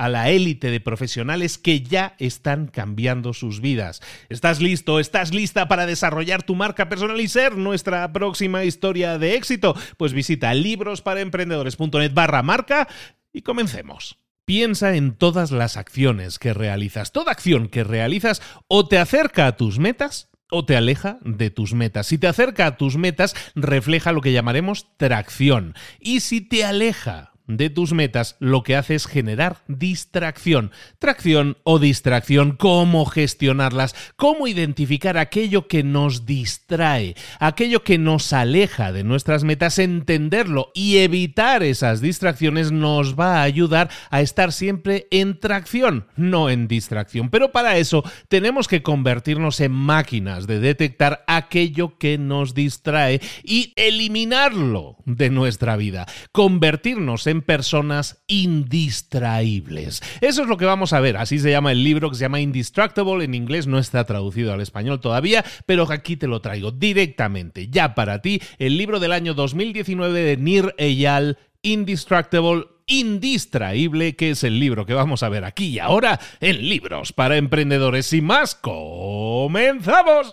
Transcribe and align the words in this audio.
a 0.00 0.08
la 0.08 0.30
élite 0.30 0.70
de 0.70 0.80
profesionales 0.80 1.58
que 1.58 1.82
ya 1.82 2.14
están 2.18 2.68
cambiando 2.68 3.34
sus 3.34 3.60
vidas. 3.60 4.00
¿Estás 4.30 4.58
listo? 4.62 4.98
¿Estás 4.98 5.34
lista 5.34 5.68
para 5.68 5.84
desarrollar 5.84 6.42
tu 6.42 6.54
marca 6.54 6.88
personal 6.88 7.20
y 7.20 7.28
ser 7.28 7.58
nuestra 7.58 8.10
próxima 8.10 8.64
historia 8.64 9.18
de 9.18 9.34
éxito? 9.34 9.76
Pues 9.98 10.14
visita 10.14 10.54
librosparaemprendedores.net 10.54 12.14
barra 12.14 12.42
marca 12.42 12.88
y 13.30 13.42
comencemos. 13.42 14.16
Piensa 14.46 14.96
en 14.96 15.12
todas 15.12 15.50
las 15.50 15.76
acciones 15.76 16.38
que 16.38 16.54
realizas. 16.54 17.12
Toda 17.12 17.32
acción 17.32 17.68
que 17.68 17.84
realizas 17.84 18.40
o 18.68 18.88
te 18.88 18.96
acerca 18.96 19.46
a 19.48 19.56
tus 19.58 19.78
metas 19.78 20.30
o 20.50 20.64
te 20.64 20.76
aleja 20.76 21.18
de 21.20 21.50
tus 21.50 21.74
metas. 21.74 22.06
Si 22.06 22.16
te 22.16 22.26
acerca 22.26 22.64
a 22.64 22.76
tus 22.78 22.96
metas, 22.96 23.36
refleja 23.54 24.12
lo 24.12 24.22
que 24.22 24.32
llamaremos 24.32 24.96
tracción. 24.96 25.74
Y 26.00 26.20
si 26.20 26.40
te 26.40 26.64
aleja 26.64 27.29
de 27.56 27.70
tus 27.70 27.92
metas, 27.92 28.36
lo 28.38 28.62
que 28.62 28.76
hace 28.76 28.94
es 28.94 29.06
generar 29.06 29.62
distracción. 29.68 30.70
Tracción 30.98 31.56
o 31.64 31.78
distracción, 31.78 32.52
cómo 32.52 33.04
gestionarlas, 33.06 33.94
cómo 34.16 34.46
identificar 34.46 35.18
aquello 35.18 35.68
que 35.68 35.82
nos 35.82 36.26
distrae, 36.26 37.14
aquello 37.38 37.82
que 37.84 37.98
nos 37.98 38.32
aleja 38.32 38.92
de 38.92 39.04
nuestras 39.04 39.44
metas, 39.44 39.78
entenderlo 39.78 40.70
y 40.74 40.98
evitar 40.98 41.62
esas 41.62 42.00
distracciones 42.00 42.72
nos 42.72 43.18
va 43.18 43.38
a 43.38 43.42
ayudar 43.42 43.90
a 44.10 44.20
estar 44.20 44.52
siempre 44.52 45.06
en 45.10 45.38
tracción, 45.38 46.06
no 46.16 46.50
en 46.50 46.68
distracción. 46.68 47.30
Pero 47.30 47.52
para 47.52 47.76
eso 47.76 48.04
tenemos 48.28 48.68
que 48.68 48.82
convertirnos 48.82 49.60
en 49.60 49.72
máquinas 49.72 50.46
de 50.46 50.60
detectar 50.60 51.24
aquello 51.26 51.98
que 51.98 52.18
nos 52.18 52.54
distrae 52.54 53.20
y 53.42 53.72
eliminarlo 53.76 54.96
de 55.04 55.30
nuestra 55.30 55.76
vida. 55.76 56.06
Convertirnos 56.32 57.26
en 57.26 57.39
personas 57.42 58.22
indistraíbles. 58.26 60.02
Eso 60.20 60.42
es 60.42 60.48
lo 60.48 60.56
que 60.56 60.64
vamos 60.64 60.92
a 60.92 61.00
ver. 61.00 61.16
Así 61.16 61.38
se 61.38 61.50
llama 61.50 61.72
el 61.72 61.84
libro 61.84 62.10
que 62.10 62.16
se 62.16 62.22
llama 62.22 62.40
Indistractable. 62.40 63.24
En 63.24 63.34
inglés 63.34 63.66
no 63.66 63.78
está 63.78 64.04
traducido 64.04 64.52
al 64.52 64.60
español 64.60 65.00
todavía, 65.00 65.44
pero 65.66 65.90
aquí 65.90 66.16
te 66.16 66.26
lo 66.26 66.40
traigo 66.40 66.70
directamente, 66.70 67.68
ya 67.68 67.94
para 67.94 68.22
ti, 68.22 68.40
el 68.58 68.76
libro 68.76 69.00
del 69.00 69.12
año 69.12 69.34
2019 69.34 70.20
de 70.22 70.36
Nir 70.36 70.74
Eyal, 70.78 71.38
Indistractable 71.62 72.64
indistraíble, 72.90 74.16
que 74.16 74.30
es 74.30 74.44
el 74.44 74.58
libro 74.58 74.84
que 74.84 74.94
vamos 74.94 75.22
a 75.22 75.28
ver 75.28 75.44
aquí 75.44 75.66
y 75.66 75.78
ahora 75.78 76.18
en 76.40 76.68
Libros 76.68 77.12
para 77.12 77.36
Emprendedores 77.36 78.12
y 78.12 78.20
más. 78.20 78.56
¡Comenzamos! 78.56 80.32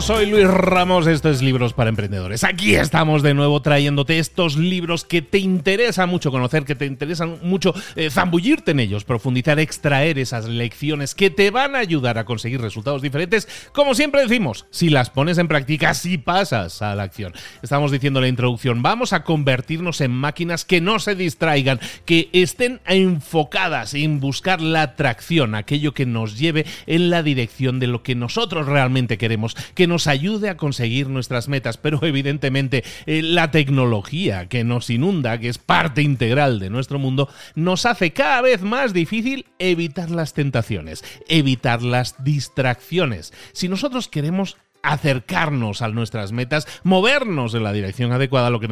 soy 0.00 0.24
Luis 0.26 0.46
Ramos, 0.46 1.06
esto 1.06 1.28
es 1.28 1.42
Libros 1.42 1.74
para 1.74 1.90
Emprendedores. 1.90 2.42
Aquí 2.42 2.74
estamos 2.74 3.22
de 3.22 3.34
nuevo 3.34 3.60
trayéndote 3.60 4.18
estos 4.18 4.56
libros 4.56 5.04
que 5.04 5.20
te 5.20 5.38
interesa 5.38 6.06
mucho 6.06 6.30
conocer, 6.30 6.64
que 6.64 6.74
te 6.74 6.86
interesan 6.86 7.38
mucho 7.42 7.74
eh, 7.96 8.08
zambullirte 8.08 8.70
en 8.70 8.80
ellos, 8.80 9.04
profundizar, 9.04 9.58
extraer 9.58 10.18
esas 10.18 10.46
lecciones 10.46 11.14
que 11.14 11.28
te 11.28 11.50
van 11.50 11.76
a 11.76 11.80
ayudar 11.80 12.16
a 12.16 12.24
conseguir 12.24 12.62
resultados 12.62 13.02
diferentes. 13.02 13.46
Como 13.72 13.94
siempre 13.94 14.22
decimos, 14.22 14.64
si 14.70 14.88
las 14.88 15.10
pones 15.10 15.36
en 15.36 15.48
práctica, 15.48 15.92
si 15.92 16.16
pasas 16.16 16.80
a 16.80 16.94
la 16.94 17.02
acción. 17.02 17.34
Estamos 17.60 17.92
diciendo 17.92 18.20
en 18.20 18.22
la 18.22 18.28
introducción, 18.28 18.82
vamos 18.82 19.12
a 19.12 19.22
convertirnos 19.22 20.00
en 20.00 20.12
máquinas 20.12 20.64
que 20.64 20.80
no 20.80 20.98
se 20.98 21.14
distraigan, 21.14 21.78
que 22.06 22.30
estén 22.32 22.80
enfocadas 22.86 23.92
en 23.92 24.18
buscar 24.18 24.62
la 24.62 24.82
atracción, 24.82 25.54
aquello 25.54 25.92
que 25.92 26.06
nos 26.06 26.38
lleve 26.38 26.64
en 26.86 27.10
la 27.10 27.22
dirección 27.22 27.80
de 27.80 27.86
lo 27.86 28.02
que 28.02 28.14
nosotros 28.14 28.66
realmente 28.66 29.18
queremos, 29.18 29.54
que 29.74 29.89
nos 29.90 30.06
ayude 30.06 30.48
a 30.48 30.56
conseguir 30.56 31.10
nuestras 31.10 31.48
metas, 31.48 31.76
pero 31.76 32.00
evidentemente 32.06 32.82
eh, 33.04 33.20
la 33.22 33.50
tecnología 33.50 34.48
que 34.48 34.64
nos 34.64 34.88
inunda, 34.88 35.38
que 35.38 35.50
es 35.50 35.58
parte 35.58 36.00
integral 36.00 36.58
de 36.58 36.70
nuestro 36.70 36.98
mundo, 36.98 37.28
nos 37.54 37.84
hace 37.84 38.12
cada 38.12 38.40
vez 38.40 38.62
más 38.62 38.94
difícil 38.94 39.44
evitar 39.58 40.10
las 40.10 40.32
tentaciones, 40.32 41.04
evitar 41.28 41.82
las 41.82 42.24
distracciones. 42.24 43.34
Si 43.52 43.68
nosotros 43.68 44.08
queremos 44.08 44.56
acercarnos 44.82 45.82
a 45.82 45.88
nuestras 45.88 46.32
metas, 46.32 46.66
movernos 46.82 47.54
en 47.54 47.64
la 47.64 47.72
dirección 47.72 48.12
adecuada, 48.12 48.50
lo 48.50 48.60
que, 48.60 48.68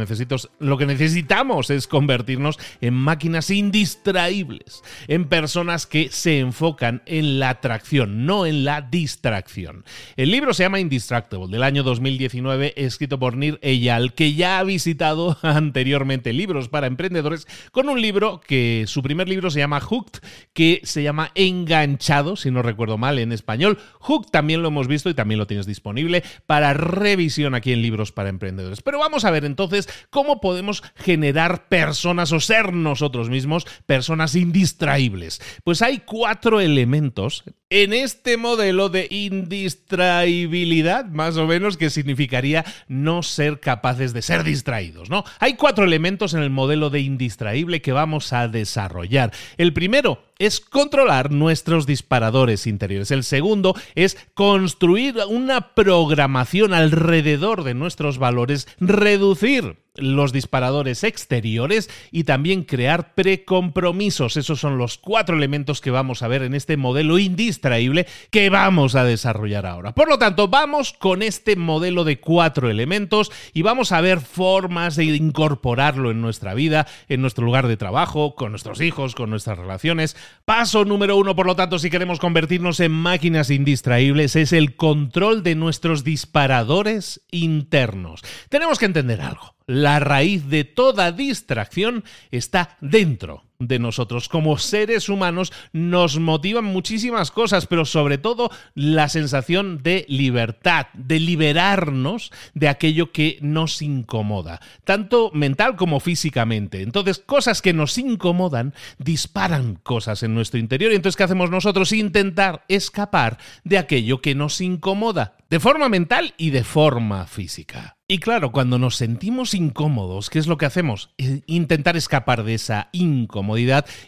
lo 0.59 0.79
que 0.79 0.87
necesitamos 0.87 1.71
es 1.71 1.87
convertirnos 1.87 2.59
en 2.81 2.95
máquinas 2.95 3.51
indistraíbles, 3.51 4.83
en 5.07 5.27
personas 5.27 5.87
que 5.87 6.09
se 6.11 6.39
enfocan 6.39 7.03
en 7.07 7.39
la 7.39 7.51
atracción, 7.51 8.27
no 8.27 8.47
en 8.47 8.65
la 8.65 8.81
distracción. 8.81 9.85
El 10.17 10.31
libro 10.31 10.55
se 10.55 10.63
llama 10.63 10.81
Indistractable, 10.81 11.49
del 11.49 11.63
año 11.63 11.83
2019, 11.83 12.75
escrito 12.77 13.19
por 13.19 13.37
Nir 13.37 13.59
Eyal, 13.63 14.15
que 14.15 14.35
ya 14.35 14.59
ha 14.59 14.65
visitado 14.65 15.37
anteriormente 15.43 16.33
libros 16.33 16.69
para 16.69 16.87
emprendedores, 16.87 17.47
con 17.71 17.89
un 17.89 18.01
libro 18.01 18.41
que 18.41 18.85
su 18.87 19.03
primer 19.03 19.29
libro 19.29 19.51
se 19.51 19.59
llama 19.59 19.81
Hooked, 19.81 20.21
que 20.53 20.81
se 20.85 21.03
llama 21.03 21.33
Enganchado, 21.35 22.37
si 22.37 22.51
no 22.51 22.63
recuerdo 22.63 22.99
mal 22.99 23.19
en 23.19 23.33
español. 23.33 23.79
Hooked 24.01 24.31
también 24.31 24.63
lo 24.63 24.69
hemos 24.69 24.89
visto 24.89 25.11
y 25.11 25.15
también 25.15 25.39
lo 25.39 25.47
tienes 25.47 25.67
disponible 25.67 25.98
para 26.47 26.75
revisión 26.75 27.55
aquí 27.55 27.73
en 27.73 27.83
Libros 27.83 28.13
para 28.13 28.29
Emprendedores. 28.29 28.83
Pero 28.83 28.99
vamos 28.99 29.25
a 29.25 29.31
ver 29.31 29.45
entonces 29.45 29.89
cómo 30.11 30.41
podemos 30.41 30.83
generar 30.97 31.69
personas 31.69 32.33
o 32.33 32.41
ser 32.41 32.73
nosotros 32.73 33.29
mismos 33.31 33.67
personas 33.87 34.35
indistraíbles. 34.35 35.41
Pues 35.65 35.83
hay 35.83 35.99
cuatro 35.99 36.61
elementos 36.61 37.45
en 37.71 37.93
este 37.93 38.37
modelo 38.37 38.89
de 38.89 39.09
indistraibilidad, 39.11 41.05
más 41.07 41.37
o 41.37 41.47
menos, 41.47 41.77
que 41.77 41.91
significaría 41.91 42.65
no 42.89 43.23
ser 43.23 43.61
capaces 43.61 44.13
de 44.13 44.23
ser 44.23 44.43
distraídos, 44.43 45.11
¿no? 45.11 45.25
Hay 45.39 45.55
cuatro 45.55 45.85
elementos 45.85 46.35
en 46.35 46.43
el 46.43 46.51
modelo 46.51 46.91
de 46.91 47.01
indistraíble 47.01 47.83
que 47.83 47.93
vamos 47.93 48.33
a 48.33 48.49
desarrollar. 48.49 49.33
El 49.59 49.73
primero 49.73 50.23
es 50.39 50.61
controlar 50.61 51.31
nuestros 51.31 51.87
disparadores 51.87 52.67
interiores. 52.67 53.11
El 53.11 53.25
segundo 53.25 53.75
es 53.95 54.17
construir 54.35 55.17
una 55.29 55.75
programación 55.75 56.75
alrededor 56.75 57.65
de 57.65 57.75
nuestros 57.75 58.19
valores, 58.19 58.69
reducir 58.79 59.77
los 59.99 60.33
disparadores 60.33 61.05
exteriores 61.05 61.91
y 62.11 62.25
también 62.25 62.65
crear 62.65 63.15
precompromisos. 63.15 64.37
Esos 64.37 64.61
son 64.61 64.79
los 64.79 64.99
cuatro 64.99 65.37
elementos 65.37 65.81
que 65.81 65.91
vamos 65.91 66.23
a 66.23 66.29
ver 66.29 66.43
en 66.43 66.55
este 66.55 66.77
modelo 66.77 67.19
indistraíble 67.19 68.07
que 68.31 68.51
vamos 68.51 68.95
a 68.95 69.05
desarrollar 69.05 69.67
ahora. 69.67 69.95
Por 69.95 70.09
lo 70.09 70.19
tanto, 70.19 70.49
vamos 70.49 70.93
con 70.93 71.23
este 71.23 71.57
modelo 71.57 72.05
de 72.05 72.21
cuatro 72.21 72.71
elementos 72.71 73.31
y 73.53 73.63
vamos 73.63 73.93
a 73.93 74.01
ver 74.01 74.21
formas 74.21 74.97
de 74.97 75.05
incorporarlo 75.05 76.11
en 76.11 76.21
nuestra 76.21 76.55
vida, 76.55 76.87
en 77.09 77.21
nuestro 77.21 77.45
lugar 77.45 77.69
de 77.69 77.77
trabajo, 77.77 78.35
con 78.35 78.53
nuestros 78.53 78.81
hijos, 78.81 79.15
con 79.15 79.31
nuestras 79.31 79.59
relaciones. 79.59 80.17
Paso 80.45 80.85
número 80.85 81.17
uno, 81.17 81.35
por 81.37 81.47
lo 81.47 81.57
tanto, 81.57 81.79
si 81.79 81.91
queremos 81.91 82.19
convertirnos 82.19 82.81
en 82.81 82.93
máquinas 82.93 83.51
indistraíbles, 83.51 84.37
es 84.37 84.53
el 84.53 84.77
control 84.77 85.43
de 85.43 85.55
nuestros 85.55 86.05
disparadores 86.05 87.23
internos. 87.31 88.23
Tenemos 88.49 88.79
que 88.79 88.87
entender 88.87 89.21
algo 89.21 89.58
la 89.69 90.01
raíz 90.01 90.49
de 90.49 90.65
toda 90.65 91.13
distracción 91.13 92.03
está 92.33 92.77
dentro 92.81 93.45
de 93.61 93.81
nosotros. 93.81 94.29
Como 94.29 94.57
seres 94.57 95.09
humanos 95.09 95.53
nos 95.73 96.21
motivan 96.21 96.65
muchísimas 96.65 97.33
cosas, 97.33 97.67
pero 97.67 97.85
sobre 97.85 98.17
todo 98.17 98.53
la 98.77 99.09
sensación 99.09 99.83
de 99.83 100.07
libertad, 100.09 100.87
de 100.95 101.19
liberarnos 101.19 102.31
de 102.55 102.69
aquello 102.69 103.11
que 103.11 103.39
nos 103.41 103.83
incomoda, 103.83 104.61
tanto 104.85 105.33
mental 105.35 105.75
como 105.75 105.99
físicamente. 105.99 106.83
Entonces, 106.83 107.19
cosas 107.19 107.61
que 107.61 107.73
nos 107.73 107.99
incomodan 107.99 108.75
disparan 108.99 109.75
cosas 109.75 110.23
en 110.23 110.35
nuestro 110.35 110.61
interior. 110.61 110.93
Y 110.93 110.97
entonces, 110.97 111.17
¿qué 111.17 111.25
hacemos 111.25 111.51
nosotros? 111.51 111.91
Intentar 111.91 112.65
escapar 112.69 113.39
de 113.65 113.79
aquello 113.79 114.21
que 114.21 114.37
nos 114.37 114.61
incomoda, 114.61 115.35
de 115.51 115.59
forma 115.59 115.89
mental 115.89 116.33
y 116.37 116.51
de 116.51 116.63
forma 116.63 117.27
física. 117.27 117.97
Y 118.07 118.21
claro, 118.21 118.53
cuando 118.53 118.79
nos 118.79 118.97
sentimos 118.97 119.53
incómodos, 119.53 120.31
¿qué 120.31 120.39
es 120.39 120.47
lo 120.47 120.57
que 120.57 120.65
hacemos? 120.65 121.11
Eh, 121.19 121.43
intentar 121.47 121.95
escapar 121.97 122.43
de 122.43 122.55
esa 122.55 122.89
incomodidad 122.93 123.48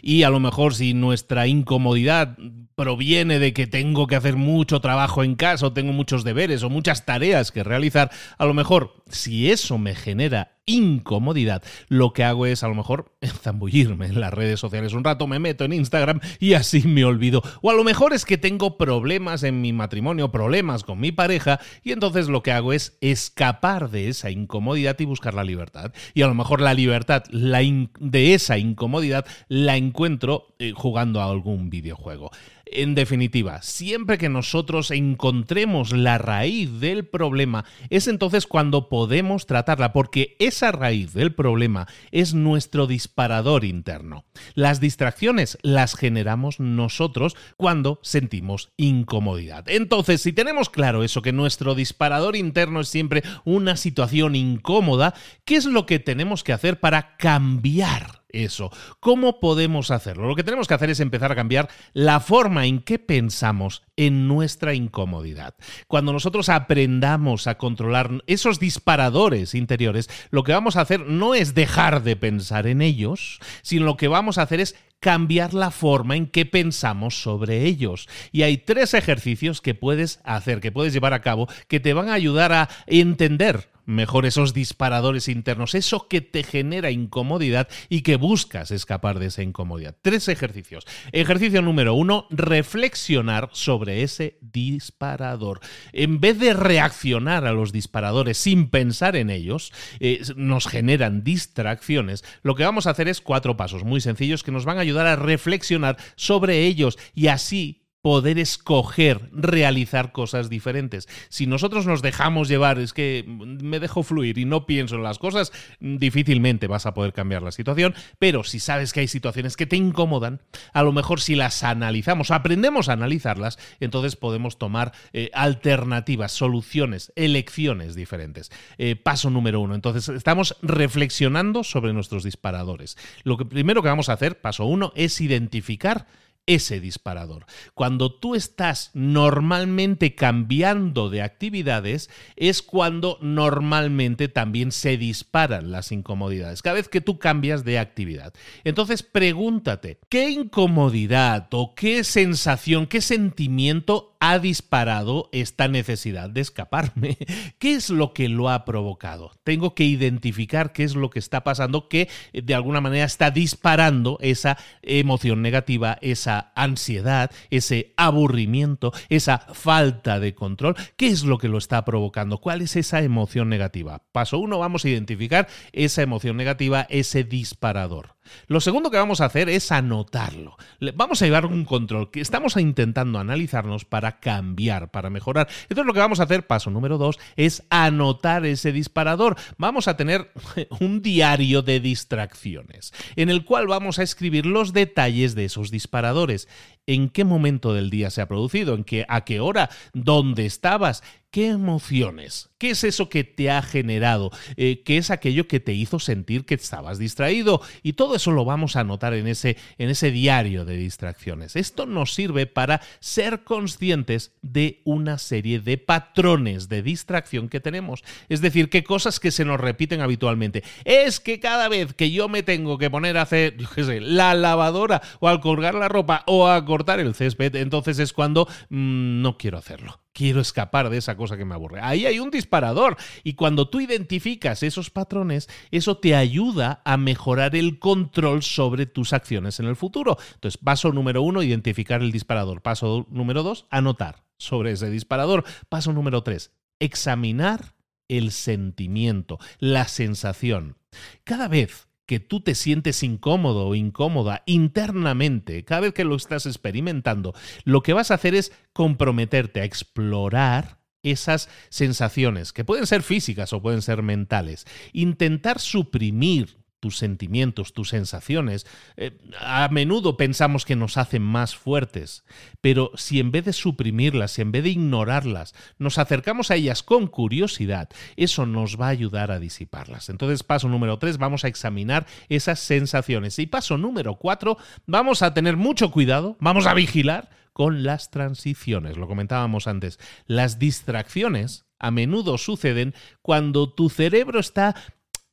y 0.01 0.23
a 0.23 0.29
lo 0.29 0.39
mejor 0.39 0.75
si 0.75 0.93
nuestra 0.93 1.47
incomodidad 1.47 2.37
proviene 2.75 3.39
de 3.39 3.53
que 3.53 3.67
tengo 3.67 4.07
que 4.07 4.15
hacer 4.15 4.35
mucho 4.35 4.81
trabajo 4.81 5.23
en 5.23 5.35
casa 5.35 5.67
o 5.67 5.73
tengo 5.73 5.93
muchos 5.93 6.23
deberes 6.23 6.63
o 6.63 6.69
muchas 6.69 7.05
tareas 7.05 7.51
que 7.51 7.63
realizar, 7.63 8.11
a 8.37 8.45
lo 8.45 8.53
mejor 8.53 9.03
si 9.09 9.51
eso 9.51 9.77
me 9.77 9.95
genera 9.95 10.60
incomodidad, 10.73 11.63
lo 11.87 12.13
que 12.13 12.23
hago 12.23 12.45
es 12.45 12.63
a 12.63 12.67
lo 12.67 12.75
mejor 12.75 13.13
zambullirme 13.41 14.07
en 14.07 14.19
las 14.19 14.33
redes 14.33 14.59
sociales 14.59 14.93
un 14.93 15.03
rato, 15.03 15.27
me 15.27 15.39
meto 15.39 15.65
en 15.65 15.73
Instagram 15.73 16.19
y 16.39 16.53
así 16.53 16.87
me 16.87 17.05
olvido. 17.05 17.41
O 17.61 17.69
a 17.69 17.73
lo 17.73 17.83
mejor 17.83 18.13
es 18.13 18.25
que 18.25 18.37
tengo 18.37 18.77
problemas 18.77 19.43
en 19.43 19.61
mi 19.61 19.73
matrimonio, 19.73 20.31
problemas 20.31 20.83
con 20.83 20.99
mi 20.99 21.11
pareja 21.11 21.59
y 21.83 21.91
entonces 21.91 22.27
lo 22.27 22.43
que 22.43 22.51
hago 22.51 22.73
es 22.73 22.97
escapar 23.01 23.89
de 23.89 24.09
esa 24.09 24.29
incomodidad 24.31 24.99
y 24.99 25.05
buscar 25.05 25.33
la 25.33 25.43
libertad. 25.43 25.93
Y 26.13 26.21
a 26.21 26.27
lo 26.27 26.33
mejor 26.33 26.61
la 26.61 26.73
libertad 26.73 27.23
la 27.29 27.61
de 27.99 28.33
esa 28.33 28.57
incomodidad 28.57 29.25
la 29.47 29.77
encuentro 29.77 30.55
eh, 30.59 30.73
jugando 30.75 31.21
a 31.21 31.25
algún 31.25 31.69
videojuego. 31.69 32.31
En 32.73 32.95
definitiva, 32.95 33.61
siempre 33.61 34.17
que 34.17 34.29
nosotros 34.29 34.91
encontremos 34.91 35.91
la 35.91 36.17
raíz 36.17 36.79
del 36.79 37.05
problema, 37.05 37.65
es 37.89 38.07
entonces 38.07 38.47
cuando 38.47 38.87
podemos 38.87 39.45
tratarla, 39.45 39.91
porque 39.91 40.37
esa 40.39 40.71
raíz 40.71 41.13
del 41.13 41.33
problema 41.33 41.87
es 42.11 42.33
nuestro 42.33 42.87
disparador 42.87 43.65
interno. 43.65 44.23
Las 44.53 44.79
distracciones 44.79 45.57
las 45.63 45.95
generamos 45.95 46.61
nosotros 46.61 47.35
cuando 47.57 47.99
sentimos 48.03 48.71
incomodidad. 48.77 49.65
Entonces, 49.67 50.21
si 50.21 50.31
tenemos 50.31 50.69
claro 50.69 51.03
eso, 51.03 51.21
que 51.21 51.33
nuestro 51.33 51.75
disparador 51.75 52.37
interno 52.37 52.79
es 52.79 52.87
siempre 52.87 53.21
una 53.43 53.75
situación 53.75 54.35
incómoda, 54.35 55.13
¿qué 55.43 55.57
es 55.57 55.65
lo 55.65 55.85
que 55.85 55.99
tenemos 55.99 56.43
que 56.45 56.53
hacer 56.53 56.79
para 56.79 57.17
cambiar? 57.17 58.20
Eso. 58.33 58.71
¿Cómo 58.99 59.39
podemos 59.39 59.91
hacerlo? 59.91 60.27
Lo 60.27 60.35
que 60.35 60.43
tenemos 60.43 60.67
que 60.67 60.73
hacer 60.73 60.89
es 60.89 60.99
empezar 60.99 61.31
a 61.31 61.35
cambiar 61.35 61.69
la 61.93 62.19
forma 62.19 62.65
en 62.65 62.81
que 62.81 62.99
pensamos 62.99 63.83
en 63.95 64.27
nuestra 64.27 64.73
incomodidad. 64.73 65.55
Cuando 65.87 66.13
nosotros 66.13 66.49
aprendamos 66.49 67.47
a 67.47 67.57
controlar 67.57 68.23
esos 68.27 68.59
disparadores 68.59 69.55
interiores, 69.55 70.09
lo 70.31 70.43
que 70.43 70.53
vamos 70.53 70.75
a 70.75 70.81
hacer 70.81 71.01
no 71.01 71.35
es 71.35 71.53
dejar 71.53 72.03
de 72.03 72.15
pensar 72.15 72.67
en 72.67 72.81
ellos, 72.81 73.39
sino 73.61 73.85
lo 73.85 73.97
que 73.97 74.07
vamos 74.07 74.37
a 74.37 74.43
hacer 74.43 74.59
es 74.59 74.75
cambiar 75.01 75.53
la 75.53 75.71
forma 75.71 76.15
en 76.15 76.27
que 76.27 76.45
pensamos 76.45 77.21
sobre 77.21 77.65
ellos. 77.65 78.07
Y 78.31 78.43
hay 78.43 78.57
tres 78.57 78.93
ejercicios 78.93 79.59
que 79.59 79.73
puedes 79.73 80.21
hacer, 80.23 80.61
que 80.61 80.71
puedes 80.71 80.93
llevar 80.93 81.13
a 81.13 81.21
cabo, 81.21 81.49
que 81.67 81.81
te 81.81 81.93
van 81.93 82.07
a 82.07 82.13
ayudar 82.13 82.53
a 82.53 82.69
entender 82.87 83.71
mejor 83.85 84.25
esos 84.25 84.53
disparadores 84.53 85.27
internos, 85.27 85.75
eso 85.75 86.07
que 86.07 86.21
te 86.21 86.43
genera 86.43 86.91
incomodidad 86.91 87.67
y 87.89 88.01
que 88.01 88.15
buscas 88.15 88.71
escapar 88.71 89.19
de 89.19 89.27
esa 89.27 89.43
incomodidad. 89.43 89.95
Tres 90.01 90.27
ejercicios. 90.27 90.85
Ejercicio 91.11 91.61
número 91.61 91.93
uno, 91.93 92.27
reflexionar 92.29 93.49
sobre 93.53 94.03
ese 94.03 94.37
disparador. 94.41 95.59
En 95.93 96.19
vez 96.19 96.39
de 96.39 96.53
reaccionar 96.53 97.45
a 97.45 97.53
los 97.53 97.71
disparadores 97.71 98.37
sin 98.37 98.69
pensar 98.69 99.15
en 99.15 99.29
ellos, 99.29 99.71
eh, 99.99 100.21
nos 100.35 100.67
generan 100.67 101.23
distracciones, 101.23 102.23
lo 102.43 102.55
que 102.55 102.63
vamos 102.63 102.87
a 102.87 102.91
hacer 102.91 103.07
es 103.07 103.21
cuatro 103.21 103.57
pasos 103.57 103.83
muy 103.83 104.01
sencillos 104.01 104.43
que 104.43 104.51
nos 104.51 104.65
van 104.65 104.77
a 104.77 104.81
ayudar 104.81 104.90
a 105.07 105.15
reflexionar 105.15 105.97
sobre 106.15 106.65
ellos 106.65 106.97
y 107.13 107.27
así 107.27 107.80
poder 108.01 108.39
escoger 108.39 109.29
realizar 109.31 110.11
cosas 110.11 110.49
diferentes. 110.49 111.07
Si 111.29 111.45
nosotros 111.45 111.85
nos 111.85 112.01
dejamos 112.01 112.47
llevar, 112.47 112.79
es 112.79 112.93
que 112.93 113.23
me 113.27 113.79
dejo 113.79 114.03
fluir 114.03 114.37
y 114.37 114.45
no 114.45 114.65
pienso 114.65 114.95
en 114.95 115.03
las 115.03 115.19
cosas, 115.19 115.51
difícilmente 115.79 116.67
vas 116.67 116.85
a 116.85 116.93
poder 116.93 117.13
cambiar 117.13 117.43
la 117.43 117.51
situación, 117.51 117.93
pero 118.17 118.43
si 118.43 118.59
sabes 118.59 118.93
que 118.93 119.01
hay 119.01 119.07
situaciones 119.07 119.55
que 119.55 119.67
te 119.67 119.75
incomodan, 119.75 120.41
a 120.73 120.83
lo 120.83 120.91
mejor 120.91 121.21
si 121.21 121.35
las 121.35 121.63
analizamos, 121.63 122.31
aprendemos 122.31 122.89
a 122.89 122.93
analizarlas, 122.93 123.59
entonces 123.79 124.15
podemos 124.15 124.57
tomar 124.57 124.93
eh, 125.13 125.29
alternativas, 125.33 126.31
soluciones, 126.31 127.11
elecciones 127.15 127.95
diferentes. 127.95 128.51
Eh, 128.77 128.95
paso 128.95 129.29
número 129.29 129.59
uno, 129.59 129.75
entonces 129.75 130.09
estamos 130.09 130.57
reflexionando 130.61 131.63
sobre 131.63 131.93
nuestros 131.93 132.23
disparadores. 132.23 132.97
Lo 133.23 133.37
que 133.37 133.45
primero 133.45 133.83
que 133.83 133.89
vamos 133.89 134.09
a 134.09 134.13
hacer, 134.13 134.41
paso 134.41 134.65
uno, 134.65 134.91
es 134.95 135.21
identificar 135.21 136.07
ese 136.45 136.79
disparador. 136.79 137.45
Cuando 137.73 138.13
tú 138.13 138.35
estás 138.35 138.91
normalmente 138.93 140.15
cambiando 140.15 141.09
de 141.09 141.21
actividades, 141.21 142.09
es 142.35 142.61
cuando 142.61 143.17
normalmente 143.21 144.27
también 144.27 144.71
se 144.71 144.97
disparan 144.97 145.71
las 145.71 145.91
incomodidades, 145.91 146.61
cada 146.61 146.75
vez 146.75 146.89
que 146.89 147.01
tú 147.01 147.19
cambias 147.19 147.63
de 147.63 147.79
actividad. 147.79 148.33
Entonces 148.63 149.03
pregúntate, 149.03 149.99
¿qué 150.09 150.29
incomodidad 150.29 151.47
o 151.51 151.75
qué 151.75 152.03
sensación, 152.03 152.87
qué 152.87 153.01
sentimiento 153.01 154.11
ha 154.21 154.37
disparado 154.37 155.29
esta 155.31 155.67
necesidad 155.67 156.29
de 156.29 156.41
escaparme. 156.41 157.17
¿Qué 157.57 157.73
es 157.73 157.89
lo 157.89 158.13
que 158.13 158.29
lo 158.29 158.49
ha 158.49 158.65
provocado? 158.65 159.31
Tengo 159.43 159.73
que 159.73 159.83
identificar 159.83 160.73
qué 160.73 160.83
es 160.83 160.95
lo 160.95 161.09
que 161.09 161.17
está 161.17 161.43
pasando 161.43 161.89
que 161.89 162.07
eh, 162.31 162.43
de 162.43 162.53
alguna 162.53 162.81
manera 162.81 163.03
está 163.03 163.31
disparando 163.31 164.19
esa 164.21 164.59
emoción 164.83 165.41
negativa, 165.41 165.97
esa 166.01 166.30
ansiedad, 166.55 167.31
ese 167.49 167.93
aburrimiento, 167.97 168.93
esa 169.09 169.39
falta 169.39 170.19
de 170.19 170.33
control. 170.33 170.75
¿Qué 170.95 171.07
es 171.07 171.23
lo 171.23 171.37
que 171.37 171.47
lo 171.47 171.57
está 171.57 171.83
provocando? 171.85 172.39
¿Cuál 172.39 172.61
es 172.61 172.75
esa 172.75 173.01
emoción 173.01 173.49
negativa? 173.49 174.03
Paso 174.11 174.37
uno, 174.39 174.59
vamos 174.59 174.85
a 174.85 174.89
identificar 174.89 175.47
esa 175.71 176.01
emoción 176.01 176.37
negativa, 176.37 176.87
ese 176.89 177.23
disparador. 177.23 178.15
Lo 178.47 178.61
segundo 178.61 178.91
que 178.91 178.97
vamos 178.97 179.21
a 179.21 179.25
hacer 179.25 179.49
es 179.49 179.71
anotarlo. 179.71 180.57
Vamos 180.95 181.21
a 181.21 181.25
llevar 181.25 181.45
un 181.45 181.65
control 181.65 182.11
que 182.11 182.21
estamos 182.21 182.55
intentando 182.57 183.19
analizarnos 183.19 183.85
para 183.85 184.19
cambiar, 184.19 184.91
para 184.91 185.09
mejorar. 185.09 185.47
Entonces 185.63 185.85
lo 185.85 185.93
que 185.93 185.99
vamos 185.99 186.19
a 186.19 186.23
hacer, 186.23 186.47
paso 186.47 186.69
número 186.69 186.97
dos, 186.97 187.19
es 187.35 187.63
anotar 187.69 188.45
ese 188.45 188.71
disparador. 188.71 189.35
Vamos 189.57 189.87
a 189.87 189.97
tener 189.97 190.31
un 190.79 191.01
diario 191.01 191.61
de 191.61 191.79
distracciones 191.79 192.93
en 193.15 193.29
el 193.29 193.45
cual 193.45 193.67
vamos 193.67 193.99
a 193.99 194.03
escribir 194.03 194.45
los 194.45 194.73
detalles 194.73 195.35
de 195.35 195.45
esos 195.45 195.71
disparadores. 195.71 196.47
¿En 196.87 197.09
qué 197.09 197.23
momento 197.23 197.73
del 197.73 197.89
día 197.89 198.09
se 198.09 198.21
ha 198.21 198.27
producido? 198.27 198.73
¿En 198.73 198.83
qué, 198.83 199.05
¿A 199.07 199.23
qué 199.23 199.39
hora? 199.39 199.69
¿Dónde 199.93 200.45
estabas? 200.45 201.03
¿Qué 201.31 201.47
emociones? 201.47 202.49
¿Qué 202.57 202.71
es 202.71 202.83
eso 202.83 203.07
que 203.07 203.23
te 203.23 203.49
ha 203.49 203.61
generado? 203.61 204.31
Eh, 204.57 204.83
¿Qué 204.83 204.97
es 204.97 205.11
aquello 205.11 205.47
que 205.47 205.61
te 205.61 205.71
hizo 205.71 205.97
sentir 205.97 206.43
que 206.43 206.55
estabas 206.55 206.99
distraído? 206.99 207.61
Y 207.83 207.93
todo 207.93 208.15
eso 208.17 208.31
lo 208.31 208.43
vamos 208.43 208.75
a 208.75 208.81
anotar 208.81 209.13
en 209.13 209.27
ese, 209.27 209.55
en 209.77 209.89
ese 209.89 210.11
diario 210.11 210.65
de 210.65 210.75
distracciones. 210.75 211.55
Esto 211.55 211.85
nos 211.85 212.13
sirve 212.13 212.47
para 212.47 212.81
ser 212.99 213.45
conscientes 213.45 214.33
de 214.41 214.81
una 214.83 215.17
serie 215.17 215.61
de 215.61 215.77
patrones 215.77 216.67
de 216.67 216.81
distracción 216.81 217.47
que 217.47 217.61
tenemos. 217.61 218.03
Es 218.27 218.41
decir, 218.41 218.69
qué 218.69 218.83
cosas 218.83 219.21
que 219.21 219.31
se 219.31 219.45
nos 219.45 219.61
repiten 219.61 220.01
habitualmente. 220.01 220.65
Es 220.83 221.21
que 221.21 221.39
cada 221.39 221.69
vez 221.69 221.93
que 221.93 222.11
yo 222.11 222.27
me 222.27 222.43
tengo 222.43 222.77
que 222.77 222.89
poner 222.89 223.17
a 223.17 223.21
hacer, 223.21 223.55
la 224.01 224.33
lavadora 224.33 225.01
o 225.21 225.29
al 225.29 225.39
colgar 225.39 225.75
la 225.75 225.87
ropa 225.87 226.23
o 226.27 226.49
a 226.49 226.65
cortar 226.71 227.01
el 227.01 227.15
césped, 227.15 227.53
entonces 227.55 227.99
es 227.99 228.13
cuando 228.13 228.47
mm, 228.69 229.21
no 229.21 229.37
quiero 229.37 229.57
hacerlo 229.57 229.99
quiero 230.13 230.41
escapar 230.41 230.89
de 230.89 230.97
esa 230.97 231.15
cosa 231.15 231.37
que 231.37 231.45
me 231.45 231.55
aburre. 231.55 231.79
Ahí 231.81 232.05
hay 232.05 232.19
un 232.19 232.31
disparador 232.31 232.97
y 233.23 233.33
cuando 233.33 233.69
tú 233.69 233.79
identificas 233.79 234.63
esos 234.63 234.89
patrones, 234.89 235.49
eso 235.71 235.97
te 235.97 236.15
ayuda 236.15 236.81
a 236.85 236.97
mejorar 236.97 237.55
el 237.55 237.79
control 237.79 238.43
sobre 238.43 238.85
tus 238.85 239.13
acciones 239.13 239.59
en 239.59 239.67
el 239.67 239.75
futuro. 239.75 240.17
Entonces, 240.33 240.57
paso 240.57 240.91
número 240.91 241.21
uno, 241.21 241.43
identificar 241.43 242.01
el 242.01 242.11
disparador. 242.11 242.61
Paso 242.61 243.07
número 243.09 243.43
dos, 243.43 243.67
anotar 243.69 244.23
sobre 244.37 244.71
ese 244.71 244.89
disparador. 244.89 245.43
Paso 245.69 245.93
número 245.93 246.23
tres, 246.23 246.51
examinar 246.79 247.75
el 248.07 248.31
sentimiento, 248.31 249.39
la 249.59 249.87
sensación. 249.87 250.77
Cada 251.23 251.47
vez 251.47 251.87
que 252.11 252.19
tú 252.19 252.41
te 252.41 252.55
sientes 252.55 253.03
incómodo 253.03 253.69
o 253.69 253.73
incómoda 253.73 254.43
internamente, 254.45 255.63
cada 255.63 255.79
vez 255.79 255.93
que 255.93 256.03
lo 256.03 256.17
estás 256.17 256.45
experimentando, 256.45 257.33
lo 257.63 257.83
que 257.83 257.93
vas 257.93 258.11
a 258.11 258.15
hacer 258.15 258.35
es 258.35 258.51
comprometerte 258.73 259.61
a 259.61 259.63
explorar 259.63 260.79
esas 261.03 261.47
sensaciones, 261.69 262.51
que 262.51 262.65
pueden 262.65 262.85
ser 262.85 263.01
físicas 263.01 263.53
o 263.53 263.61
pueden 263.61 263.81
ser 263.81 264.03
mentales. 264.03 264.67
Intentar 264.91 265.61
suprimir 265.61 266.60
tus 266.81 266.97
sentimientos, 266.97 267.73
tus 267.73 267.89
sensaciones, 267.89 268.67
eh, 268.97 269.17
a 269.39 269.69
menudo 269.69 270.17
pensamos 270.17 270.65
que 270.65 270.75
nos 270.75 270.97
hacen 270.97 271.21
más 271.21 271.55
fuertes, 271.55 272.25
pero 272.59 272.91
si 272.95 273.19
en 273.19 273.31
vez 273.31 273.45
de 273.45 273.53
suprimirlas, 273.53 274.31
si 274.31 274.41
en 274.41 274.51
vez 274.51 274.63
de 274.63 274.71
ignorarlas, 274.71 275.53
nos 275.77 275.97
acercamos 275.97 276.51
a 276.51 276.55
ellas 276.55 276.83
con 276.83 277.07
curiosidad, 277.07 277.87
eso 278.17 278.45
nos 278.45 278.81
va 278.81 278.87
a 278.87 278.89
ayudar 278.89 279.31
a 279.31 279.39
disiparlas. 279.39 280.09
Entonces, 280.09 280.43
paso 280.43 280.67
número 280.67 280.97
tres, 280.97 281.17
vamos 281.17 281.45
a 281.45 281.47
examinar 281.47 282.07
esas 282.27 282.59
sensaciones. 282.59 283.37
Y 283.39 283.45
paso 283.45 283.77
número 283.77 284.15
cuatro, 284.15 284.57
vamos 284.85 285.21
a 285.21 285.33
tener 285.33 285.55
mucho 285.55 285.91
cuidado, 285.91 286.35
vamos 286.39 286.65
a 286.65 286.73
vigilar 286.73 287.29
con 287.53 287.83
las 287.83 288.09
transiciones. 288.09 288.97
Lo 288.97 289.07
comentábamos 289.07 289.67
antes, 289.67 289.99
las 290.25 290.57
distracciones 290.57 291.65
a 291.79 291.91
menudo 291.91 292.37
suceden 292.37 292.93
cuando 293.21 293.71
tu 293.71 293.89
cerebro 293.89 294.39
está 294.39 294.75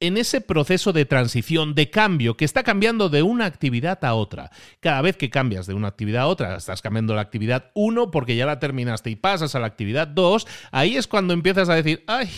en 0.00 0.16
ese 0.16 0.40
proceso 0.40 0.92
de 0.92 1.04
transición, 1.04 1.74
de 1.74 1.90
cambio, 1.90 2.36
que 2.36 2.44
está 2.44 2.62
cambiando 2.62 3.08
de 3.08 3.22
una 3.22 3.46
actividad 3.46 4.04
a 4.04 4.14
otra. 4.14 4.50
Cada 4.80 5.02
vez 5.02 5.16
que 5.16 5.30
cambias 5.30 5.66
de 5.66 5.74
una 5.74 5.88
actividad 5.88 6.22
a 6.22 6.26
otra, 6.26 6.56
estás 6.56 6.82
cambiando 6.82 7.14
la 7.14 7.22
actividad 7.22 7.70
1 7.74 8.10
porque 8.10 8.36
ya 8.36 8.46
la 8.46 8.60
terminaste 8.60 9.10
y 9.10 9.16
pasas 9.16 9.54
a 9.54 9.60
la 9.60 9.66
actividad 9.66 10.06
2, 10.08 10.46
ahí 10.70 10.96
es 10.96 11.06
cuando 11.06 11.34
empiezas 11.34 11.68
a 11.68 11.74
decir, 11.74 12.04
ay, 12.06 12.28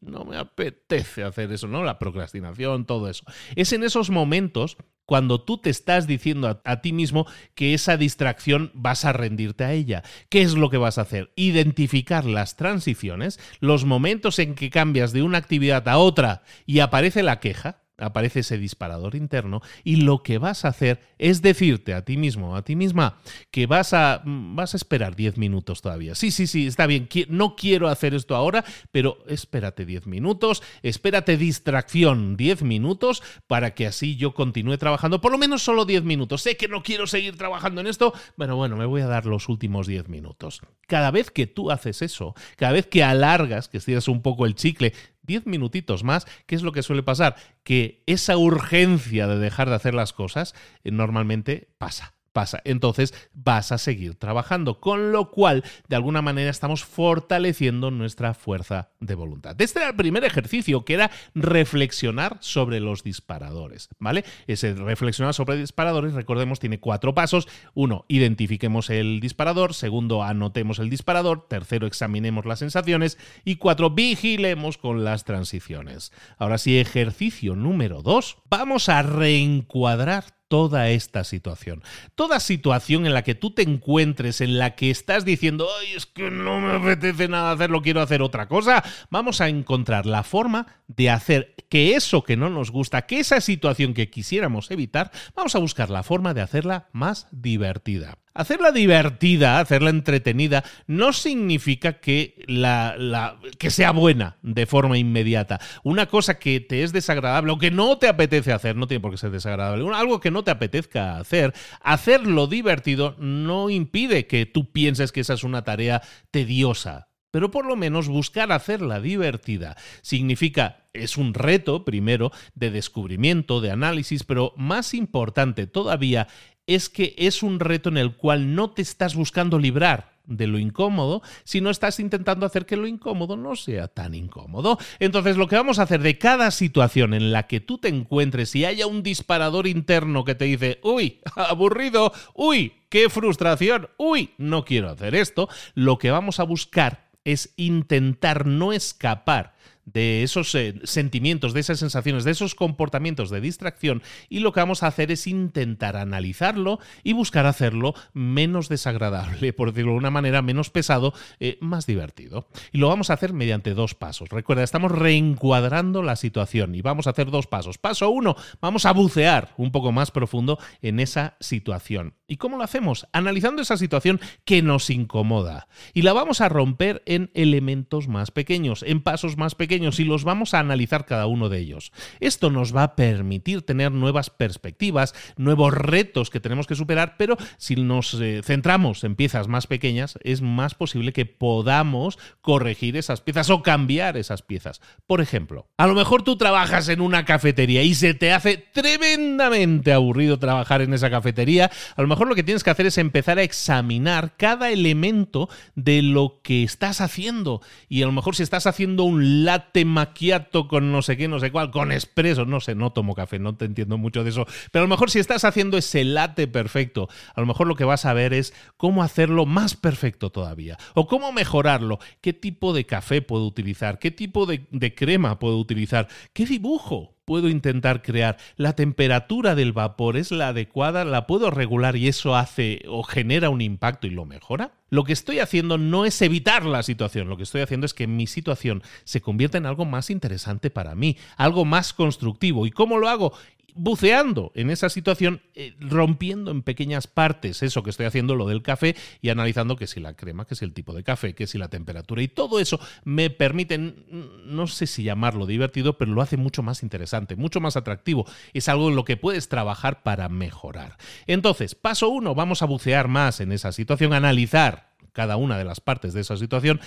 no 0.00 0.24
me 0.24 0.36
apetece 0.36 1.24
hacer 1.24 1.50
eso, 1.52 1.66
¿no? 1.66 1.82
La 1.82 1.98
procrastinación, 1.98 2.84
todo 2.84 3.08
eso. 3.08 3.24
Es 3.56 3.72
en 3.72 3.84
esos 3.84 4.10
momentos 4.10 4.76
cuando 5.08 5.40
tú 5.40 5.56
te 5.56 5.70
estás 5.70 6.06
diciendo 6.06 6.60
a, 6.62 6.80
ti 6.82 6.92
mismo 6.92 7.26
que 7.54 7.72
esa 7.72 7.96
distracción 7.96 8.70
vas 8.74 9.06
a 9.06 9.14
rendirte 9.14 9.64
a 9.64 9.72
ella. 9.72 10.02
¿Qué 10.28 10.42
es 10.42 10.52
lo 10.52 10.68
que 10.68 10.76
vas 10.76 10.98
a 10.98 11.00
hacer? 11.00 11.32
Identificar 11.34 12.26
las 12.26 12.56
transiciones, 12.56 13.40
los 13.58 13.86
momentos 13.86 14.38
en 14.38 14.54
que 14.54 14.68
cambias 14.68 15.14
de 15.14 15.22
una 15.22 15.38
actividad 15.38 15.88
a 15.88 15.96
otra 15.96 16.42
y 16.66 16.80
aparece 16.80 17.22
la 17.22 17.40
queja, 17.40 17.87
aparece 17.98 18.40
ese 18.40 18.58
disparador 18.58 19.14
interno 19.14 19.60
y 19.84 19.96
lo 19.96 20.22
que 20.22 20.38
vas 20.38 20.64
a 20.64 20.68
hacer 20.68 21.00
es 21.18 21.42
decirte 21.42 21.94
a 21.94 22.04
ti 22.04 22.16
mismo, 22.16 22.56
a 22.56 22.62
ti 22.62 22.76
misma, 22.76 23.18
que 23.50 23.66
vas 23.66 23.92
a, 23.92 24.22
mm, 24.24 24.56
vas 24.56 24.74
a 24.74 24.76
esperar 24.76 25.16
10 25.16 25.36
minutos 25.36 25.82
todavía. 25.82 26.14
Sí, 26.14 26.30
sí, 26.30 26.46
sí, 26.46 26.66
está 26.66 26.86
bien, 26.86 27.08
no 27.28 27.56
quiero 27.56 27.88
hacer 27.88 28.14
esto 28.14 28.36
ahora, 28.36 28.64
pero 28.92 29.18
espérate 29.26 29.84
10 29.84 30.06
minutos, 30.06 30.62
espérate 30.82 31.36
distracción 31.36 32.36
10 32.36 32.62
minutos 32.62 33.22
para 33.46 33.74
que 33.74 33.86
así 33.86 34.16
yo 34.16 34.34
continúe 34.34 34.78
trabajando, 34.78 35.20
por 35.20 35.32
lo 35.32 35.38
menos 35.38 35.62
solo 35.62 35.84
10 35.84 36.04
minutos. 36.04 36.42
Sé 36.42 36.56
que 36.56 36.68
no 36.68 36.82
quiero 36.82 37.06
seguir 37.06 37.36
trabajando 37.36 37.80
en 37.80 37.88
esto, 37.88 38.12
pero 38.36 38.56
bueno, 38.56 38.76
me 38.76 38.86
voy 38.86 39.02
a 39.02 39.06
dar 39.06 39.26
los 39.26 39.48
últimos 39.48 39.86
10 39.86 40.08
minutos. 40.08 40.60
Cada 40.86 41.10
vez 41.10 41.30
que 41.30 41.46
tú 41.46 41.70
haces 41.70 42.02
eso, 42.02 42.34
cada 42.56 42.72
vez 42.72 42.86
que 42.86 43.02
alargas, 43.02 43.68
que 43.68 43.78
estiras 43.78 44.08
un 44.08 44.22
poco 44.22 44.46
el 44.46 44.54
chicle, 44.54 44.92
10 45.28 45.46
minutitos 45.46 46.02
más, 46.02 46.26
¿qué 46.46 46.56
es 46.56 46.62
lo 46.62 46.72
que 46.72 46.82
suele 46.82 47.04
pasar? 47.04 47.36
Que 47.62 48.02
esa 48.06 48.36
urgencia 48.36 49.28
de 49.28 49.38
dejar 49.38 49.68
de 49.68 49.76
hacer 49.76 49.94
las 49.94 50.12
cosas 50.12 50.54
eh, 50.82 50.90
normalmente 50.90 51.68
pasa 51.78 52.17
pasa. 52.32 52.60
Entonces 52.64 53.14
vas 53.32 53.72
a 53.72 53.78
seguir 53.78 54.14
trabajando, 54.16 54.80
con 54.80 55.12
lo 55.12 55.30
cual 55.30 55.64
de 55.88 55.96
alguna 55.96 56.22
manera 56.22 56.50
estamos 56.50 56.84
fortaleciendo 56.84 57.90
nuestra 57.90 58.34
fuerza 58.34 58.90
de 59.00 59.14
voluntad. 59.14 59.60
Este 59.60 59.80
era 59.80 59.88
el 59.90 59.96
primer 59.96 60.24
ejercicio, 60.24 60.84
que 60.84 60.94
era 60.94 61.10
reflexionar 61.34 62.38
sobre 62.40 62.80
los 62.80 63.02
disparadores, 63.02 63.88
¿vale? 63.98 64.24
Ese 64.46 64.74
reflexionar 64.74 65.34
sobre 65.34 65.56
disparadores, 65.56 66.14
recordemos, 66.14 66.60
tiene 66.60 66.80
cuatro 66.80 67.14
pasos. 67.14 67.48
Uno, 67.74 68.04
identifiquemos 68.08 68.90
el 68.90 69.20
disparador. 69.20 69.74
Segundo, 69.74 70.22
anotemos 70.22 70.78
el 70.78 70.90
disparador. 70.90 71.46
Tercero, 71.48 71.86
examinemos 71.86 72.46
las 72.46 72.60
sensaciones. 72.60 73.18
Y 73.44 73.56
cuatro, 73.56 73.90
vigilemos 73.90 74.78
con 74.78 75.04
las 75.04 75.24
transiciones. 75.24 76.12
Ahora 76.38 76.58
sí, 76.58 76.78
ejercicio 76.78 77.56
número 77.56 78.02
dos. 78.02 78.38
Vamos 78.48 78.88
a 78.88 79.02
reencuadrar 79.02 80.37
toda 80.48 80.88
esta 80.90 81.24
situación. 81.24 81.82
Toda 82.14 82.40
situación 82.40 83.06
en 83.06 83.14
la 83.14 83.22
que 83.22 83.34
tú 83.34 83.52
te 83.52 83.62
encuentres, 83.62 84.40
en 84.40 84.58
la 84.58 84.74
que 84.74 84.90
estás 84.90 85.24
diciendo, 85.24 85.68
ay, 85.80 85.94
es 85.94 86.06
que 86.06 86.30
no 86.30 86.60
me 86.60 86.72
apetece 86.72 87.28
nada 87.28 87.52
hacerlo, 87.52 87.82
quiero 87.82 88.00
hacer 88.00 88.22
otra 88.22 88.48
cosa, 88.48 88.82
vamos 89.10 89.40
a 89.40 89.48
encontrar 89.48 90.06
la 90.06 90.22
forma 90.22 90.66
de 90.88 91.10
hacer 91.10 91.54
que 91.68 91.94
eso 91.94 92.24
que 92.24 92.36
no 92.36 92.50
nos 92.50 92.70
gusta, 92.70 93.02
que 93.02 93.20
esa 93.20 93.40
situación 93.40 93.94
que 93.94 94.10
quisiéramos 94.10 94.70
evitar, 94.70 95.12
vamos 95.36 95.54
a 95.54 95.58
buscar 95.58 95.90
la 95.90 96.02
forma 96.02 96.34
de 96.34 96.40
hacerla 96.40 96.88
más 96.92 97.28
divertida. 97.30 98.18
Hacerla 98.38 98.70
divertida, 98.70 99.58
hacerla 99.58 99.90
entretenida, 99.90 100.62
no 100.86 101.12
significa 101.12 101.94
que, 101.94 102.36
la, 102.46 103.36
que 103.58 103.70
sea 103.70 103.90
buena 103.90 104.36
de 104.42 104.64
forma 104.64 104.96
inmediata. 104.96 105.58
Una 105.82 106.06
cosa 106.06 106.38
que 106.38 106.60
te 106.60 106.84
es 106.84 106.92
desagradable 106.92 107.50
o 107.50 107.58
que 107.58 107.72
no 107.72 107.98
te 107.98 108.06
apetece 108.06 108.52
hacer, 108.52 108.76
no 108.76 108.86
tiene 108.86 109.00
por 109.00 109.10
qué 109.10 109.16
ser 109.16 109.32
desagradable, 109.32 109.84
algo 109.92 110.20
que 110.20 110.30
no 110.30 110.44
te 110.44 110.52
apetezca 110.52 111.18
hacer, 111.18 111.52
hacerlo 111.80 112.46
divertido 112.46 113.16
no 113.18 113.70
impide 113.70 114.28
que 114.28 114.46
tú 114.46 114.70
pienses 114.70 115.10
que 115.10 115.22
esa 115.22 115.34
es 115.34 115.42
una 115.42 115.64
tarea 115.64 116.00
tediosa 116.30 117.08
pero 117.30 117.50
por 117.50 117.66
lo 117.66 117.76
menos 117.76 118.08
buscar 118.08 118.52
hacerla 118.52 119.00
divertida. 119.00 119.76
Significa, 120.02 120.88
es 120.92 121.16
un 121.16 121.34
reto, 121.34 121.84
primero, 121.84 122.32
de 122.54 122.70
descubrimiento, 122.70 123.60
de 123.60 123.70
análisis, 123.70 124.24
pero 124.24 124.54
más 124.56 124.94
importante 124.94 125.66
todavía, 125.66 126.28
es 126.68 126.88
que 126.88 127.14
es 127.18 127.42
un 127.42 127.58
reto 127.58 127.88
en 127.88 127.96
el 127.96 128.14
cual 128.14 128.54
no 128.54 128.70
te 128.70 128.82
estás 128.82 129.16
buscando 129.16 129.58
librar 129.58 130.12
de 130.26 130.46
lo 130.46 130.58
incómodo, 130.58 131.22
si 131.44 131.62
no 131.62 131.70
estás 131.70 131.98
intentando 131.98 132.44
hacer 132.44 132.66
que 132.66 132.76
lo 132.76 132.86
incómodo 132.86 133.36
no 133.36 133.56
sea 133.56 133.88
tan 133.88 134.14
incómodo. 134.14 134.78
Entonces 135.00 135.38
lo 135.38 135.48
que 135.48 135.56
vamos 135.56 135.78
a 135.78 135.84
hacer 135.84 136.02
de 136.02 136.18
cada 136.18 136.50
situación 136.50 137.14
en 137.14 137.32
la 137.32 137.46
que 137.46 137.60
tú 137.60 137.78
te 137.78 137.88
encuentres 137.88 138.54
y 138.54 138.66
haya 138.66 138.86
un 138.86 139.02
disparador 139.02 139.66
interno 139.66 140.24
que 140.24 140.34
te 140.34 140.44
dice, 140.44 140.78
uy, 140.82 141.20
aburrido, 141.36 142.12
uy, 142.34 142.74
qué 142.90 143.08
frustración, 143.08 143.88
uy, 143.96 144.34
no 144.36 144.66
quiero 144.66 144.90
hacer 144.90 145.14
esto, 145.14 145.48
lo 145.74 145.96
que 145.96 146.10
vamos 146.10 146.38
a 146.38 146.44
buscar 146.44 147.08
es 147.24 147.54
intentar 147.56 148.46
no 148.46 148.74
escapar 148.74 149.54
de 149.92 150.22
esos 150.22 150.54
eh, 150.54 150.74
sentimientos, 150.84 151.52
de 151.52 151.60
esas 151.60 151.78
sensaciones, 151.78 152.24
de 152.24 152.32
esos 152.32 152.54
comportamientos 152.54 153.30
de 153.30 153.40
distracción 153.40 154.02
y 154.28 154.40
lo 154.40 154.52
que 154.52 154.60
vamos 154.60 154.82
a 154.82 154.88
hacer 154.88 155.10
es 155.10 155.26
intentar 155.26 155.96
analizarlo 155.96 156.78
y 157.02 157.12
buscar 157.12 157.46
hacerlo 157.46 157.94
menos 158.12 158.68
desagradable, 158.68 159.52
por 159.52 159.72
decirlo 159.72 159.92
de 159.92 159.98
una 159.98 160.10
manera, 160.10 160.42
menos 160.42 160.70
pesado, 160.70 161.14
eh, 161.40 161.58
más 161.60 161.86
divertido. 161.86 162.48
Y 162.72 162.78
lo 162.78 162.88
vamos 162.88 163.10
a 163.10 163.14
hacer 163.14 163.32
mediante 163.32 163.74
dos 163.74 163.94
pasos. 163.94 164.28
Recuerda, 164.28 164.62
estamos 164.62 164.92
reencuadrando 164.92 166.02
la 166.02 166.16
situación 166.16 166.74
y 166.74 166.82
vamos 166.82 167.06
a 167.06 167.10
hacer 167.10 167.30
dos 167.30 167.46
pasos. 167.46 167.78
Paso 167.78 168.10
uno, 168.10 168.36
vamos 168.60 168.86
a 168.86 168.92
bucear 168.92 169.54
un 169.56 169.72
poco 169.72 169.92
más 169.92 170.10
profundo 170.10 170.58
en 170.82 171.00
esa 171.00 171.36
situación. 171.40 172.17
¿Y 172.30 172.36
cómo 172.36 172.58
lo 172.58 172.62
hacemos? 172.62 173.06
Analizando 173.12 173.62
esa 173.62 173.78
situación 173.78 174.20
que 174.44 174.60
nos 174.60 174.90
incomoda. 174.90 175.66
Y 175.94 176.02
la 176.02 176.12
vamos 176.12 176.42
a 176.42 176.50
romper 176.50 177.02
en 177.06 177.30
elementos 177.32 178.06
más 178.06 178.30
pequeños, 178.30 178.84
en 178.86 179.00
pasos 179.00 179.38
más 179.38 179.54
pequeños, 179.54 179.98
y 179.98 180.04
los 180.04 180.24
vamos 180.24 180.52
a 180.52 180.58
analizar 180.58 181.06
cada 181.06 181.26
uno 181.26 181.48
de 181.48 181.58
ellos. 181.58 181.90
Esto 182.20 182.50
nos 182.50 182.76
va 182.76 182.82
a 182.82 182.96
permitir 182.96 183.62
tener 183.62 183.92
nuevas 183.92 184.28
perspectivas, 184.28 185.14
nuevos 185.38 185.72
retos 185.72 186.28
que 186.28 186.38
tenemos 186.38 186.66
que 186.66 186.74
superar, 186.74 187.16
pero 187.16 187.38
si 187.56 187.76
nos 187.76 188.12
eh, 188.20 188.42
centramos 188.44 189.04
en 189.04 189.16
piezas 189.16 189.48
más 189.48 189.66
pequeñas, 189.66 190.18
es 190.22 190.42
más 190.42 190.74
posible 190.74 191.14
que 191.14 191.24
podamos 191.24 192.18
corregir 192.42 192.98
esas 192.98 193.22
piezas 193.22 193.48
o 193.48 193.62
cambiar 193.62 194.18
esas 194.18 194.42
piezas. 194.42 194.82
Por 195.06 195.22
ejemplo, 195.22 195.66
a 195.78 195.86
lo 195.86 195.94
mejor 195.94 196.24
tú 196.24 196.36
trabajas 196.36 196.90
en 196.90 197.00
una 197.00 197.24
cafetería 197.24 197.82
y 197.84 197.94
se 197.94 198.12
te 198.12 198.34
hace 198.34 198.58
tremendamente 198.58 199.94
aburrido 199.94 200.38
trabajar 200.38 200.82
en 200.82 200.92
esa 200.92 201.08
cafetería, 201.08 201.70
mejor 202.18 202.28
lo 202.30 202.34
que 202.34 202.42
tienes 202.42 202.64
que 202.64 202.70
hacer 202.70 202.86
es 202.86 202.98
empezar 202.98 203.38
a 203.38 203.44
examinar 203.44 204.34
cada 204.36 204.70
elemento 204.70 205.48
de 205.76 206.02
lo 206.02 206.40
que 206.42 206.64
estás 206.64 207.00
haciendo. 207.00 207.60
Y 207.88 208.02
a 208.02 208.06
lo 208.06 208.12
mejor 208.12 208.34
si 208.34 208.42
estás 208.42 208.66
haciendo 208.66 209.04
un 209.04 209.44
latte 209.44 209.84
macchiato 209.84 210.66
con 210.66 210.90
no 210.90 211.00
sé 211.02 211.16
qué, 211.16 211.28
no 211.28 211.38
sé 211.38 211.52
cuál, 211.52 211.70
con 211.70 211.92
expreso, 211.92 212.44
no 212.44 212.58
sé, 212.58 212.74
no 212.74 212.90
tomo 212.90 213.14
café, 213.14 213.38
no 213.38 213.54
te 213.54 213.66
entiendo 213.66 213.98
mucho 213.98 214.24
de 214.24 214.30
eso. 214.30 214.46
Pero 214.72 214.82
a 214.82 214.86
lo 214.86 214.90
mejor 214.90 215.12
si 215.12 215.20
estás 215.20 215.44
haciendo 215.44 215.78
ese 215.78 216.02
latte 216.02 216.48
perfecto, 216.48 217.08
a 217.36 217.40
lo 217.40 217.46
mejor 217.46 217.68
lo 217.68 217.76
que 217.76 217.84
vas 217.84 218.04
a 218.04 218.14
ver 218.14 218.34
es 218.34 218.52
cómo 218.76 219.04
hacerlo 219.04 219.46
más 219.46 219.76
perfecto 219.76 220.30
todavía. 220.30 220.76
O 220.94 221.06
cómo 221.06 221.30
mejorarlo. 221.30 222.00
¿Qué 222.20 222.32
tipo 222.32 222.72
de 222.72 222.84
café 222.84 223.22
puedo 223.22 223.46
utilizar? 223.46 224.00
¿Qué 224.00 224.10
tipo 224.10 224.44
de 224.44 224.94
crema 224.96 225.38
puedo 225.38 225.56
utilizar? 225.58 226.08
¿Qué 226.32 226.46
dibujo 226.46 227.17
puedo 227.28 227.50
intentar 227.50 228.00
crear? 228.00 228.38
¿La 228.56 228.72
temperatura 228.72 229.54
del 229.54 229.74
vapor 229.74 230.16
es 230.16 230.32
la 230.32 230.48
adecuada? 230.48 231.04
¿La 231.04 231.26
puedo 231.26 231.50
regular 231.50 231.94
y 231.94 232.08
eso 232.08 232.34
hace 232.34 232.80
o 232.88 233.02
genera 233.02 233.50
un 233.50 233.60
impacto 233.60 234.06
y 234.06 234.10
lo 234.10 234.24
mejora? 234.24 234.72
Lo 234.88 235.04
que 235.04 235.12
estoy 235.12 235.38
haciendo 235.38 235.76
no 235.76 236.06
es 236.06 236.22
evitar 236.22 236.64
la 236.64 236.82
situación, 236.82 237.28
lo 237.28 237.36
que 237.36 237.42
estoy 237.42 237.60
haciendo 237.60 237.84
es 237.84 237.92
que 237.92 238.06
mi 238.06 238.26
situación 238.26 238.82
se 239.04 239.20
convierta 239.20 239.58
en 239.58 239.66
algo 239.66 239.84
más 239.84 240.08
interesante 240.08 240.70
para 240.70 240.94
mí, 240.94 241.18
algo 241.36 241.66
más 241.66 241.92
constructivo. 241.92 242.64
¿Y 242.64 242.70
cómo 242.70 242.96
lo 242.96 243.10
hago? 243.10 243.34
Buceando 243.78 244.52
en 244.54 244.70
esa 244.70 244.88
situación, 244.88 245.40
eh, 245.54 245.74
rompiendo 245.80 246.50
en 246.50 246.62
pequeñas 246.62 247.06
partes 247.06 247.62
eso 247.62 247.82
que 247.82 247.90
estoy 247.90 248.06
haciendo, 248.06 248.34
lo 248.34 248.46
del 248.46 248.62
café, 248.62 248.96
y 249.22 249.30
analizando 249.30 249.76
que 249.76 249.86
si 249.86 250.00
la 250.00 250.14
crema, 250.14 250.44
que 250.46 250.54
si 250.54 250.64
el 250.64 250.74
tipo 250.74 250.92
de 250.92 251.04
café, 251.04 251.34
que 251.34 251.46
si 251.46 251.56
la 251.56 251.68
temperatura, 251.68 252.22
y 252.22 252.28
todo 252.28 252.60
eso 252.60 252.80
me 253.04 253.30
permite, 253.30 253.78
no 253.78 254.66
sé 254.66 254.86
si 254.86 255.04
llamarlo 255.04 255.46
divertido, 255.46 255.96
pero 255.96 256.12
lo 256.12 256.20
hace 256.20 256.36
mucho 256.36 256.62
más 256.62 256.82
interesante, 256.82 257.36
mucho 257.36 257.60
más 257.60 257.76
atractivo. 257.76 258.26
Es 258.52 258.68
algo 258.68 258.88
en 258.88 258.96
lo 258.96 259.04
que 259.04 259.16
puedes 259.16 259.48
trabajar 259.48 260.02
para 260.02 260.28
mejorar. 260.28 260.96
Entonces, 261.26 261.74
paso 261.74 262.08
uno, 262.08 262.34
vamos 262.34 262.62
a 262.62 262.66
bucear 262.66 263.08
más 263.08 263.40
en 263.40 263.52
esa 263.52 263.72
situación, 263.72 264.12
analizar 264.12 264.88
cada 265.12 265.36
una 265.36 265.58
de 265.58 265.64
las 265.64 265.80
partes 265.80 266.12
de 266.12 266.20
esa 266.20 266.36
situación, 266.36 266.80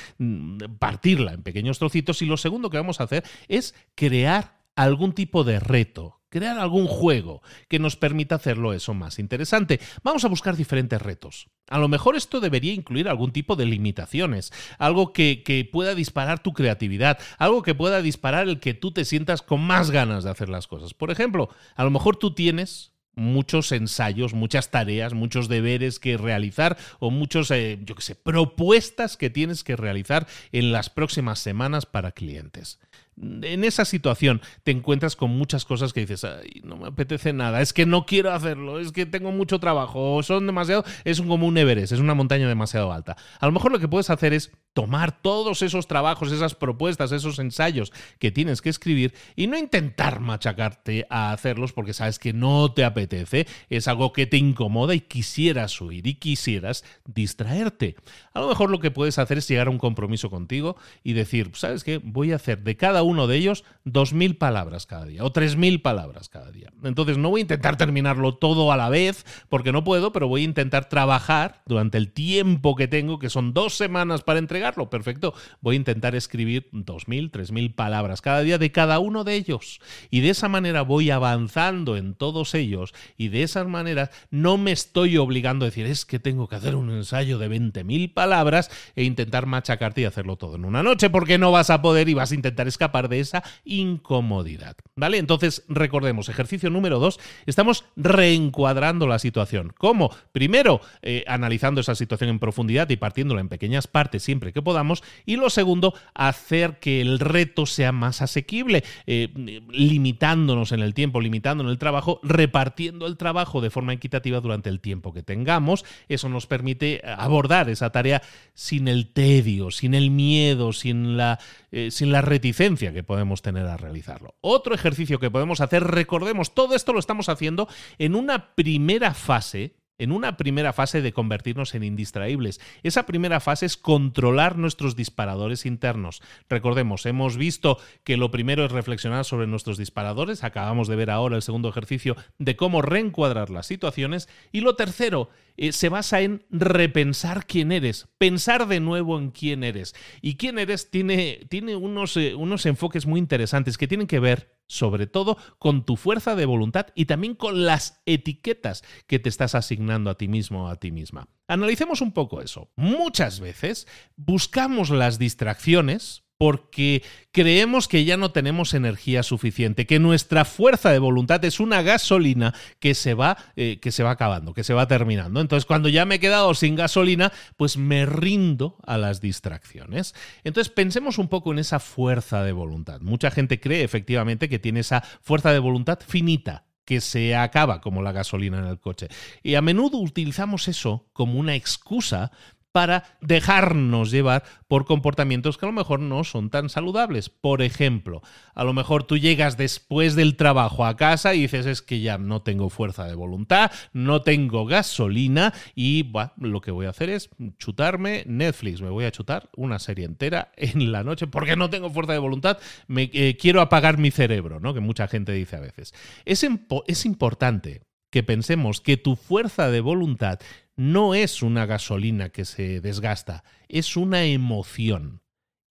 partirla 0.79 1.33
en 1.33 1.43
pequeños 1.43 1.79
trocitos 1.79 2.21
y 2.21 2.25
lo 2.25 2.37
segundo 2.37 2.69
que 2.69 2.77
vamos 2.77 3.01
a 3.01 3.03
hacer 3.03 3.23
es 3.47 3.75
crear 3.95 4.61
algún 4.75 5.13
tipo 5.13 5.43
de 5.43 5.59
reto, 5.59 6.20
crear 6.31 6.57
algún 6.57 6.87
juego 6.87 7.43
que 7.67 7.77
nos 7.77 7.97
permita 7.97 8.35
hacerlo 8.35 8.73
eso 8.73 8.95
más 8.95 9.19
interesante. 9.19 9.79
Vamos 10.01 10.25
a 10.25 10.29
buscar 10.29 10.55
diferentes 10.55 10.99
retos. 10.99 11.49
A 11.69 11.77
lo 11.77 11.87
mejor 11.87 12.15
esto 12.15 12.39
debería 12.39 12.73
incluir 12.73 13.07
algún 13.07 13.31
tipo 13.31 13.55
de 13.55 13.65
limitaciones, 13.65 14.51
algo 14.79 15.13
que, 15.13 15.43
que, 15.43 15.65
pueda 15.65 15.93
disparar 15.93 16.41
tu 16.41 16.53
creatividad, 16.53 17.19
algo 17.37 17.61
que 17.61 17.75
pueda 17.75 18.01
disparar 18.01 18.47
el 18.47 18.59
que 18.59 18.73
tú 18.73 18.91
te 18.91 19.05
sientas 19.05 19.41
con 19.41 19.61
más 19.61 19.91
ganas 19.91 20.23
de 20.23 20.31
hacer 20.31 20.49
las 20.49 20.67
cosas. 20.67 20.93
Por 20.93 21.11
ejemplo, 21.11 21.49
a 21.75 21.83
lo 21.83 21.91
mejor 21.91 22.15
tú 22.15 22.33
tienes 22.33 22.93
muchos 23.13 23.71
ensayos, 23.73 24.33
muchas 24.33 24.71
tareas, 24.71 25.13
muchos 25.13 25.49
deberes 25.49 25.99
que 25.99 26.17
realizar 26.17 26.77
o 26.99 27.11
muchos, 27.11 27.51
eh, 27.51 27.79
yo 27.83 27.95
qué 27.95 28.01
sé, 28.01 28.15
propuestas 28.15 29.17
que 29.17 29.29
tienes 29.29 29.63
que 29.63 29.75
realizar 29.75 30.27
en 30.53 30.71
las 30.71 30.89
próximas 30.89 31.39
semanas 31.39 31.85
para 31.85 32.13
clientes 32.13 32.79
en 33.21 33.63
esa 33.63 33.85
situación 33.85 34.41
te 34.63 34.71
encuentras 34.71 35.15
con 35.15 35.31
muchas 35.31 35.65
cosas 35.65 35.93
que 35.93 36.01
dices, 36.01 36.23
Ay, 36.23 36.61
no 36.63 36.77
me 36.77 36.87
apetece 36.87 37.33
nada, 37.33 37.61
es 37.61 37.73
que 37.73 37.85
no 37.85 38.05
quiero 38.05 38.31
hacerlo, 38.31 38.79
es 38.79 38.91
que 38.91 39.05
tengo 39.05 39.31
mucho 39.31 39.59
trabajo, 39.59 40.23
son 40.23 40.47
demasiado, 40.47 40.83
es 41.03 41.21
como 41.21 41.47
un 41.47 41.57
Everest, 41.57 41.93
es 41.93 41.99
una 41.99 42.15
montaña 42.15 42.47
demasiado 42.47 42.91
alta. 42.91 43.15
A 43.39 43.45
lo 43.45 43.51
mejor 43.51 43.71
lo 43.71 43.79
que 43.79 43.87
puedes 43.87 44.09
hacer 44.09 44.33
es 44.33 44.51
tomar 44.73 45.21
todos 45.21 45.61
esos 45.61 45.87
trabajos, 45.87 46.31
esas 46.31 46.55
propuestas, 46.55 47.11
esos 47.11 47.39
ensayos 47.39 47.91
que 48.19 48.31
tienes 48.31 48.61
que 48.61 48.69
escribir 48.69 49.13
y 49.35 49.47
no 49.47 49.57
intentar 49.57 50.19
machacarte 50.19 51.05
a 51.09 51.31
hacerlos 51.31 51.73
porque 51.73 51.93
sabes 51.93 52.19
que 52.19 52.33
no 52.33 52.71
te 52.73 52.85
apetece, 52.85 53.47
es 53.69 53.87
algo 53.87 54.13
que 54.13 54.27
te 54.27 54.37
incomoda 54.37 54.95
y 54.95 55.01
quisieras 55.01 55.79
huir 55.81 56.07
y 56.07 56.15
quisieras 56.15 56.83
distraerte. 57.05 57.95
A 58.33 58.39
lo 58.39 58.47
mejor 58.47 58.69
lo 58.69 58.79
que 58.79 58.91
puedes 58.91 59.17
hacer 59.17 59.37
es 59.37 59.47
llegar 59.47 59.67
a 59.67 59.71
un 59.71 59.77
compromiso 59.77 60.29
contigo 60.29 60.77
y 61.03 61.13
decir, 61.13 61.51
¿sabes 61.53 61.83
qué? 61.83 61.99
Voy 62.01 62.31
a 62.31 62.37
hacer 62.37 62.63
de 62.63 62.77
cada 62.77 63.03
uno 63.03 63.27
de 63.27 63.37
ellos 63.37 63.63
2.000 63.85 64.37
palabras 64.37 64.85
cada 64.85 65.05
día 65.05 65.23
o 65.23 65.33
3.000 65.33 65.81
palabras 65.81 66.29
cada 66.29 66.51
día. 66.51 66.71
Entonces 66.83 67.17
no 67.17 67.29
voy 67.29 67.41
a 67.41 67.43
intentar 67.43 67.77
terminarlo 67.77 68.35
todo 68.35 68.71
a 68.71 68.77
la 68.77 68.89
vez 68.89 69.25
porque 69.49 69.71
no 69.71 69.83
puedo, 69.83 70.13
pero 70.13 70.27
voy 70.27 70.41
a 70.41 70.45
intentar 70.45 70.87
trabajar 70.87 71.61
durante 71.65 71.97
el 71.97 72.11
tiempo 72.11 72.75
que 72.75 72.87
tengo, 72.87 73.19
que 73.19 73.29
son 73.29 73.53
dos 73.53 73.75
semanas 73.75 74.23
para 74.23 74.39
Perfecto. 74.89 75.33
Voy 75.61 75.75
a 75.75 75.77
intentar 75.77 76.15
escribir 76.15 76.69
2.000, 76.71 77.31
3.000 77.31 77.75
palabras 77.75 78.21
cada 78.21 78.41
día 78.41 78.57
de 78.57 78.71
cada 78.71 78.99
uno 78.99 79.23
de 79.23 79.35
ellos. 79.35 79.79
Y 80.09 80.21
de 80.21 80.29
esa 80.29 80.49
manera 80.49 80.81
voy 80.81 81.09
avanzando 81.09 81.97
en 81.97 82.13
todos 82.13 82.53
ellos 82.55 82.93
y 83.17 83.29
de 83.29 83.43
esas 83.43 83.67
maneras 83.67 84.09
no 84.29 84.57
me 84.57 84.71
estoy 84.71 85.17
obligando 85.17 85.65
a 85.65 85.69
decir 85.69 85.85
es 85.85 86.05
que 86.05 86.19
tengo 86.19 86.47
que 86.47 86.55
hacer 86.55 86.75
un 86.75 86.89
ensayo 86.91 87.37
de 87.37 87.49
20.000 87.49 88.13
palabras 88.13 88.69
e 88.95 89.03
intentar 89.03 89.45
machacarte 89.45 90.01
y 90.01 90.05
hacerlo 90.05 90.37
todo 90.37 90.55
en 90.55 90.65
una 90.65 90.83
noche 90.83 91.09
porque 91.09 91.37
no 91.37 91.51
vas 91.51 91.69
a 91.69 91.81
poder 91.81 92.09
y 92.09 92.13
vas 92.13 92.31
a 92.31 92.35
intentar 92.35 92.67
escapar 92.67 93.09
de 93.09 93.19
esa 93.19 93.43
incomodidad. 93.65 94.75
¿Vale? 94.95 95.17
Entonces, 95.17 95.63
recordemos, 95.67 96.29
ejercicio 96.29 96.69
número 96.69 96.99
dos, 96.99 97.19
estamos 97.45 97.85
reencuadrando 97.95 99.07
la 99.07 99.19
situación. 99.19 99.73
¿Cómo? 99.77 100.15
Primero, 100.31 100.81
eh, 101.01 101.23
analizando 101.27 101.81
esa 101.81 101.95
situación 101.95 102.29
en 102.29 102.39
profundidad 102.39 102.89
y 102.89 102.97
partiéndola 102.97 103.41
en 103.41 103.49
pequeñas 103.49 103.87
partes 103.87 104.23
siempre 104.23 104.50
que 104.51 104.61
podamos. 104.61 105.03
Y 105.25 105.35
lo 105.35 105.49
segundo, 105.49 105.93
hacer 106.13 106.79
que 106.79 107.01
el 107.01 107.19
reto 107.19 107.65
sea 107.65 107.91
más 107.91 108.21
asequible, 108.21 108.83
eh, 109.05 109.29
limitándonos 109.69 110.71
en 110.71 110.81
el 110.81 110.93
tiempo, 110.93 111.21
limitando 111.21 111.63
en 111.63 111.69
el 111.69 111.77
trabajo, 111.77 112.19
repartiendo 112.23 113.07
el 113.07 113.17
trabajo 113.17 113.61
de 113.61 113.69
forma 113.69 113.93
equitativa 113.93 114.39
durante 114.39 114.69
el 114.69 114.79
tiempo 114.79 115.13
que 115.13 115.23
tengamos. 115.23 115.85
Eso 116.09 116.29
nos 116.29 116.47
permite 116.47 117.01
abordar 117.05 117.69
esa 117.69 117.91
tarea 117.91 118.21
sin 118.53 118.87
el 118.87 119.11
tedio, 119.11 119.71
sin 119.71 119.93
el 119.93 120.11
miedo, 120.11 120.73
sin 120.73 121.17
la, 121.17 121.39
eh, 121.71 121.91
sin 121.91 122.11
la 122.11 122.21
reticencia 122.21 122.93
que 122.93 123.03
podemos 123.03 123.41
tener 123.41 123.65
a 123.65 123.77
realizarlo. 123.77 124.35
Otro 124.41 124.75
ejercicio 124.75 125.19
que 125.19 125.31
podemos 125.31 125.61
hacer, 125.61 125.83
recordemos, 125.83 126.53
todo 126.53 126.75
esto 126.75 126.93
lo 126.93 126.99
estamos 126.99 127.29
haciendo 127.29 127.67
en 127.97 128.15
una 128.15 128.53
primera 128.55 129.13
fase 129.13 129.80
en 130.01 130.11
una 130.11 130.35
primera 130.35 130.73
fase 130.73 131.01
de 131.01 131.13
convertirnos 131.13 131.75
en 131.75 131.83
indistraíbles. 131.83 132.59
Esa 132.81 133.05
primera 133.05 133.39
fase 133.39 133.67
es 133.67 133.77
controlar 133.77 134.57
nuestros 134.57 134.95
disparadores 134.95 135.67
internos. 135.67 136.23
Recordemos, 136.49 137.05
hemos 137.05 137.37
visto 137.37 137.77
que 138.03 138.17
lo 138.17 138.31
primero 138.31 138.65
es 138.65 138.71
reflexionar 138.71 139.25
sobre 139.25 139.45
nuestros 139.45 139.77
disparadores, 139.77 140.43
acabamos 140.43 140.87
de 140.87 140.95
ver 140.95 141.11
ahora 141.11 141.35
el 141.35 141.43
segundo 141.43 141.69
ejercicio 141.69 142.15
de 142.39 142.55
cómo 142.55 142.81
reencuadrar 142.81 143.51
las 143.51 143.67
situaciones, 143.67 144.27
y 144.51 144.61
lo 144.61 144.75
tercero 144.75 145.29
eh, 145.55 145.71
se 145.71 145.89
basa 145.89 146.21
en 146.21 146.45
repensar 146.49 147.45
quién 147.45 147.71
eres, 147.71 148.07
pensar 148.17 148.67
de 148.67 148.79
nuevo 148.79 149.19
en 149.19 149.29
quién 149.29 149.63
eres. 149.63 149.93
Y 150.21 150.35
quién 150.35 150.57
eres 150.57 150.89
tiene, 150.89 151.45
tiene 151.47 151.75
unos, 151.75 152.17
eh, 152.17 152.33
unos 152.33 152.65
enfoques 152.65 153.05
muy 153.05 153.19
interesantes 153.19 153.77
que 153.77 153.87
tienen 153.87 154.07
que 154.07 154.19
ver 154.19 154.55
sobre 154.71 155.05
todo 155.05 155.37
con 155.59 155.85
tu 155.85 155.97
fuerza 155.97 156.35
de 156.35 156.45
voluntad 156.45 156.87
y 156.95 157.05
también 157.05 157.35
con 157.35 157.65
las 157.65 158.01
etiquetas 158.05 158.83
que 159.05 159.19
te 159.19 159.27
estás 159.27 159.53
asignando 159.53 160.09
a 160.09 160.15
ti 160.15 160.29
mismo 160.29 160.65
o 160.65 160.67
a 160.67 160.77
ti 160.77 160.91
misma. 160.91 161.27
Analicemos 161.47 161.99
un 161.99 162.13
poco 162.13 162.41
eso. 162.41 162.71
Muchas 162.77 163.41
veces 163.41 163.85
buscamos 164.15 164.89
las 164.89 165.19
distracciones 165.19 166.23
porque 166.41 167.03
creemos 167.31 167.87
que 167.87 168.03
ya 168.03 168.17
no 168.17 168.31
tenemos 168.31 168.73
energía 168.73 169.21
suficiente, 169.21 169.85
que 169.85 169.99
nuestra 169.99 170.43
fuerza 170.43 170.89
de 170.91 170.97
voluntad 170.97 171.45
es 171.45 171.59
una 171.59 171.83
gasolina 171.83 172.55
que 172.79 172.95
se 172.95 173.13
va, 173.13 173.37
eh, 173.55 173.77
que 173.79 173.91
se 173.91 174.01
va 174.01 174.09
acabando, 174.09 174.55
que 174.55 174.63
se 174.63 174.73
va 174.73 174.87
terminando. 174.87 175.39
Entonces, 175.39 175.67
cuando 175.67 175.87
ya 175.87 176.03
me 176.03 176.15
he 176.15 176.19
quedado 176.19 176.55
sin 176.55 176.75
gasolina, 176.75 177.31
pues 177.57 177.77
me 177.77 178.07
rindo 178.07 178.77
a 178.87 178.97
las 178.97 179.21
distracciones. 179.21 180.15
Entonces, 180.43 180.73
pensemos 180.73 181.19
un 181.19 181.27
poco 181.27 181.51
en 181.51 181.59
esa 181.59 181.79
fuerza 181.79 182.43
de 182.43 182.53
voluntad. 182.53 183.01
Mucha 183.01 183.29
gente 183.29 183.59
cree 183.59 183.83
efectivamente 183.83 184.49
que 184.49 184.57
tiene 184.57 184.79
esa 184.79 185.01
fuerza 185.21 185.53
de 185.53 185.59
voluntad 185.59 185.99
finita, 185.99 186.65
que 186.85 187.01
se 187.01 187.35
acaba 187.35 187.81
como 187.81 188.01
la 188.01 188.13
gasolina 188.13 188.57
en 188.57 188.65
el 188.65 188.79
coche. 188.79 189.09
Y 189.43 189.53
a 189.53 189.61
menudo 189.61 189.99
utilizamos 189.99 190.67
eso 190.67 191.07
como 191.13 191.39
una 191.39 191.53
excusa 191.53 192.31
para 192.71 193.03
dejarnos 193.21 194.11
llevar 194.11 194.43
por 194.67 194.85
comportamientos 194.85 195.57
que 195.57 195.65
a 195.65 195.69
lo 195.69 195.73
mejor 195.73 195.99
no 195.99 196.23
son 196.23 196.49
tan 196.49 196.69
saludables. 196.69 197.29
Por 197.29 197.61
ejemplo, 197.61 198.21
a 198.55 198.63
lo 198.63 198.73
mejor 198.73 199.03
tú 199.03 199.17
llegas 199.17 199.57
después 199.57 200.15
del 200.15 200.35
trabajo 200.35 200.85
a 200.85 200.95
casa 200.95 201.33
y 201.33 201.41
dices 201.41 201.65
es 201.65 201.81
que 201.81 202.01
ya 202.01 202.17
no 202.17 202.41
tengo 202.41 202.69
fuerza 202.69 203.05
de 203.05 203.15
voluntad, 203.15 203.71
no 203.93 204.21
tengo 204.21 204.65
gasolina 204.65 205.53
y 205.75 206.11
lo 206.37 206.61
que 206.61 206.71
voy 206.71 206.85
a 206.85 206.91
hacer 206.91 207.09
es 207.09 207.29
chutarme 207.57 208.23
Netflix, 208.27 208.81
me 208.81 208.89
voy 208.89 209.05
a 209.05 209.11
chutar 209.11 209.49
una 209.55 209.79
serie 209.79 210.05
entera 210.05 210.51
en 210.55 210.91
la 210.91 211.03
noche 211.03 211.27
porque 211.27 211.55
no 211.55 211.69
tengo 211.69 211.89
fuerza 211.89 212.13
de 212.13 212.19
voluntad, 212.19 212.57
me 212.87 213.09
eh, 213.13 213.37
quiero 213.39 213.61
apagar 213.61 213.97
mi 213.97 214.11
cerebro, 214.11 214.59
¿no? 214.59 214.73
Que 214.73 214.79
mucha 214.79 215.07
gente 215.07 215.31
dice 215.33 215.57
a 215.57 215.61
veces. 215.61 215.93
Es, 216.25 216.47
es 216.87 217.05
importante 217.05 217.90
que 218.11 218.21
pensemos 218.21 218.81
que 218.81 218.97
tu 218.97 219.15
fuerza 219.15 219.71
de 219.71 219.81
voluntad 219.81 220.39
no 220.75 221.15
es 221.15 221.41
una 221.41 221.65
gasolina 221.65 222.29
que 222.29 222.45
se 222.45 222.81
desgasta, 222.81 223.43
es 223.69 223.97
una 223.97 224.25
emoción. 224.25 225.21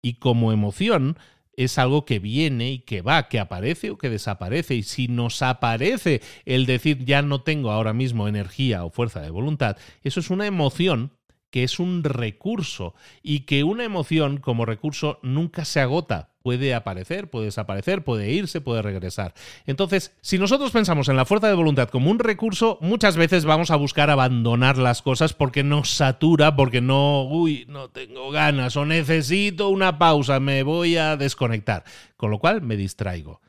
Y 0.02 0.14
como 0.14 0.50
emoción 0.50 1.18
es 1.52 1.78
algo 1.78 2.06
que 2.06 2.18
viene 2.18 2.72
y 2.72 2.78
que 2.80 3.02
va, 3.02 3.28
que 3.28 3.38
aparece 3.38 3.90
o 3.90 3.98
que 3.98 4.08
desaparece. 4.08 4.74
Y 4.74 4.82
si 4.82 5.08
nos 5.08 5.42
aparece 5.42 6.22
el 6.46 6.64
decir 6.64 7.04
ya 7.04 7.22
no 7.22 7.42
tengo 7.42 7.70
ahora 7.70 7.92
mismo 7.92 8.28
energía 8.28 8.84
o 8.84 8.90
fuerza 8.90 9.20
de 9.20 9.30
voluntad, 9.30 9.76
eso 10.02 10.20
es 10.20 10.30
una 10.30 10.46
emoción 10.46 11.12
que 11.50 11.64
es 11.64 11.78
un 11.78 12.04
recurso 12.04 12.94
y 13.22 13.40
que 13.40 13.64
una 13.64 13.84
emoción 13.84 14.38
como 14.38 14.64
recurso 14.64 15.18
nunca 15.22 15.64
se 15.64 15.80
agota 15.80 16.30
puede 16.42 16.74
aparecer, 16.74 17.28
puede 17.28 17.46
desaparecer, 17.46 18.02
puede 18.02 18.30
irse, 18.30 18.60
puede 18.60 18.82
regresar. 18.82 19.34
Entonces, 19.66 20.16
si 20.20 20.38
nosotros 20.38 20.70
pensamos 20.70 21.08
en 21.08 21.16
la 21.16 21.24
fuerza 21.24 21.48
de 21.48 21.54
voluntad 21.54 21.88
como 21.88 22.10
un 22.10 22.18
recurso, 22.18 22.78
muchas 22.80 23.16
veces 23.16 23.44
vamos 23.44 23.70
a 23.70 23.76
buscar 23.76 24.10
abandonar 24.10 24.78
las 24.78 25.02
cosas 25.02 25.32
porque 25.32 25.62
nos 25.62 25.90
satura, 25.90 26.56
porque 26.56 26.80
no, 26.80 27.24
uy, 27.24 27.66
no 27.68 27.90
tengo 27.90 28.30
ganas 28.30 28.76
o 28.76 28.86
necesito 28.86 29.68
una 29.68 29.98
pausa, 29.98 30.40
me 30.40 30.62
voy 30.62 30.96
a 30.96 31.16
desconectar, 31.16 31.84
con 32.16 32.30
lo 32.30 32.38
cual 32.38 32.62
me 32.62 32.76
distraigo. 32.76 33.40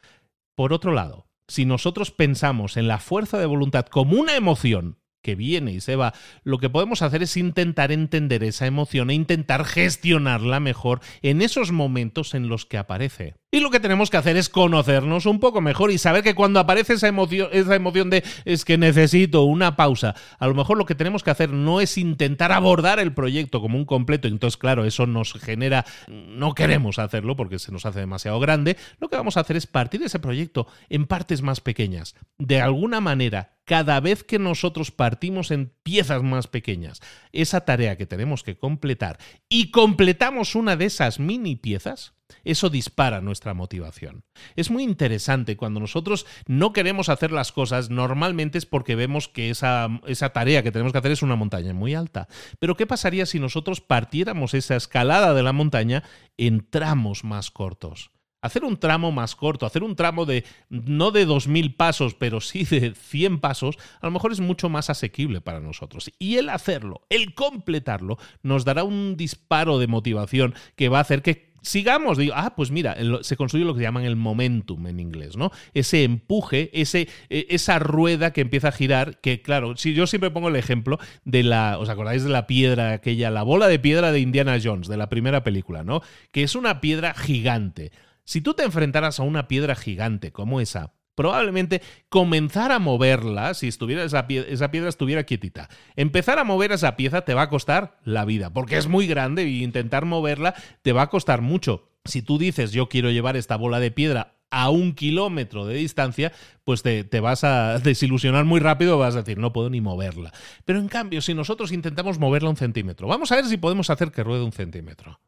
Por 0.55 0.73
otro 0.73 0.91
lado, 0.93 1.27
si 1.47 1.65
nosotros 1.65 2.11
pensamos 2.11 2.77
en 2.77 2.87
la 2.87 2.99
fuerza 2.99 3.37
de 3.37 3.45
voluntad 3.45 3.85
como 3.85 4.19
una 4.19 4.35
emoción, 4.35 4.97
que 5.21 5.35
viene 5.35 5.71
y 5.71 5.81
se 5.81 5.95
va, 5.95 6.13
lo 6.43 6.57
que 6.57 6.69
podemos 6.69 7.01
hacer 7.01 7.23
es 7.23 7.37
intentar 7.37 7.91
entender 7.91 8.43
esa 8.43 8.65
emoción 8.65 9.09
e 9.09 9.13
intentar 9.13 9.65
gestionarla 9.65 10.59
mejor 10.59 11.01
en 11.21 11.41
esos 11.41 11.71
momentos 11.71 12.33
en 12.33 12.47
los 12.49 12.65
que 12.65 12.77
aparece. 12.77 13.40
Y 13.53 13.59
lo 13.59 13.69
que 13.69 13.81
tenemos 13.81 14.09
que 14.09 14.15
hacer 14.15 14.37
es 14.37 14.47
conocernos 14.47 15.25
un 15.25 15.41
poco 15.41 15.59
mejor 15.59 15.91
y 15.91 15.97
saber 15.97 16.23
que 16.23 16.35
cuando 16.35 16.61
aparece 16.61 16.93
esa 16.93 17.09
emoción, 17.09 17.49
esa 17.51 17.75
emoción 17.75 18.09
de 18.09 18.23
es 18.45 18.63
que 18.63 18.77
necesito 18.77 19.43
una 19.43 19.75
pausa, 19.75 20.15
a 20.39 20.47
lo 20.47 20.55
mejor 20.55 20.77
lo 20.77 20.85
que 20.85 20.95
tenemos 20.95 21.21
que 21.21 21.31
hacer 21.31 21.51
no 21.51 21.81
es 21.81 21.97
intentar 21.97 22.53
abordar 22.53 22.97
el 22.99 23.13
proyecto 23.13 23.59
como 23.59 23.77
un 23.77 23.83
completo, 23.83 24.29
entonces 24.29 24.55
claro, 24.55 24.85
eso 24.85 25.05
nos 25.05 25.33
genera, 25.33 25.85
no 26.07 26.53
queremos 26.53 26.97
hacerlo 26.97 27.35
porque 27.35 27.59
se 27.59 27.73
nos 27.73 27.85
hace 27.85 27.99
demasiado 27.99 28.39
grande, 28.39 28.77
lo 28.99 29.09
que 29.09 29.17
vamos 29.17 29.35
a 29.35 29.41
hacer 29.41 29.57
es 29.57 29.67
partir 29.67 30.01
ese 30.01 30.19
proyecto 30.19 30.67
en 30.87 31.05
partes 31.05 31.41
más 31.41 31.59
pequeñas. 31.59 32.15
De 32.37 32.61
alguna 32.61 33.01
manera, 33.01 33.57
cada 33.65 33.99
vez 33.99 34.23
que 34.23 34.39
nosotros 34.39 34.91
partimos 34.91 35.51
en 35.51 35.73
piezas 35.83 36.23
más 36.23 36.47
pequeñas 36.47 37.01
esa 37.33 37.65
tarea 37.65 37.97
que 37.97 38.05
tenemos 38.05 38.43
que 38.43 38.57
completar 38.57 39.19
y 39.49 39.71
completamos 39.71 40.55
una 40.55 40.77
de 40.77 40.85
esas 40.85 41.19
mini 41.19 41.57
piezas, 41.57 42.13
eso 42.43 42.69
dispara 42.69 43.21
nuestra 43.21 43.53
motivación. 43.53 44.23
Es 44.55 44.71
muy 44.71 44.83
interesante 44.83 45.57
cuando 45.57 45.79
nosotros 45.79 46.25
no 46.47 46.73
queremos 46.73 47.09
hacer 47.09 47.31
las 47.31 47.51
cosas, 47.51 47.89
normalmente 47.89 48.57
es 48.57 48.65
porque 48.65 48.95
vemos 48.95 49.27
que 49.27 49.49
esa, 49.49 49.89
tarea 50.33 50.63
que 50.63 50.71
tenemos 50.71 50.91
que 50.91 50.97
hacer 50.97 51.11
es 51.11 51.21
una 51.21 51.35
montaña 51.35 51.73
muy 51.73 51.93
alta. 51.93 52.27
Pero 52.59 52.75
¿qué 52.75 52.87
pasaría 52.87 53.25
si 53.25 53.39
nosotros 53.39 53.81
partiéramos 53.81 54.53
esa 54.53 54.75
escalada 54.75 55.33
de 55.33 55.43
la 55.43 55.53
montaña 55.53 56.03
en 56.37 56.67
tramos 56.69 57.23
más 57.23 57.51
cortos? 57.51 58.11
Hacer 58.41 58.65
un 58.65 58.77
tramo 58.77 59.11
más 59.11 59.35
corto, 59.35 59.67
hacer 59.67 59.83
un 59.83 59.95
tramo 59.95 60.25
de 60.25 60.45
no 60.69 61.11
de 61.11 61.27
2.000 61.27 61.77
pasos, 61.77 62.15
pero 62.15 62.41
sí 62.41 62.63
de 62.65 62.95
100 62.95 63.39
pasos, 63.39 63.77
a 63.99 64.07
lo 64.07 64.11
mejor 64.11 64.31
es 64.31 64.39
mucho 64.39 64.67
más 64.67 64.89
asequible 64.89 65.41
para 65.41 65.59
nosotros. 65.59 66.09
Y 66.17 66.37
el 66.37 66.49
hacerlo, 66.49 67.01
el 67.09 67.35
completarlo, 67.35 68.17
nos 68.41 68.65
dará 68.65 68.83
un 68.83 69.15
disparo 69.15 69.77
de 69.77 69.85
motivación 69.85 70.55
que 70.75 70.89
va 70.89 70.97
a 70.97 71.01
hacer 71.01 71.21
que 71.21 71.50
sigamos, 71.61 72.17
digo, 72.17 72.33
ah, 72.35 72.53
pues 72.55 72.71
mira, 72.71 72.97
se 73.21 73.37
construye 73.37 73.65
lo 73.65 73.75
que 73.75 73.81
llaman 73.81 74.03
el 74.03 74.15
momentum 74.15 74.87
en 74.87 74.99
inglés, 74.99 75.37
¿no? 75.37 75.51
Ese 75.73 76.03
empuje, 76.03 76.69
ese, 76.73 77.07
e, 77.29 77.47
esa 77.49 77.79
rueda 77.79 78.31
que 78.33 78.41
empieza 78.41 78.69
a 78.69 78.71
girar, 78.71 79.19
que 79.21 79.41
claro, 79.41 79.77
si 79.77 79.93
yo 79.93 80.07
siempre 80.07 80.31
pongo 80.31 80.49
el 80.49 80.55
ejemplo 80.55 80.99
de 81.23 81.43
la, 81.43 81.77
¿os 81.79 81.89
acordáis 81.89 82.23
de 82.23 82.29
la 82.29 82.47
piedra 82.47 82.93
aquella, 82.93 83.29
la 83.29 83.43
bola 83.43 83.67
de 83.67 83.79
piedra 83.79 84.11
de 84.11 84.19
Indiana 84.19 84.57
Jones, 84.61 84.87
de 84.87 84.97
la 84.97 85.09
primera 85.09 85.43
película, 85.43 85.83
¿no? 85.83 86.01
Que 86.31 86.43
es 86.43 86.55
una 86.55 86.81
piedra 86.81 87.13
gigante. 87.13 87.91
Si 88.23 88.41
tú 88.41 88.53
te 88.53 88.63
enfrentaras 88.63 89.19
a 89.19 89.23
una 89.23 89.47
piedra 89.47 89.75
gigante 89.75 90.31
como 90.31 90.61
esa, 90.61 90.93
probablemente 91.15 91.81
comenzar 92.09 92.71
a 92.71 92.79
moverla, 92.79 93.53
si 93.53 93.67
estuviera 93.67 94.03
esa, 94.03 94.27
piedra 94.27 94.89
estuviera 94.89 95.23
quietita. 95.23 95.69
Empezar 95.95 96.39
a 96.39 96.43
mover 96.43 96.71
esa 96.71 96.95
pieza 96.95 97.21
te 97.21 97.33
va 97.33 97.43
a 97.43 97.49
costar 97.49 97.99
la 98.03 98.25
vida, 98.25 98.51
porque 98.51 98.77
es 98.77 98.87
muy 98.87 99.07
grande 99.07 99.43
y 99.45 99.63
intentar 99.63 100.05
moverla 100.05 100.55
te 100.81 100.93
va 100.93 101.03
a 101.03 101.09
costar 101.09 101.41
mucho. 101.41 101.89
Si 102.05 102.21
tú 102.21 102.37
dices 102.37 102.71
yo 102.71 102.89
quiero 102.89 103.11
llevar 103.11 103.37
esta 103.37 103.55
bola 103.55 103.79
de 103.79 103.91
piedra 103.91 104.35
a 104.49 104.69
un 104.69 104.93
kilómetro 104.93 105.65
de 105.65 105.75
distancia, 105.75 106.33
pues 106.65 106.83
te, 106.83 107.05
te, 107.05 107.21
vas 107.21 107.45
a 107.45 107.79
desilusionar 107.79 108.43
muy 108.43 108.59
rápido, 108.59 108.97
vas 108.97 109.15
a 109.15 109.19
decir, 109.19 109.37
no 109.37 109.53
puedo 109.53 109.69
ni 109.69 109.79
moverla. 109.79 110.33
Pero 110.65 110.79
en 110.79 110.89
cambio, 110.89 111.21
si 111.21 111.33
nosotros 111.33 111.71
intentamos 111.71 112.19
moverla 112.19 112.49
un 112.49 112.57
centímetro, 112.57 113.07
vamos 113.07 113.31
a 113.31 113.37
ver 113.37 113.45
si 113.45 113.55
podemos 113.55 113.89
hacer 113.89 114.11
que 114.11 114.23
ruede 114.23 114.43
un 114.43 114.51
centímetro 114.51 115.19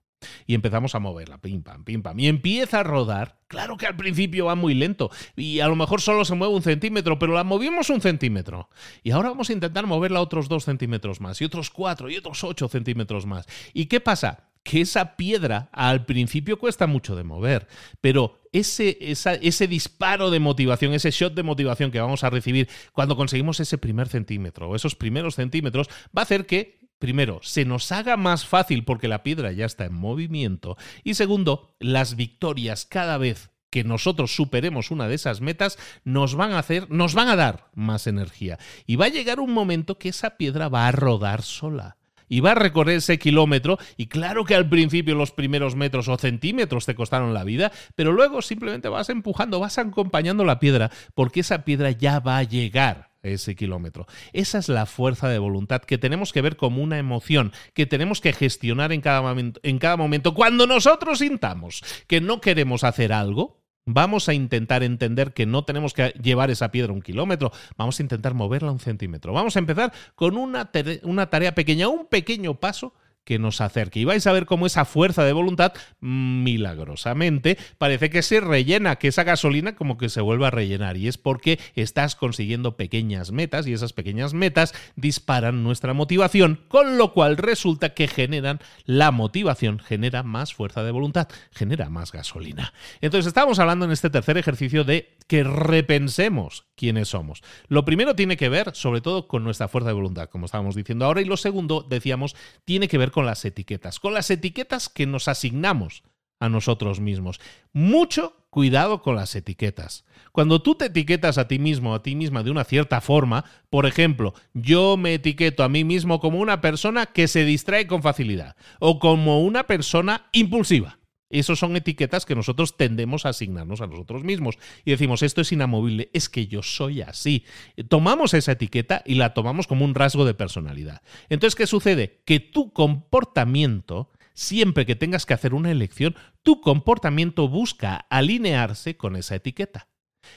y 0.45 0.55
empezamos 0.55 0.95
a 0.95 0.99
moverla, 0.99 1.39
pim 1.39 1.61
pam, 1.61 1.83
pim 1.83 2.01
pam, 2.01 2.19
y 2.19 2.27
empieza 2.27 2.81
a 2.81 2.83
rodar. 2.83 3.37
Claro 3.47 3.77
que 3.77 3.85
al 3.85 3.95
principio 3.95 4.45
va 4.45 4.55
muy 4.55 4.73
lento 4.73 5.11
y 5.35 5.59
a 5.59 5.67
lo 5.67 5.75
mejor 5.75 6.01
solo 6.01 6.25
se 6.25 6.33
mueve 6.33 6.55
un 6.55 6.63
centímetro, 6.63 7.19
pero 7.19 7.33
la 7.33 7.43
movimos 7.43 7.89
un 7.89 8.01
centímetro. 8.01 8.69
Y 9.03 9.11
ahora 9.11 9.29
vamos 9.29 9.49
a 9.49 9.53
intentar 9.53 9.85
moverla 9.85 10.21
otros 10.21 10.49
dos 10.49 10.65
centímetros 10.65 11.21
más, 11.21 11.39
y 11.41 11.45
otros 11.45 11.69
cuatro, 11.69 12.09
y 12.09 12.17
otros 12.17 12.43
ocho 12.43 12.67
centímetros 12.67 13.25
más. 13.25 13.45
¿Y 13.73 13.85
qué 13.85 13.99
pasa? 13.99 14.49
que 14.63 14.81
esa 14.81 15.17
piedra 15.17 15.69
al 15.71 16.05
principio 16.05 16.57
cuesta 16.57 16.87
mucho 16.87 17.15
de 17.15 17.23
mover, 17.23 17.67
pero 18.01 18.39
ese, 18.53 18.97
ese 19.01 19.67
disparo 19.67 20.31
de 20.31 20.39
motivación, 20.39 20.93
ese 20.93 21.11
shot 21.11 21.33
de 21.33 21.43
motivación 21.43 21.91
que 21.91 21.99
vamos 21.99 22.23
a 22.23 22.29
recibir 22.29 22.69
cuando 22.93 23.17
conseguimos 23.17 23.59
ese 23.59 23.77
primer 23.77 24.07
centímetro 24.07 24.69
o 24.69 24.75
esos 24.75 24.95
primeros 24.95 25.35
centímetros 25.35 25.89
va 26.17 26.21
a 26.21 26.23
hacer 26.23 26.45
que 26.45 26.82
primero, 27.03 27.41
se 27.43 27.65
nos 27.65 27.91
haga 27.91 28.15
más 28.15 28.45
fácil 28.45 28.85
porque 28.85 29.09
la 29.09 29.23
piedra 29.23 29.51
ya 29.51 29.65
está 29.65 29.83
en 29.83 29.93
movimiento. 29.93 30.77
Y 31.03 31.15
segundo, 31.15 31.75
las 31.77 32.15
victorias 32.15 32.85
cada 32.85 33.17
vez 33.17 33.51
que 33.69 33.83
nosotros 33.83 34.33
superemos 34.33 34.89
una 34.89 35.09
de 35.09 35.15
esas 35.15 35.41
metas 35.41 35.77
nos 36.05 36.35
van 36.35 36.53
a 36.53 36.59
hacer, 36.59 36.89
nos 36.89 37.13
van 37.13 37.27
a 37.27 37.35
dar 37.35 37.69
más 37.73 38.07
energía. 38.07 38.57
Y 38.87 38.95
va 38.95 39.07
a 39.07 39.09
llegar 39.09 39.41
un 39.41 39.51
momento 39.51 39.97
que 39.99 40.07
esa 40.07 40.37
piedra 40.37 40.69
va 40.69 40.87
a 40.87 40.93
rodar 40.93 41.41
sola 41.41 41.97
y 42.29 42.39
va 42.39 42.51
a 42.51 42.55
recorrer 42.55 42.95
ese 42.95 43.19
kilómetro 43.19 43.77
y 43.97 44.07
claro 44.07 44.45
que 44.45 44.55
al 44.55 44.69
principio 44.69 45.13
los 45.13 45.31
primeros 45.31 45.75
metros 45.75 46.07
o 46.07 46.17
centímetros 46.17 46.85
te 46.85 46.95
costaron 46.95 47.33
la 47.33 47.43
vida, 47.43 47.73
pero 47.95 48.13
luego 48.13 48.41
simplemente 48.41 48.87
vas 48.87 49.09
empujando, 49.09 49.59
vas 49.59 49.77
acompañando 49.77 50.45
la 50.45 50.59
piedra 50.59 50.89
porque 51.15 51.41
esa 51.41 51.65
piedra 51.65 51.91
ya 51.91 52.21
va 52.21 52.37
a 52.37 52.43
llegar 52.43 53.12
ese 53.23 53.55
kilómetro. 53.55 54.05
Esa 54.33 54.59
es 54.59 54.69
la 54.69 54.85
fuerza 54.85 55.29
de 55.29 55.39
voluntad 55.39 55.81
que 55.81 55.97
tenemos 55.97 56.31
que 56.33 56.41
ver 56.41 56.57
como 56.57 56.83
una 56.83 56.99
emoción, 56.99 57.51
que 57.73 57.85
tenemos 57.85 58.21
que 58.21 58.33
gestionar 58.33 58.91
en 58.91 59.01
cada 59.01 59.21
momento. 59.21 59.59
En 59.63 59.79
cada 59.79 59.97
momento. 59.97 60.33
Cuando 60.33 60.67
nosotros 60.67 61.19
sintamos 61.19 61.81
que 62.07 62.21
no 62.21 62.41
queremos 62.41 62.83
hacer 62.83 63.13
algo, 63.13 63.63
Vamos 63.85 64.29
a 64.29 64.33
intentar 64.33 64.81
entender 64.81 65.33
que 65.33 65.45
no 65.45 65.65
tenemos 65.65 65.93
que 65.93 66.11
llevar 66.11 66.49
esa 66.49 66.71
piedra 66.71 66.93
un 66.93 67.01
kilómetro, 67.01 67.51
vamos 67.75 67.99
a 67.99 68.03
intentar 68.03 68.33
moverla 68.33 68.71
un 68.71 68.79
centímetro. 68.79 69.33
Vamos 69.33 69.57
a 69.57 69.59
empezar 69.59 69.91
con 70.15 70.37
una, 70.37 70.71
una, 71.01 71.29
tarea 71.29 71.53
pequeña, 71.53 71.89
un 71.89 72.05
pequeño 72.05 72.61
paso 72.61 72.93
que 73.23 73.39
nos 73.39 73.61
acerque. 73.61 73.99
Y 73.99 74.05
vais 74.05 74.25
a 74.27 74.31
ver 74.31 74.45
cómo 74.45 74.65
esa 74.65 74.85
fuerza 74.85 75.23
de 75.23 75.33
voluntad, 75.33 75.73
milagrosamente, 75.99 77.57
parece 77.77 78.09
que 78.09 78.21
se 78.21 78.39
rellena, 78.39 78.97
que 78.97 79.07
esa 79.07 79.23
gasolina 79.23 79.75
como 79.75 79.97
que 79.97 80.09
se 80.09 80.21
vuelve 80.21 80.47
a 80.47 80.51
rellenar. 80.51 80.97
Y 80.97 81.07
es 81.07 81.17
porque 81.17 81.59
estás 81.75 82.15
consiguiendo 82.15 82.75
pequeñas 82.75 83.31
metas 83.31 83.67
y 83.67 83.73
esas 83.73 83.93
pequeñas 83.93 84.33
metas 84.33 84.73
disparan 84.95 85.63
nuestra 85.63 85.93
motivación, 85.93 86.59
con 86.67 86.97
lo 86.97 87.13
cual 87.13 87.37
resulta 87.37 87.93
que 87.93 88.07
generan 88.07 88.59
la 88.85 89.11
motivación, 89.11 89.79
genera 89.79 90.23
más 90.23 90.53
fuerza 90.53 90.83
de 90.83 90.91
voluntad, 90.91 91.27
genera 91.51 91.89
más 91.89 92.11
gasolina. 92.11 92.73
Entonces 93.01 93.27
estamos 93.27 93.59
hablando 93.59 93.85
en 93.85 93.91
este 93.91 94.09
tercer 94.09 94.37
ejercicio 94.37 94.83
de 94.83 95.17
que 95.27 95.43
repensemos 95.43 96.65
quiénes 96.75 97.09
somos. 97.09 97.41
Lo 97.67 97.85
primero 97.85 98.15
tiene 98.15 98.37
que 98.37 98.49
ver 98.49 98.75
sobre 98.75 99.01
todo 99.01 99.27
con 99.27 99.43
nuestra 99.43 99.67
fuerza 99.67 99.89
de 99.89 99.93
voluntad, 99.93 100.29
como 100.29 100.45
estábamos 100.45 100.75
diciendo 100.75 101.05
ahora, 101.05 101.21
y 101.21 101.25
lo 101.25 101.37
segundo, 101.37 101.85
decíamos, 101.87 102.35
tiene 102.65 102.87
que 102.87 102.97
ver 102.97 103.11
con 103.13 103.25
las 103.25 103.45
etiquetas, 103.45 103.99
con 103.99 104.13
las 104.13 104.29
etiquetas 104.29 104.89
que 104.89 105.05
nos 105.05 105.29
asignamos 105.29 106.03
a 106.39 106.49
nosotros 106.49 106.99
mismos. 106.99 107.39
Mucho 107.71 108.35
cuidado 108.49 109.01
con 109.01 109.15
las 109.15 109.35
etiquetas. 109.35 110.03
Cuando 110.31 110.61
tú 110.61 110.75
te 110.75 110.85
etiquetas 110.85 111.37
a 111.37 111.47
ti 111.47 111.57
mismo, 111.57 111.91
o 111.91 111.95
a 111.95 112.03
ti 112.03 112.15
misma 112.15 112.43
de 112.43 112.51
una 112.51 112.65
cierta 112.65 112.99
forma, 112.99 113.45
por 113.69 113.85
ejemplo, 113.85 114.33
yo 114.53 114.97
me 114.97 115.13
etiqueto 115.13 115.63
a 115.63 115.69
mí 115.69 115.83
mismo 115.83 116.19
como 116.19 116.39
una 116.39 116.59
persona 116.59 117.05
que 117.05 117.27
se 117.27 117.45
distrae 117.45 117.87
con 117.87 118.01
facilidad 118.03 118.55
o 118.79 118.99
como 118.99 119.41
una 119.41 119.63
persona 119.63 120.27
impulsiva. 120.33 120.99
Esas 121.33 121.57
son 121.57 121.75
etiquetas 121.75 122.25
que 122.25 122.35
nosotros 122.35 122.77
tendemos 122.77 123.25
a 123.25 123.29
asignarnos 123.29 123.81
a 123.81 123.87
nosotros 123.87 124.23
mismos. 124.23 124.59
Y 124.85 124.91
decimos, 124.91 125.23
esto 125.23 125.41
es 125.41 125.51
inamovible, 125.51 126.11
es 126.13 126.29
que 126.29 126.45
yo 126.45 126.61
soy 126.61 127.01
así. 127.01 127.43
Tomamos 127.89 128.35
esa 128.35 128.51
etiqueta 128.51 129.01
y 129.03 129.15
la 129.15 129.33
tomamos 129.33 129.65
como 129.65 129.83
un 129.83 129.95
rasgo 129.95 130.25
de 130.25 130.35
personalidad. 130.35 131.01
Entonces, 131.29 131.55
¿qué 131.55 131.65
sucede? 131.65 132.21
Que 132.25 132.39
tu 132.39 132.71
comportamiento, 132.71 134.11
siempre 134.33 134.85
que 134.85 134.95
tengas 134.95 135.25
que 135.25 135.33
hacer 135.33 135.55
una 135.55 135.71
elección, 135.71 136.15
tu 136.43 136.61
comportamiento 136.61 137.47
busca 137.47 137.95
alinearse 138.09 138.95
con 138.95 139.15
esa 139.15 139.35
etiqueta. 139.35 139.87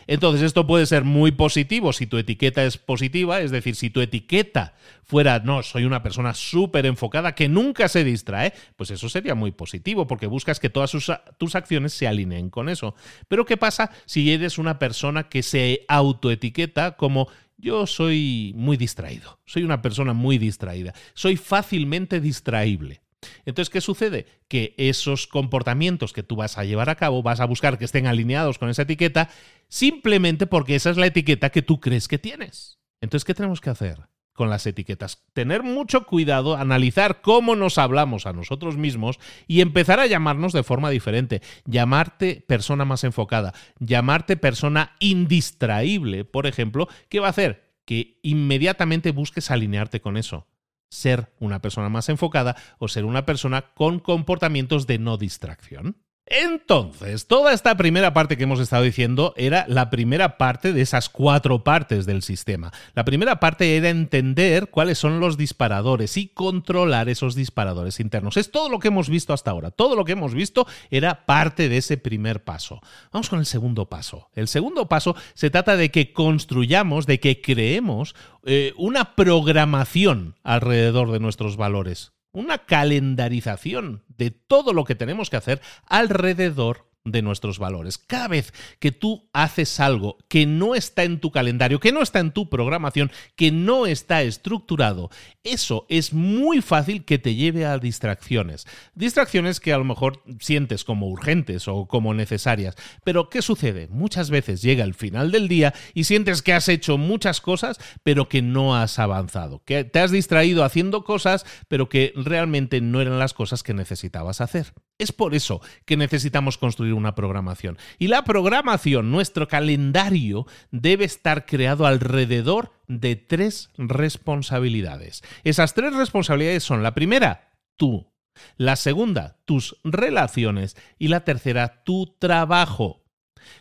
Entonces 0.07 0.43
esto 0.43 0.67
puede 0.67 0.87
ser 0.87 1.05
muy 1.05 1.33
positivo 1.33 1.93
si 1.93 2.07
tu 2.07 2.19
etiqueta 2.19 2.65
es 2.65 2.79
positiva, 2.79 3.41
es 3.41 3.51
decir, 3.51 3.75
si 3.77 3.91
tu 3.91 4.01
etiqueta 4.01 4.75
fuera, 5.03 5.41
no, 5.41 5.63
soy 5.63 5.85
una 5.85 6.03
persona 6.03 6.35
súper 6.35 6.87
enfocada 6.87 7.35
que 7.35 7.49
nunca 7.49 7.89
se 7.89 8.05
distrae, 8.05 8.53
pues 8.77 8.91
eso 8.91 9.09
sería 9.09 9.35
muy 9.35 9.53
positivo 9.53 10.07
porque 10.07 10.27
buscas 10.27 10.61
que 10.61 10.71
todas 10.71 10.93
tus 11.39 11.55
acciones 11.55 11.93
se 11.93 12.07
alineen 12.07 12.51
con 12.51 12.69
eso. 12.69 12.95
Pero 13.29 13.45
¿qué 13.45 13.57
pasa 13.57 13.91
si 14.05 14.33
eres 14.33 14.59
una 14.59 14.79
persona 14.79 15.29
que 15.29 15.43
se 15.43 15.85
autoetiqueta 15.89 16.97
como 16.97 17.29
yo 17.59 17.87
soy 17.87 18.53
muy 18.57 18.77
distraído, 18.77 19.39
soy 19.47 19.63
una 19.63 19.81
persona 19.81 20.13
muy 20.13 20.39
distraída, 20.39 20.93
soy 21.15 21.37
fácilmente 21.37 22.21
distraíble? 22.21 23.06
Entonces, 23.45 23.71
¿qué 23.71 23.81
sucede? 23.81 24.27
Que 24.49 24.75
esos 24.77 25.27
comportamientos 25.27 26.13
que 26.13 26.23
tú 26.23 26.37
vas 26.37 26.59
a 26.59 26.65
llevar 26.65 26.91
a 26.91 26.97
cabo, 26.97 27.23
vas 27.23 27.41
a 27.41 27.47
buscar 27.47 27.79
que 27.79 27.85
estén 27.85 28.07
alineados 28.07 28.59
con 28.59 28.69
esa 28.69 28.83
etiqueta, 28.83 29.31
simplemente 29.69 30.47
porque 30.47 30.75
esa 30.75 30.91
es 30.91 30.97
la 30.97 31.07
etiqueta 31.07 31.51
que 31.51 31.63
tú 31.63 31.81
crees 31.81 32.09
que 32.09 32.19
tienes. 32.19 32.79
Entonces, 33.01 33.25
¿qué 33.25 33.35
tenemos 33.35 33.61
que 33.61 33.71
hacer? 33.71 34.09
con 34.37 34.51
las 34.51 34.67
etiquetas. 34.67 35.25
Tener 35.33 35.63
mucho 35.63 36.05
cuidado, 36.05 36.57
analizar 36.57 37.23
cómo 37.23 37.57
nos 37.57 37.79
hablamos 37.79 38.27
a 38.27 38.33
nosotros 38.33 38.77
mismos 38.77 39.19
y 39.49 39.63
empezar 39.63 39.99
a 39.99 40.07
llamarnos 40.07 40.53
de 40.53 40.63
forma 40.63 40.91
diferente. 40.91 41.41
Llamarte 41.65 42.45
persona 42.47 42.85
más 42.85 43.03
enfocada, 43.03 43.55
llamarte 43.81 44.37
persona 44.37 44.95
indistraíble, 45.01 46.25
por 46.25 46.47
ejemplo, 46.47 46.87
¿qué 47.09 47.19
va 47.19 47.29
a 47.29 47.31
hacer? 47.31 47.73
Que 47.87 48.21
inmediatamente 48.23 49.11
busques 49.11 49.51
alinearte 49.51 50.01
con 50.01 50.17
eso 50.17 50.47
ser 50.91 51.33
una 51.41 51.61
persona 51.61 51.89
más 51.89 52.09
enfocada 52.09 52.57
o 52.79 52.89
ser 52.89 53.05
una 53.05 53.27
persona 53.27 53.73
con 53.75 53.99
comportamientos 53.99 54.87
de 54.87 54.99
no 54.99 55.17
distracción. 55.17 55.97
Entonces, 56.29 57.29
toda 57.29 57.53
esta 57.53 57.77
primera 57.77 58.13
parte 58.13 58.37
que 58.37 58.43
hemos 58.43 58.59
estado 58.59 58.83
diciendo 58.83 59.33
era 59.37 59.65
la 59.69 59.91
primera 59.91 60.39
parte 60.39 60.73
de 60.73 60.83
esas 60.83 61.09
cuatro 61.09 61.63
partes 61.63 62.05
del 62.05 62.23
sistema. 62.23 62.73
La 62.95 63.05
primera 63.05 63.39
parte 63.39 63.77
era 63.77 63.91
entender 63.91 64.69
cuáles 64.71 64.99
son 64.99 65.21
los 65.21 65.37
disparadores 65.37 66.17
y 66.17 66.27
controlar 66.27 67.09
esos 67.09 67.37
disparadores 67.37 68.01
internos. 68.01 68.37
Es 68.37 68.51
todo 68.51 68.69
lo 68.69 68.81
que 68.81 68.89
hemos 68.89 69.09
visto 69.09 69.33
hasta 69.33 69.53
ahora. 69.53 69.71
Todo 69.71 69.95
lo 69.95 70.05
que 70.05 70.13
hemos 70.13 70.35
visto 70.35 70.67
era 70.91 71.27
parte 71.27 71.69
de 71.69 71.77
ese 71.77 71.97
primer 71.97 72.43
paso. 72.43 72.81
Vamos 73.13 73.29
con 73.29 73.39
el 73.39 73.47
segundo 73.47 73.89
paso. 73.89 74.29
El 74.35 74.49
segundo 74.49 74.89
paso 74.89 75.15
se 75.35 75.51
trata 75.51 75.77
de 75.77 75.93
que 75.93 76.13
construyamos, 76.13 77.07
de 77.07 77.21
que 77.21 77.41
creemos 77.41 78.17
eh, 78.45 78.73
una 78.77 79.15
programación 79.15 80.35
alrededor 80.43 81.13
de 81.13 81.21
nuestros 81.21 81.57
valores 81.57 82.16
una 82.37 82.59
calendarización 82.59 84.05
de 84.09 84.31
todo 84.31 84.75
lo 84.75 84.85
que 84.85 84.95
tenemos 84.95 85.31
que 85.31 85.39
hacer 85.39 85.63
alrededor 85.87 86.87
de 87.07 87.23
nuestros 87.23 87.59
valores. 87.59 87.97
Cada 87.97 88.29
vez 88.29 88.53
que 88.79 88.93
tú 88.93 89.31
haces 89.33 89.81
algo 89.81 90.19
que 90.29 90.45
no 90.45 90.75
está 90.75 91.05
en 91.05 91.21
tu 91.21 91.31
calendario, 91.31 91.81
que 91.81 91.93
no 91.93 92.03
está 92.03 92.19
en 92.19 92.33
tu 92.33 92.51
programación, 92.51 93.11
que 93.37 93.51
no 93.51 93.87
está 93.87 94.23
estructurado, 94.23 95.11
eso 95.45 95.87
es 95.89 96.13
muy 96.13 96.61
fácil 96.61 97.05
que 97.05 97.19
te 97.19 97.35
lleve 97.35 97.65
a 97.65 97.79
distracciones. 97.79 98.67
Distracciones 98.95 99.61
que 99.61 99.73
a 99.73 99.79
lo 99.79 99.85
mejor 99.85 100.23
sientes 100.41 100.85
como 100.85 101.09
urgentes 101.09 101.69
o 101.69 101.87
como 101.87 102.13
necesarias. 102.13 102.75
Pero 103.05 103.31
¿qué 103.31 103.43
sucede? 103.43 103.89
Muchas 103.89 104.31
veces 104.31 104.61
llega 104.61 104.85
el 104.85 104.95
final 104.95 105.31
del 105.31 105.49
día 105.49 105.73
y 105.95 106.05
sientes 106.05 106.43
que 106.43 106.53
has 106.53 106.69
hecho 106.69 106.99
muchas 106.99 107.41
cosas, 107.41 107.79
pero 108.03 108.29
que 108.29 108.43
no 108.43 108.77
has 108.77 108.99
avanzado, 108.99 109.63
que 109.65 109.85
te 109.85 110.01
has 110.01 110.11
distraído 110.11 110.65
haciendo 110.65 111.05
cosas, 111.05 111.47
pero 111.69 111.89
que 111.89 112.13
realmente 112.17 112.81
no 112.81 113.01
eran 113.01 113.19
las 113.19 113.35
cosas 113.35 113.63
que 113.63 113.75
necesitabas 113.75 114.41
hacer. 114.41 114.73
Es 114.99 115.13
por 115.13 115.35
eso 115.35 115.61
que 115.85 115.97
necesitamos 115.97 116.57
construir 116.57 116.95
una 116.95 117.15
programación. 117.15 117.77
Y 117.99 118.09
la 118.09 118.25
programación, 118.25 119.11
nuestro 119.11 119.47
calendario, 119.47 120.47
debe 120.71 121.05
estar 121.05 121.45
creado 121.45 121.87
alrededor 121.87 122.73
de 122.89 123.17
tres 123.17 123.71
responsabilidades. 123.77 125.23
Esas 125.45 125.75
tres 125.75 125.95
responsabilidades 125.95 126.65
son 126.65 126.83
la 126.83 126.95
primera, 126.95 127.53
tú. 127.77 128.11
La 128.57 128.77
segunda, 128.77 129.39
tus 129.45 129.77
relaciones. 129.85 130.77
Y 130.99 131.09
la 131.09 131.25
tercera, 131.25 131.83
tu 131.85 132.17
trabajo 132.19 133.06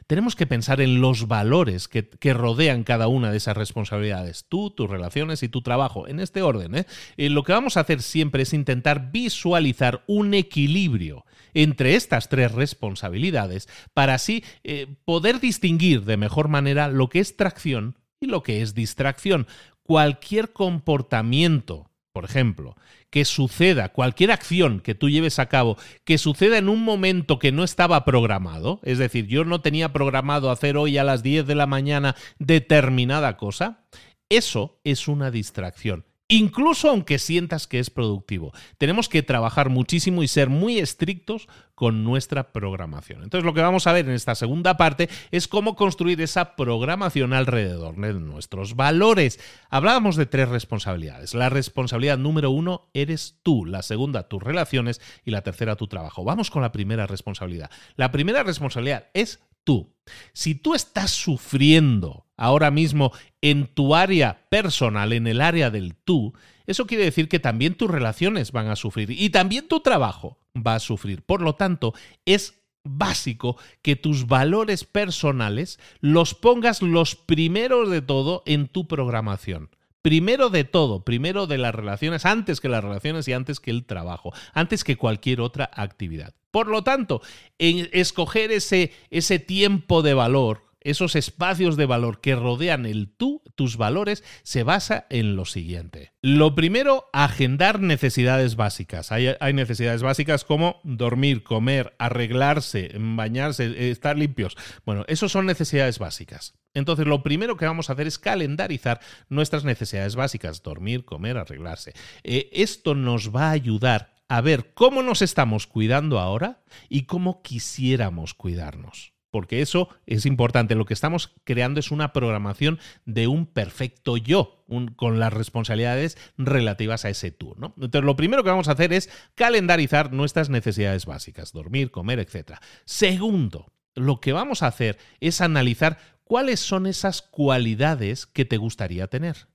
tenemos 0.08 0.36
que 0.36 0.48
pensar 0.48 0.82
en 0.82 1.02
los 1.02 1.28
valores 1.28 1.88
que, 1.88 2.34
rodean 2.34 2.84
cada 2.84 3.08
una 3.08 3.32
de 3.32 3.38
esas 3.38 3.56
responsabilidades, 3.56 4.46
tú, 4.50 4.70
tus 4.70 4.90
relaciones 4.90 5.44
y 5.44 5.50
tu 5.50 5.62
trabajo, 5.62 6.08
en 6.08 6.20
este 6.20 6.42
orden. 6.42 6.76
¿eh? 6.76 6.86
Eh, 7.18 7.30
lo 7.30 7.44
que 7.44 7.54
vamos 7.54 7.78
a 7.78 7.82
hacer 7.82 8.02
siempre 8.02 8.44
es 8.44 8.54
intentar 8.54 9.12
visualizar 9.12 10.04
un 10.08 10.34
equilibrio 10.34 11.26
entre 11.54 11.96
estas 11.96 12.30
tres 12.30 12.52
responsabilidades 12.52 13.68
para 13.94 14.16
así 14.16 14.44
eh, 14.64 14.88
poder 15.06 15.40
distinguir 15.40 16.04
de 16.04 16.18
mejor 16.18 16.48
manera 16.48 16.90
lo 16.90 17.10
que 17.10 17.20
es 17.20 17.38
tracción 17.38 17.98
y 18.20 18.28
lo 18.28 18.44
que 18.44 18.62
es 18.62 18.76
distracción. 18.76 19.48
Cualquier 19.84 20.52
comportamiento, 20.52 21.90
por 22.16 22.24
ejemplo, 22.24 22.78
que 23.10 23.26
suceda, 23.26 23.90
cualquier 23.90 24.32
acción 24.32 24.80
que 24.80 24.96
tú 24.96 25.10
lleves 25.10 25.38
a 25.38 25.48
cabo, 25.48 25.78
que 26.06 26.18
suceda 26.18 26.58
en 26.58 26.70
un 26.70 26.82
momento 26.82 27.40
que 27.40 27.52
no 27.52 27.66
estaba 27.66 28.06
programado, 28.06 28.80
es 28.84 29.00
decir, 29.00 29.28
yo 29.28 29.44
no 29.44 29.60
tenía 29.60 29.92
programado 29.92 30.50
hacer 30.50 30.78
hoy 30.78 30.98
a 30.98 31.04
las 31.04 31.24
10 31.24 31.46
de 31.46 31.56
la 31.56 31.68
mañana 31.68 32.16
determinada 32.40 33.36
cosa, 33.36 33.84
eso 34.30 34.80
es 34.86 35.10
una 35.10 35.30
distracción 35.30 36.06
incluso 36.28 36.90
aunque 36.90 37.20
sientas 37.20 37.68
que 37.68 37.80
es 37.80 37.90
productivo. 37.90 38.52
Tenemos 38.78 39.10
que 39.10 39.24
trabajar 39.24 39.70
muchísimo 39.70 40.24
y 40.24 40.28
ser 40.28 40.50
muy 40.50 40.80
estrictos 40.80 41.48
con 41.76 42.04
nuestra 42.04 42.52
programación. 42.52 43.22
Entonces 43.24 43.46
lo 43.46 43.54
que 43.54 43.62
vamos 43.62 43.86
a 43.86 43.94
ver 43.94 44.06
en 44.06 44.14
esta 44.14 44.34
segunda 44.34 44.78
parte 44.78 45.10
es 45.32 45.48
cómo 45.48 45.76
construir 45.76 46.22
esa 46.22 46.56
programación 46.56 47.34
alrededor 47.34 47.96
de 47.98 48.14
nuestros 48.14 48.76
valores. 48.76 49.40
Hablábamos 49.70 50.16
de 50.16 50.26
tres 50.26 50.50
responsabilidades. 50.50 51.34
La 51.34 51.50
responsabilidad 51.50 52.18
número 52.18 52.50
uno 52.50 52.90
eres 52.94 53.40
tú, 53.44 53.66
la 53.66 53.84
segunda 53.84 54.28
tus 54.28 54.42
relaciones 54.42 55.02
y 55.26 55.32
la 55.32 55.42
tercera 55.42 55.76
tu 55.76 55.88
trabajo. 55.88 56.24
Vamos 56.24 56.50
con 56.50 56.62
la 56.62 56.72
primera 56.72 57.06
responsabilidad. 57.06 57.70
La 57.98 58.12
primera 58.12 58.44
responsabilidad 58.44 59.10
es 59.14 59.42
tú. 59.64 59.94
Si 60.34 60.56
tú 60.56 60.76
estás 60.76 61.12
sufriendo 61.12 62.25
ahora 62.38 62.72
mismo 62.72 63.12
en 63.42 63.68
tu 63.68 63.96
área 63.96 64.46
personal, 64.50 65.14
en 65.14 65.28
el 65.28 65.42
área 65.42 65.70
del 65.70 65.96
tú, 65.96 66.34
eso 66.66 66.88
quiere 66.88 67.06
decir 67.06 67.30
que 67.30 67.40
también 67.40 67.76
tus 67.76 67.90
relaciones 67.90 68.52
van 68.52 68.68
a 68.68 68.76
sufrir 68.76 69.12
y 69.12 69.30
también 69.30 69.68
tu 69.68 69.82
trabajo 69.82 70.38
va 70.56 70.76
a 70.76 70.80
sufrir. 70.80 71.22
Por 71.22 71.42
lo 71.42 71.56
tanto, 71.56 71.94
es 72.26 72.56
básico 72.84 73.58
que 73.82 73.96
tus 73.96 74.28
valores 74.28 74.84
personales 74.84 75.80
los 76.00 76.34
pongas 76.34 76.82
los 76.82 77.16
primeros 77.16 77.90
de 77.90 78.02
todo 78.02 78.44
en 78.46 78.68
tu 78.68 78.88
programación 78.88 79.70
primero 80.06 80.52
de 80.52 80.66
todo, 80.66 81.04
primero 81.04 81.48
de 81.48 81.58
las 81.58 81.74
relaciones, 81.74 82.28
antes 82.28 82.62
que 82.62 82.70
las 82.70 82.84
relaciones 82.84 83.28
y 83.28 83.34
antes 83.34 83.60
que 83.60 83.72
el 83.72 83.86
trabajo, 83.86 84.34
antes 84.54 84.84
que 84.84 84.98
cualquier 84.98 85.42
otra 85.42 85.72
actividad. 85.74 86.36
Por 86.52 86.68
lo 86.68 86.84
tanto, 86.84 87.24
en 87.58 87.90
escoger 87.92 88.52
ese, 88.52 88.94
ese 89.10 89.40
tiempo 89.40 90.04
de 90.04 90.14
valor, 90.14 90.65
esos 90.86 91.16
espacios 91.16 91.76
de 91.76 91.88
valor 91.88 92.22
que 92.22 92.36
rodean 92.36 92.86
el 92.86 93.10
tú, 93.10 93.42
tus 93.56 93.76
valores, 93.76 94.24
se 94.44 94.64
basa 94.64 95.08
en 95.10 95.36
lo 95.36 95.46
siguiente. 95.46 96.14
Lo 96.22 96.54
primero, 96.56 97.10
agendar 97.12 97.82
necesidades 97.82 98.56
básicas. 98.56 99.12
Hay, 99.12 99.54
necesidades 99.54 100.04
básicas 100.04 100.46
como 100.46 100.80
dormir, 100.84 101.44
comer, 101.44 101.96
arreglarse, 101.98 102.92
bañarse, 102.98 103.90
estar 103.90 104.18
limpios. 104.18 104.56
Bueno, 104.86 105.04
esos 105.08 105.32
son 105.32 105.48
necesidades 105.48 105.98
básicas. 105.98 106.54
Entonces, 106.76 107.08
lo 107.08 107.24
primero 107.24 107.58
que 107.58 107.66
vamos 107.66 107.90
a 107.90 107.94
hacer 107.94 108.06
es 108.06 108.20
calendarizar 108.20 109.00
nuestras 109.28 109.64
necesidades 109.64 110.16
básicas, 110.16 110.62
dormir, 110.62 111.04
comer, 111.04 111.38
arreglarse. 111.38 111.94
Eh, 112.24 112.50
esto 112.54 112.94
nos 112.94 113.36
va 113.36 113.48
a 113.48 113.52
ayudar 113.52 114.14
a 114.28 114.42
ver 114.42 114.74
cómo 114.76 115.02
nos 115.02 115.24
estamos 115.24 115.66
cuidando 115.66 116.20
ahora 116.20 116.64
y 116.90 117.04
cómo 117.04 117.42
quisiéramos 117.42 118.34
cuidarnos 118.36 119.15
porque 119.36 119.62
eso 119.62 119.90
es 120.06 120.26
importante. 120.26 120.76
Lo 120.76 120.86
que 120.86 120.94
estamos 120.94 121.34
creando 121.44 121.82
es 121.82 121.92
una 121.92 122.14
programación 122.14 122.80
de 123.04 123.28
un 123.28 123.46
perfecto 123.46 124.16
yo, 124.16 124.64
con 124.96 125.20
las 125.20 125.34
responsabilidades 125.34 126.18
relativas 126.38 127.04
a 127.04 127.10
ese 127.10 127.32
tú. 127.32 127.54
¿no? 127.58 127.74
Entonces, 127.76 128.06
lo 128.06 128.16
primero 128.16 128.46
que 128.46 128.50
vamos 128.50 128.70
a 128.70 128.72
hacer 128.72 128.94
es 128.94 129.10
calendarizar 129.36 130.14
nuestras 130.14 130.50
necesidades 130.50 131.06
básicas, 131.06 131.52
dormir, 131.52 131.92
comer, 131.92 132.20
etc. 132.20 132.60
Segundo, 132.86 133.74
lo 133.94 134.22
que 134.22 134.32
vamos 134.32 134.64
a 134.64 134.68
hacer 134.68 135.00
es 135.20 135.42
analizar 135.42 135.98
cuáles 136.24 136.62
son 136.62 136.88
esas 136.88 137.22
cualidades 137.22 138.28
que 138.28 138.46
te 138.46 138.56
gustaría 138.56 139.08
tener 139.08 139.50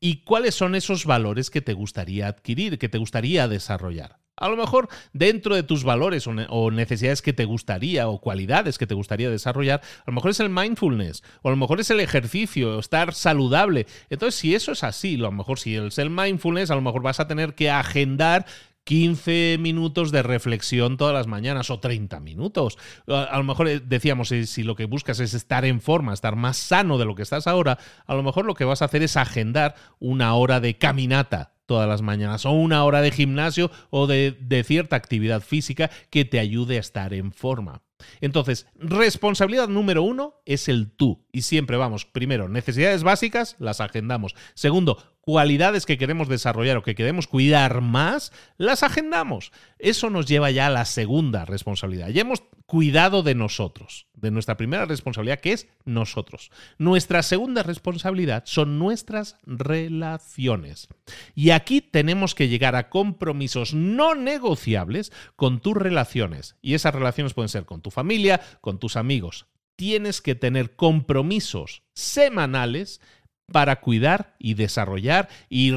y 0.00 0.24
cuáles 0.24 0.56
son 0.56 0.74
esos 0.74 1.04
valores 1.04 1.50
que 1.50 1.60
te 1.60 1.74
gustaría 1.74 2.26
adquirir, 2.26 2.80
que 2.80 2.88
te 2.88 2.98
gustaría 2.98 3.46
desarrollar. 3.46 4.19
A 4.40 4.48
lo 4.48 4.56
mejor 4.56 4.88
dentro 5.12 5.54
de 5.54 5.62
tus 5.62 5.84
valores 5.84 6.26
o, 6.26 6.70
necesidades 6.70 7.22
que 7.22 7.32
te 7.32 7.44
gustaría 7.44 8.08
o 8.08 8.20
cualidades 8.20 8.78
que 8.78 8.86
te 8.86 8.94
gustaría 8.94 9.30
desarrollar, 9.30 9.82
a 10.00 10.04
lo 10.10 10.14
mejor 10.14 10.32
es 10.32 10.40
el 10.40 10.50
mindfulness 10.50 11.22
o 11.42 11.48
a 11.48 11.50
lo 11.52 11.56
mejor 11.56 11.78
es 11.78 11.90
el 11.90 12.00
ejercicio, 12.00 12.78
estar 12.78 13.14
saludable. 13.14 13.86
Entonces, 14.08 14.40
si 14.40 14.54
eso 14.54 14.72
es 14.72 14.82
así, 14.82 15.14
a 15.14 15.18
lo 15.18 15.32
mejor 15.32 15.58
si 15.58 15.76
es 15.76 15.98
el 15.98 16.10
mindfulness, 16.10 16.70
a 16.70 16.74
lo 16.74 16.80
mejor 16.80 17.02
vas 17.02 17.20
a 17.20 17.28
tener 17.28 17.54
que 17.54 17.70
agendar 17.70 18.46
15 18.84 19.58
minutos 19.60 20.10
de 20.10 20.22
reflexión 20.22 20.96
todas 20.96 21.14
las 21.14 21.26
mañanas 21.26 21.70
o 21.70 21.78
30 21.78 22.18
minutos. 22.20 22.78
A, 23.06 23.36
lo 23.36 23.44
mejor 23.44 23.68
eh, 23.68 23.80
decíamos, 23.80 24.28
si, 24.28 24.46
si, 24.46 24.62
lo 24.62 24.74
que 24.74 24.86
buscas 24.86 25.20
es 25.20 25.34
estar 25.34 25.64
en 25.64 25.80
forma, 25.80 26.14
estar 26.14 26.34
más 26.34 26.56
sano 26.56 26.98
de 26.98 27.04
lo 27.04 27.14
que 27.14 27.22
estás 27.22 27.46
ahora, 27.46 27.78
a 28.06 28.14
lo 28.14 28.22
mejor 28.22 28.46
lo 28.46 28.54
que 28.54 28.64
vas 28.64 28.82
a 28.82 28.86
hacer 28.86 29.02
es 29.02 29.16
agendar 29.16 29.74
una 29.98 30.34
hora 30.34 30.60
de 30.60 30.78
caminata 30.78 31.52
todas 31.70 31.88
las 31.88 32.02
mañanas, 32.02 32.44
o 32.46 32.50
una 32.50 32.82
hora 32.84 33.00
de 33.00 33.12
gimnasio 33.12 33.70
o 33.90 34.08
de, 34.08 34.36
de 34.40 34.64
cierta 34.64 34.96
actividad 34.96 35.40
física 35.40 35.88
que 36.10 36.24
te 36.24 36.40
ayude 36.40 36.78
a 36.78 36.80
estar 36.80 37.14
en 37.14 37.30
forma. 37.30 37.82
Entonces, 38.20 38.66
responsabilidad 38.74 39.68
número 39.68 40.02
uno 40.02 40.42
es 40.46 40.68
el 40.68 40.90
tú. 40.90 41.24
Y 41.30 41.42
siempre 41.42 41.76
vamos, 41.76 42.06
primero, 42.06 42.48
necesidades 42.48 43.04
básicas, 43.04 43.54
las 43.60 43.80
agendamos. 43.80 44.34
Segundo, 44.54 44.98
cualidades 45.20 45.86
que 45.86 45.98
queremos 45.98 46.28
desarrollar 46.28 46.76
o 46.76 46.82
que 46.82 46.94
queremos 46.94 47.26
cuidar 47.26 47.80
más, 47.80 48.32
las 48.56 48.82
agendamos. 48.82 49.52
Eso 49.78 50.10
nos 50.10 50.26
lleva 50.26 50.50
ya 50.50 50.66
a 50.66 50.70
la 50.70 50.84
segunda 50.84 51.44
responsabilidad. 51.44 52.08
Ya 52.08 52.22
hemos 52.22 52.42
cuidado 52.70 53.24
de 53.24 53.34
nosotros, 53.34 54.06
de 54.14 54.30
nuestra 54.30 54.56
primera 54.56 54.84
responsabilidad, 54.84 55.40
que 55.40 55.52
es 55.52 55.66
nosotros. 55.84 56.52
Nuestra 56.78 57.24
segunda 57.24 57.64
responsabilidad 57.64 58.44
son 58.46 58.78
nuestras 58.78 59.36
relaciones. 59.44 60.86
Y 61.34 61.50
aquí 61.50 61.80
tenemos 61.80 62.36
que 62.36 62.48
llegar 62.48 62.76
a 62.76 62.88
compromisos 62.88 63.74
no 63.74 64.14
negociables 64.14 65.12
con 65.34 65.60
tus 65.60 65.76
relaciones. 65.76 66.54
Y 66.62 66.74
esas 66.74 66.94
relaciones 66.94 67.34
pueden 67.34 67.48
ser 67.48 67.64
con 67.64 67.80
tu 67.82 67.90
familia, 67.90 68.40
con 68.60 68.78
tus 68.78 68.96
amigos. 68.96 69.46
Tienes 69.74 70.20
que 70.20 70.36
tener 70.36 70.76
compromisos 70.76 71.82
semanales 71.92 73.00
para 73.50 73.80
cuidar 73.80 74.34
y 74.38 74.54
desarrollar 74.54 75.28
y, 75.48 75.72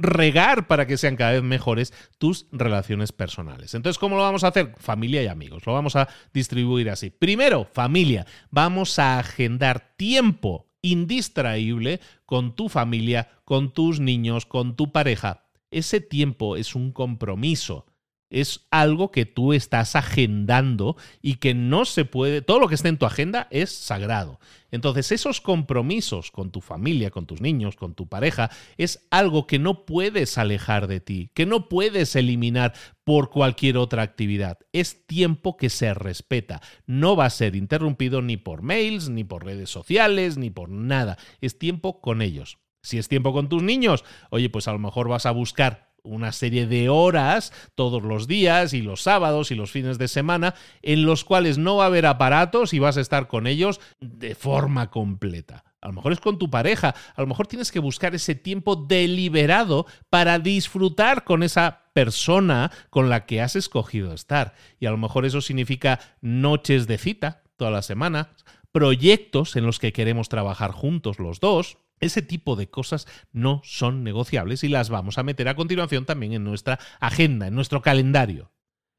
regar 0.00 0.66
para 0.66 0.86
que 0.86 0.96
sean 0.96 1.16
cada 1.16 1.32
vez 1.32 1.42
mejores 1.42 1.92
tus 2.18 2.46
relaciones 2.52 3.12
personales. 3.12 3.74
Entonces, 3.74 3.98
¿cómo 3.98 4.16
lo 4.16 4.22
vamos 4.22 4.44
a 4.44 4.48
hacer? 4.48 4.74
Familia 4.78 5.22
y 5.22 5.26
amigos. 5.26 5.64
Lo 5.66 5.72
vamos 5.72 5.96
a 5.96 6.08
distribuir 6.32 6.90
así. 6.90 7.10
Primero, 7.10 7.68
familia. 7.72 8.26
Vamos 8.50 8.98
a 8.98 9.18
agendar 9.18 9.94
tiempo 9.96 10.68
indistraíble 10.82 12.00
con 12.26 12.56
tu 12.56 12.68
familia, 12.68 13.28
con 13.44 13.72
tus 13.72 14.00
niños, 14.00 14.46
con 14.46 14.76
tu 14.76 14.92
pareja. 14.92 15.44
Ese 15.70 16.00
tiempo 16.00 16.56
es 16.56 16.74
un 16.74 16.92
compromiso 16.92 17.86
es 18.32 18.66
algo 18.70 19.10
que 19.10 19.26
tú 19.26 19.52
estás 19.52 19.94
agendando 19.94 20.96
y 21.20 21.34
que 21.34 21.54
no 21.54 21.84
se 21.84 22.04
puede, 22.06 22.40
todo 22.40 22.58
lo 22.58 22.66
que 22.66 22.74
esté 22.74 22.88
en 22.88 22.96
tu 22.96 23.06
agenda 23.06 23.46
es 23.50 23.70
sagrado. 23.70 24.40
Entonces 24.70 25.12
esos 25.12 25.42
compromisos 25.42 26.30
con 26.30 26.50
tu 26.50 26.62
familia, 26.62 27.10
con 27.10 27.26
tus 27.26 27.42
niños, 27.42 27.76
con 27.76 27.94
tu 27.94 28.08
pareja, 28.08 28.50
es 28.78 29.06
algo 29.10 29.46
que 29.46 29.58
no 29.58 29.84
puedes 29.84 30.38
alejar 30.38 30.86
de 30.86 31.00
ti, 31.00 31.30
que 31.34 31.44
no 31.44 31.68
puedes 31.68 32.16
eliminar 32.16 32.72
por 33.04 33.28
cualquier 33.28 33.76
otra 33.76 34.02
actividad. 34.02 34.58
Es 34.72 35.06
tiempo 35.06 35.58
que 35.58 35.68
se 35.68 35.92
respeta. 35.92 36.62
No 36.86 37.16
va 37.16 37.26
a 37.26 37.30
ser 37.30 37.54
interrumpido 37.54 38.22
ni 38.22 38.38
por 38.38 38.62
mails, 38.62 39.10
ni 39.10 39.24
por 39.24 39.44
redes 39.44 39.68
sociales, 39.68 40.38
ni 40.38 40.48
por 40.48 40.70
nada. 40.70 41.18
Es 41.42 41.58
tiempo 41.58 42.00
con 42.00 42.22
ellos. 42.22 42.56
Si 42.82 42.96
es 42.96 43.08
tiempo 43.08 43.34
con 43.34 43.50
tus 43.50 43.62
niños, 43.62 44.04
oye, 44.30 44.48
pues 44.48 44.68
a 44.68 44.72
lo 44.72 44.78
mejor 44.78 45.08
vas 45.08 45.26
a 45.26 45.30
buscar 45.32 45.91
una 46.02 46.32
serie 46.32 46.66
de 46.66 46.88
horas 46.88 47.52
todos 47.74 48.02
los 48.02 48.26
días 48.26 48.72
y 48.72 48.82
los 48.82 49.02
sábados 49.02 49.50
y 49.50 49.54
los 49.54 49.70
fines 49.70 49.98
de 49.98 50.08
semana 50.08 50.54
en 50.82 51.04
los 51.04 51.24
cuales 51.24 51.58
no 51.58 51.76
va 51.76 51.84
a 51.84 51.86
haber 51.86 52.06
aparatos 52.06 52.74
y 52.74 52.78
vas 52.78 52.96
a 52.96 53.00
estar 53.00 53.28
con 53.28 53.46
ellos 53.46 53.80
de 54.00 54.34
forma 54.34 54.90
completa. 54.90 55.64
A 55.80 55.88
lo 55.88 55.94
mejor 55.94 56.12
es 56.12 56.20
con 56.20 56.38
tu 56.38 56.48
pareja, 56.48 56.94
a 57.16 57.20
lo 57.20 57.26
mejor 57.26 57.48
tienes 57.48 57.72
que 57.72 57.80
buscar 57.80 58.14
ese 58.14 58.36
tiempo 58.36 58.76
deliberado 58.76 59.86
para 60.10 60.38
disfrutar 60.38 61.24
con 61.24 61.42
esa 61.42 61.82
persona 61.92 62.70
con 62.88 63.10
la 63.10 63.26
que 63.26 63.40
has 63.40 63.56
escogido 63.56 64.14
estar. 64.14 64.54
Y 64.78 64.86
a 64.86 64.92
lo 64.92 64.96
mejor 64.96 65.26
eso 65.26 65.40
significa 65.40 65.98
noches 66.20 66.86
de 66.86 66.98
cita 66.98 67.42
toda 67.56 67.72
la 67.72 67.82
semana, 67.82 68.30
proyectos 68.70 69.56
en 69.56 69.66
los 69.66 69.78
que 69.78 69.92
queremos 69.92 70.28
trabajar 70.28 70.70
juntos 70.70 71.18
los 71.18 71.40
dos, 71.40 71.78
ese 72.02 72.20
tipo 72.20 72.56
de 72.56 72.68
cosas 72.68 73.06
no 73.32 73.62
son 73.64 74.04
negociables 74.04 74.64
y 74.64 74.68
las 74.68 74.90
vamos 74.90 75.16
a 75.16 75.22
meter 75.22 75.48
a 75.48 75.56
continuación 75.56 76.04
también 76.04 76.34
en 76.34 76.44
nuestra 76.44 76.78
agenda, 77.00 77.46
en 77.46 77.54
nuestro 77.54 77.80
calendario. 77.80 78.52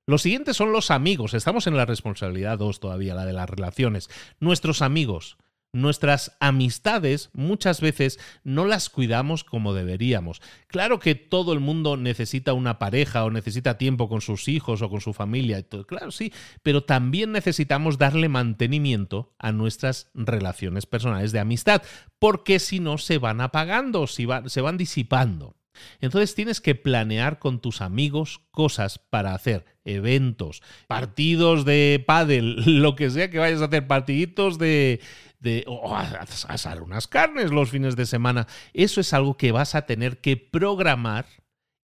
Los 0.08 0.24
siguientes 0.24 0.58
son 0.58 0.72
los 0.72 0.90
amigos. 0.90 1.34
Estamos 1.34 1.68
en 1.68 1.78
la 1.78 1.86
responsabilidad 1.86 2.58
2 2.58 2.80
todavía, 2.80 3.14
la 3.14 3.26
de 3.26 3.34
las 3.34 3.50
relaciones. 3.50 4.10
Nuestros 4.40 4.82
amigos. 4.82 5.38
Nuestras 5.74 6.38
amistades 6.40 7.32
muchas 7.34 7.82
veces 7.82 8.20
no 8.44 8.66
las 8.66 8.90
cuidamos 8.90 9.44
como 9.44 9.74
deberíamos. 9.74 10.40
Claro 10.68 11.00
que 11.00 11.16
todo 11.16 11.52
el 11.52 11.60
mundo 11.60 11.98
necesita 11.98 12.54
una 12.54 12.78
pareja 12.78 13.26
o 13.26 13.32
necesita 13.32 13.80
tiempo 13.80 14.08
con 14.08 14.22
sus 14.22 14.48
hijos 14.48 14.84
o 14.84 14.90
con 14.92 15.02
su 15.02 15.14
familia. 15.14 15.64
Claro, 15.88 16.12
sí, 16.12 16.32
pero 16.62 16.84
también 16.84 17.32
necesitamos 17.32 17.98
darle 17.98 18.30
mantenimiento 18.30 19.34
a 19.40 19.52
nuestras 19.52 20.12
relaciones 20.14 20.86
personales 20.86 21.32
de 21.32 21.40
amistad, 21.40 21.82
porque 22.20 22.60
si 22.60 22.80
no 22.80 23.00
se 23.00 23.18
van 23.18 23.42
apagando, 23.42 24.06
se 24.06 24.26
van 24.26 24.78
disipando. 24.78 25.56
Entonces 26.02 26.36
tienes 26.36 26.62
que 26.62 26.76
planear 26.76 27.40
con 27.40 27.60
tus 27.60 27.82
amigos 27.82 28.42
cosas 28.52 29.00
para 29.00 29.34
hacer, 29.34 29.66
eventos, 29.86 30.62
partidos 30.88 31.66
de 31.66 32.04
pádel, 32.06 32.64
lo 32.82 32.96
que 32.96 33.10
sea 33.10 33.30
que 33.30 33.40
vayas 33.40 33.62
a 33.62 33.66
hacer, 33.66 33.88
partiditos 33.88 34.58
de, 34.58 35.02
de 35.44 35.64
o 35.68 35.96
asar 35.96 36.82
unas 36.82 37.08
carnes 37.08 37.52
los 37.52 37.70
fines 37.70 37.96
de 37.96 38.08
semana. 38.08 38.48
Eso 38.74 39.02
es 39.02 39.14
algo 39.14 39.38
que 39.38 39.52
vas 39.52 39.76
a 39.76 39.86
tener 39.86 40.22
que 40.22 40.38
programar 40.38 41.26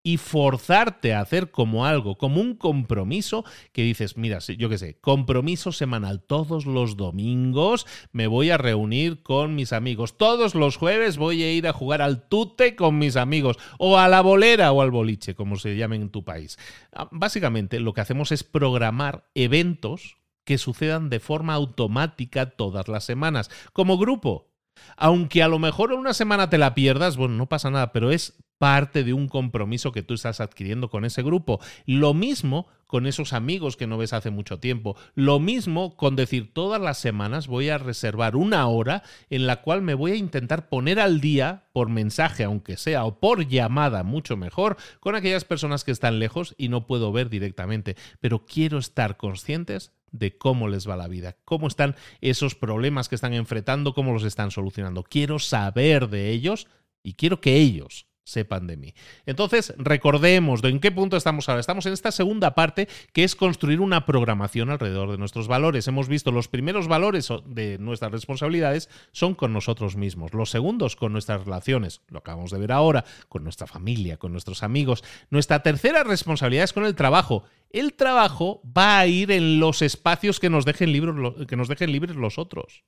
y 0.01 0.17
forzarte 0.17 1.13
a 1.13 1.19
hacer 1.19 1.51
como 1.51 1.85
algo, 1.85 2.17
como 2.17 2.39
un 2.39 2.55
compromiso 2.55 3.43
que 3.73 3.83
dices, 3.83 4.15
mira, 4.15 4.39
yo 4.39 4.69
qué 4.69 4.77
sé, 4.77 4.97
compromiso 5.01 5.73
semanal, 5.73 6.23
todos 6.23 6.65
los 6.65 6.95
domingos 6.95 7.85
me 8.13 8.27
voy 8.27 8.49
a 8.49 8.57
reunir 8.57 9.21
con 9.23 9.55
mis 9.55 9.73
amigos, 9.73 10.17
todos 10.17 10.55
los 10.55 10.77
jueves 10.77 11.17
voy 11.17 11.43
a 11.43 11.51
ir 11.51 11.67
a 11.67 11.73
jugar 11.73 12.01
al 12.01 12.27
tute 12.29 12.77
con 12.77 12.97
mis 12.97 13.17
amigos, 13.17 13.57
o 13.77 13.97
a 13.97 14.07
la 14.07 14.21
bolera 14.21 14.71
o 14.71 14.81
al 14.81 14.91
boliche, 14.91 15.35
como 15.35 15.57
se 15.57 15.75
llame 15.75 15.97
en 15.97 16.09
tu 16.09 16.23
país. 16.23 16.57
Ah, 16.93 17.09
básicamente 17.11 17.79
lo 17.81 17.93
que 17.93 18.01
hacemos 18.01 18.31
es 18.31 18.45
programar 18.45 19.29
eventos 19.35 20.17
que 20.43 20.57
sucedan 20.57 21.09
de 21.09 21.19
forma 21.19 21.53
automática 21.53 22.51
todas 22.51 22.87
las 22.87 23.03
semanas, 23.03 23.49
como 23.73 23.97
grupo. 23.97 24.49
Aunque 24.97 25.43
a 25.43 25.47
lo 25.47 25.59
mejor 25.59 25.93
una 25.93 26.13
semana 26.13 26.49
te 26.49 26.57
la 26.57 26.73
pierdas, 26.73 27.17
bueno, 27.17 27.35
no 27.35 27.49
pasa 27.49 27.69
nada, 27.69 27.91
pero 27.91 28.11
es 28.11 28.37
parte 28.59 29.03
de 29.03 29.13
un 29.13 29.27
compromiso 29.27 29.91
que 29.91 30.03
tú 30.03 30.13
estás 30.13 30.41
adquiriendo 30.41 30.89
con 30.89 31.05
ese 31.05 31.23
grupo. 31.23 31.59
Lo 31.85 32.13
mismo 32.13 32.67
con 32.85 33.07
esos 33.07 33.33
amigos 33.33 33.77
que 33.77 33.87
no 33.87 33.97
ves 33.97 34.13
hace 34.13 34.31
mucho 34.31 34.59
tiempo. 34.59 34.97
Lo 35.15 35.39
mismo 35.39 35.95
con 35.95 36.15
decir 36.15 36.53
todas 36.53 36.81
las 36.81 36.97
semanas 36.97 37.47
voy 37.47 37.69
a 37.69 37.77
reservar 37.77 38.35
una 38.35 38.67
hora 38.67 39.03
en 39.29 39.47
la 39.47 39.61
cual 39.61 39.81
me 39.81 39.93
voy 39.93 40.11
a 40.11 40.15
intentar 40.15 40.69
poner 40.69 40.99
al 40.99 41.21
día 41.21 41.67
por 41.71 41.89
mensaje, 41.89 42.43
aunque 42.43 42.77
sea, 42.77 43.05
o 43.05 43.19
por 43.19 43.47
llamada, 43.47 44.03
mucho 44.03 44.35
mejor, 44.35 44.75
con 44.99 45.15
aquellas 45.15 45.45
personas 45.45 45.83
que 45.83 45.91
están 45.91 46.19
lejos 46.19 46.53
y 46.57 46.67
no 46.69 46.85
puedo 46.85 47.11
ver 47.11 47.29
directamente. 47.29 47.95
Pero 48.19 48.45
quiero 48.45 48.77
estar 48.77 49.17
conscientes 49.17 49.93
de 50.11 50.37
cómo 50.37 50.67
les 50.67 50.89
va 50.89 50.97
la 50.97 51.07
vida, 51.07 51.37
cómo 51.45 51.67
están 51.67 51.95
esos 52.21 52.55
problemas 52.55 53.09
que 53.09 53.15
están 53.15 53.33
enfrentando, 53.33 53.93
cómo 53.93 54.13
los 54.13 54.23
están 54.23 54.51
solucionando. 54.51 55.03
Quiero 55.03 55.39
saber 55.39 56.09
de 56.09 56.29
ellos 56.29 56.67
y 57.03 57.13
quiero 57.13 57.39
que 57.41 57.55
ellos 57.55 58.08
sepan 58.29 58.67
de 58.67 58.77
mí. 58.77 58.93
Entonces, 59.25 59.73
recordemos 59.77 60.61
de 60.61 60.69
en 60.69 60.79
qué 60.79 60.91
punto 60.91 61.17
estamos 61.17 61.49
ahora. 61.49 61.59
Estamos 61.59 61.85
en 61.85 61.93
esta 61.93 62.11
segunda 62.11 62.55
parte 62.55 62.87
que 63.13 63.23
es 63.23 63.35
construir 63.35 63.81
una 63.81 64.05
programación 64.05 64.69
alrededor 64.69 65.11
de 65.11 65.17
nuestros 65.17 65.47
valores. 65.47 65.87
Hemos 65.87 66.07
visto 66.07 66.31
los 66.31 66.47
primeros 66.47 66.87
valores 66.87 67.29
de 67.45 67.77
nuestras 67.79 68.11
responsabilidades 68.11 68.89
son 69.11 69.35
con 69.35 69.53
nosotros 69.53 69.95
mismos, 69.95 70.33
los 70.33 70.49
segundos 70.49 70.95
con 70.95 71.11
nuestras 71.13 71.43
relaciones, 71.43 72.01
lo 72.07 72.19
acabamos 72.19 72.51
de 72.51 72.59
ver 72.59 72.71
ahora, 72.71 73.05
con 73.27 73.43
nuestra 73.43 73.67
familia, 73.67 74.17
con 74.17 74.31
nuestros 74.31 74.63
amigos. 74.63 75.03
Nuestra 75.29 75.61
tercera 75.63 76.03
responsabilidad 76.03 76.65
es 76.65 76.73
con 76.73 76.85
el 76.85 76.95
trabajo. 76.95 77.43
El 77.69 77.93
trabajo 77.93 78.61
va 78.65 78.99
a 78.99 79.07
ir 79.07 79.31
en 79.31 79.59
los 79.59 79.81
espacios 79.81 80.39
que 80.39 80.49
nos 80.49 80.65
dejen 80.65 80.91
libres, 80.91 81.15
que 81.47 81.55
nos 81.55 81.67
dejen 81.67 81.91
libres 81.91 82.15
los 82.15 82.37
otros. 82.37 82.83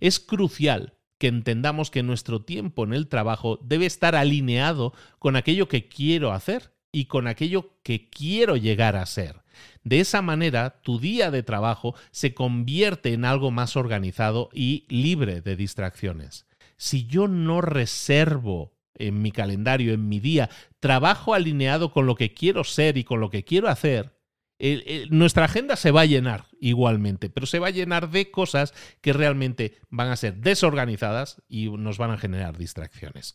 Es 0.00 0.20
crucial 0.20 0.97
que 1.18 1.28
entendamos 1.28 1.90
que 1.90 2.02
nuestro 2.02 2.42
tiempo 2.42 2.84
en 2.84 2.92
el 2.92 3.08
trabajo 3.08 3.58
debe 3.62 3.86
estar 3.86 4.14
alineado 4.14 4.92
con 5.18 5.36
aquello 5.36 5.68
que 5.68 5.88
quiero 5.88 6.32
hacer 6.32 6.72
y 6.92 7.06
con 7.06 7.26
aquello 7.26 7.74
que 7.82 8.08
quiero 8.08 8.56
llegar 8.56 8.96
a 8.96 9.04
ser. 9.06 9.42
De 9.82 10.00
esa 10.00 10.22
manera, 10.22 10.80
tu 10.82 10.98
día 10.98 11.30
de 11.30 11.42
trabajo 11.42 11.94
se 12.10 12.34
convierte 12.34 13.12
en 13.12 13.24
algo 13.24 13.50
más 13.50 13.76
organizado 13.76 14.48
y 14.52 14.86
libre 14.88 15.40
de 15.40 15.56
distracciones. 15.56 16.46
Si 16.76 17.06
yo 17.06 17.26
no 17.26 17.60
reservo 17.60 18.72
en 18.94 19.20
mi 19.22 19.32
calendario, 19.32 19.92
en 19.92 20.08
mi 20.08 20.20
día, 20.20 20.50
trabajo 20.80 21.34
alineado 21.34 21.92
con 21.92 22.06
lo 22.06 22.14
que 22.14 22.32
quiero 22.32 22.64
ser 22.64 22.96
y 22.96 23.04
con 23.04 23.20
lo 23.20 23.30
que 23.30 23.44
quiero 23.44 23.68
hacer, 23.68 24.17
nuestra 25.10 25.44
agenda 25.44 25.76
se 25.76 25.90
va 25.90 26.00
a 26.02 26.06
llenar 26.06 26.46
igualmente, 26.60 27.30
pero 27.30 27.46
se 27.46 27.58
va 27.58 27.68
a 27.68 27.70
llenar 27.70 28.10
de 28.10 28.30
cosas 28.30 28.74
que 29.00 29.12
realmente 29.12 29.78
van 29.88 30.08
a 30.08 30.16
ser 30.16 30.36
desorganizadas 30.36 31.42
y 31.48 31.70
nos 31.70 31.98
van 31.98 32.10
a 32.10 32.18
generar 32.18 32.56
distracciones. 32.56 33.34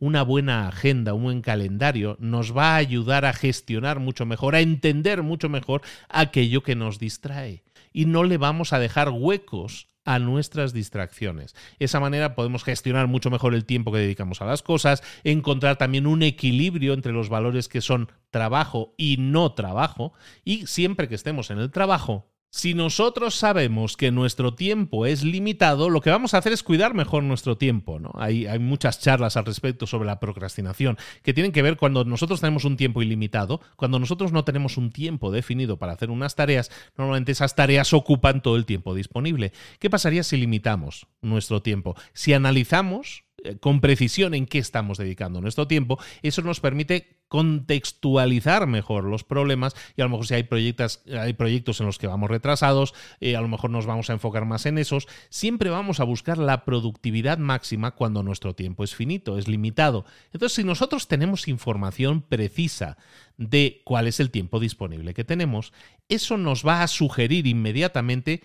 Una 0.00 0.22
buena 0.22 0.68
agenda, 0.68 1.14
un 1.14 1.24
buen 1.24 1.42
calendario 1.42 2.16
nos 2.18 2.56
va 2.56 2.74
a 2.74 2.76
ayudar 2.76 3.24
a 3.24 3.32
gestionar 3.32 4.00
mucho 4.00 4.26
mejor, 4.26 4.56
a 4.56 4.60
entender 4.60 5.22
mucho 5.22 5.48
mejor 5.48 5.82
aquello 6.08 6.62
que 6.62 6.74
nos 6.74 6.98
distrae 6.98 7.62
y 7.92 8.06
no 8.06 8.24
le 8.24 8.38
vamos 8.38 8.72
a 8.72 8.78
dejar 8.78 9.10
huecos 9.10 9.88
a 10.04 10.18
nuestras 10.18 10.72
distracciones. 10.72 11.54
Esa 11.78 12.00
manera 12.00 12.34
podemos 12.34 12.64
gestionar 12.64 13.06
mucho 13.06 13.30
mejor 13.30 13.54
el 13.54 13.64
tiempo 13.64 13.92
que 13.92 13.98
dedicamos 13.98 14.42
a 14.42 14.46
las 14.46 14.62
cosas, 14.62 15.02
encontrar 15.24 15.76
también 15.76 16.06
un 16.06 16.22
equilibrio 16.22 16.92
entre 16.92 17.12
los 17.12 17.28
valores 17.28 17.68
que 17.68 17.80
son 17.80 18.10
trabajo 18.30 18.94
y 18.96 19.16
no 19.18 19.52
trabajo, 19.52 20.12
y 20.44 20.66
siempre 20.66 21.08
que 21.08 21.14
estemos 21.14 21.50
en 21.50 21.58
el 21.58 21.70
trabajo, 21.70 22.33
si 22.54 22.72
nosotros 22.72 23.34
sabemos 23.34 23.96
que 23.96 24.12
nuestro 24.12 24.54
tiempo 24.54 25.06
es 25.06 25.24
limitado, 25.24 25.90
lo 25.90 26.00
que 26.00 26.10
vamos 26.10 26.34
a 26.34 26.38
hacer 26.38 26.52
es 26.52 26.62
cuidar 26.62 26.94
mejor 26.94 27.24
nuestro 27.24 27.58
tiempo. 27.58 27.98
¿no? 27.98 28.12
Hay, 28.14 28.46
hay, 28.46 28.60
muchas 28.60 29.00
charlas 29.00 29.36
al 29.36 29.44
respecto 29.44 29.88
sobre 29.88 30.06
la 30.06 30.20
procrastinación 30.20 30.96
que 31.24 31.34
tienen 31.34 31.50
que 31.50 31.62
ver 31.62 31.76
cuando 31.76 32.04
nosotros 32.04 32.40
tenemos 32.40 32.64
un 32.64 32.76
tiempo 32.76 33.02
ilimitado, 33.02 33.60
cuando 33.74 33.98
nosotros 33.98 34.30
no 34.30 34.44
tenemos 34.44 34.76
un 34.76 34.92
tiempo 34.92 35.32
definido 35.32 35.78
para 35.78 35.94
hacer 35.94 36.10
unas 36.12 36.36
tareas, 36.36 36.70
normalmente 36.96 37.32
esas 37.32 37.56
tareas 37.56 37.92
ocupan 37.92 38.40
todo 38.40 38.54
el 38.54 38.66
tiempo 38.66 38.94
disponible. 38.94 39.52
¿Qué 39.80 39.90
pasaría 39.90 40.22
si 40.22 40.36
limitamos 40.36 41.08
nuestro 41.22 41.60
tiempo? 41.60 41.96
Si 42.12 42.34
analizamos 42.34 43.23
con 43.60 43.80
precisión 43.80 44.34
en 44.34 44.46
qué 44.46 44.58
estamos 44.58 44.98
dedicando 44.98 45.40
nuestro 45.40 45.66
tiempo, 45.66 45.98
eso 46.22 46.42
nos 46.42 46.60
permite 46.60 47.24
contextualizar 47.28 48.66
mejor 48.66 49.04
los 49.04 49.24
problemas 49.24 49.74
y 49.96 50.02
a 50.02 50.04
lo 50.04 50.10
mejor 50.10 50.26
si 50.26 50.34
hay 50.34 50.44
proyectos, 50.44 51.02
hay 51.12 51.32
proyectos 51.32 51.80
en 51.80 51.86
los 51.86 51.98
que 51.98 52.06
vamos 52.06 52.30
retrasados, 52.30 52.94
eh, 53.20 53.36
a 53.36 53.40
lo 53.40 53.48
mejor 53.48 53.70
nos 53.70 53.86
vamos 53.86 54.08
a 54.08 54.12
enfocar 54.12 54.44
más 54.44 54.66
en 54.66 54.78
esos, 54.78 55.08
siempre 55.30 55.70
vamos 55.70 56.00
a 56.00 56.04
buscar 56.04 56.38
la 56.38 56.64
productividad 56.64 57.38
máxima 57.38 57.92
cuando 57.92 58.22
nuestro 58.22 58.54
tiempo 58.54 58.84
es 58.84 58.94
finito, 58.94 59.38
es 59.38 59.48
limitado. 59.48 60.04
Entonces, 60.32 60.56
si 60.56 60.64
nosotros 60.64 61.08
tenemos 61.08 61.48
información 61.48 62.22
precisa 62.22 62.96
de 63.36 63.82
cuál 63.84 64.06
es 64.06 64.20
el 64.20 64.30
tiempo 64.30 64.60
disponible 64.60 65.14
que 65.14 65.24
tenemos, 65.24 65.72
eso 66.08 66.38
nos 66.38 66.64
va 66.64 66.82
a 66.82 66.88
sugerir 66.88 67.46
inmediatamente 67.46 68.42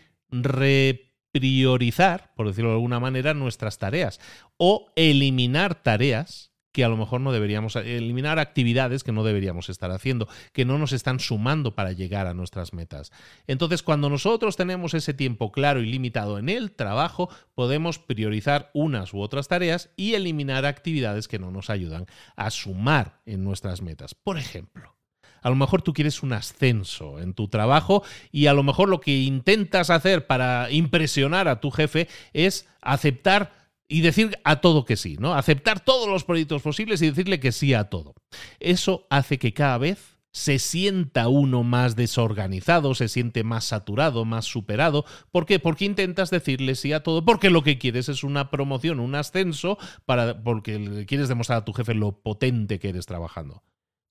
priorizar, 1.31 2.33
por 2.35 2.47
decirlo 2.47 2.71
de 2.71 2.75
alguna 2.75 2.99
manera, 2.99 3.33
nuestras 3.33 3.77
tareas 3.77 4.19
o 4.57 4.91
eliminar 4.95 5.75
tareas 5.75 6.49
que 6.71 6.83
a 6.83 6.89
lo 6.89 6.97
mejor 6.97 7.21
no 7.21 7.31
deberíamos, 7.31 7.75
eliminar 7.75 8.39
actividades 8.39 9.03
que 9.03 9.11
no 9.11 9.23
deberíamos 9.23 9.69
estar 9.69 9.91
haciendo, 9.91 10.27
que 10.53 10.65
no 10.65 10.77
nos 10.77 10.91
están 10.91 11.19
sumando 11.19 11.73
para 11.73 11.91
llegar 11.93 12.27
a 12.27 12.33
nuestras 12.33 12.73
metas. 12.73 13.11
Entonces, 13.47 13.81
cuando 13.81 14.09
nosotros 14.09 14.55
tenemos 14.55 14.93
ese 14.93 15.13
tiempo 15.13 15.51
claro 15.51 15.81
y 15.81 15.87
limitado 15.87 16.37
en 16.37 16.47
el 16.47 16.71
trabajo, 16.71 17.29
podemos 17.55 17.97
priorizar 17.97 18.69
unas 18.73 19.13
u 19.13 19.19
otras 19.19 19.47
tareas 19.47 19.89
y 19.95 20.13
eliminar 20.13 20.65
actividades 20.65 21.27
que 21.27 21.39
no 21.39 21.51
nos 21.51 21.69
ayudan 21.69 22.05
a 22.35 22.51
sumar 22.51 23.21
en 23.25 23.43
nuestras 23.43 23.81
metas. 23.81 24.13
Por 24.13 24.37
ejemplo, 24.37 24.98
a 25.41 25.49
lo 25.49 25.55
mejor 25.55 25.81
tú 25.81 25.93
quieres 25.93 26.23
un 26.23 26.33
ascenso 26.33 27.19
en 27.19 27.33
tu 27.33 27.47
trabajo 27.47 28.03
y 28.31 28.47
a 28.47 28.53
lo 28.53 28.63
mejor 28.63 28.89
lo 28.89 29.01
que 29.01 29.17
intentas 29.21 29.89
hacer 29.89 30.27
para 30.27 30.71
impresionar 30.71 31.47
a 31.47 31.59
tu 31.59 31.71
jefe 31.71 32.07
es 32.33 32.67
aceptar 32.81 33.51
y 33.87 34.01
decir 34.01 34.37
a 34.43 34.61
todo 34.61 34.85
que 34.85 34.95
sí, 34.95 35.17
¿no? 35.19 35.33
Aceptar 35.33 35.79
todos 35.79 36.07
los 36.07 36.23
proyectos 36.23 36.61
posibles 36.61 37.01
y 37.01 37.09
decirle 37.09 37.39
que 37.39 37.51
sí 37.51 37.73
a 37.73 37.85
todo. 37.85 38.13
Eso 38.59 39.07
hace 39.09 39.39
que 39.39 39.53
cada 39.53 39.79
vez 39.79 40.19
se 40.31 40.59
sienta 40.59 41.27
uno 41.27 41.63
más 41.63 41.95
desorganizado, 41.95 42.93
se 42.93 43.07
siente 43.07 43.43
más 43.43 43.65
saturado, 43.65 44.25
más 44.25 44.45
superado. 44.45 45.05
¿Por 45.31 45.47
qué? 45.47 45.59
Porque 45.59 45.85
intentas 45.85 46.29
decirle 46.29 46.75
sí 46.75 46.93
a 46.93 47.01
todo, 47.01 47.25
porque 47.25 47.49
lo 47.49 47.63
que 47.63 47.79
quieres 47.79 48.09
es 48.09 48.23
una 48.23 48.51
promoción, 48.51 48.99
un 48.99 49.15
ascenso, 49.15 49.79
para, 50.05 50.43
porque 50.43 51.05
quieres 51.07 51.27
demostrar 51.27 51.59
a 51.59 51.65
tu 51.65 51.73
jefe 51.73 51.95
lo 51.95 52.21
potente 52.21 52.77
que 52.79 52.89
eres 52.89 53.07
trabajando 53.07 53.63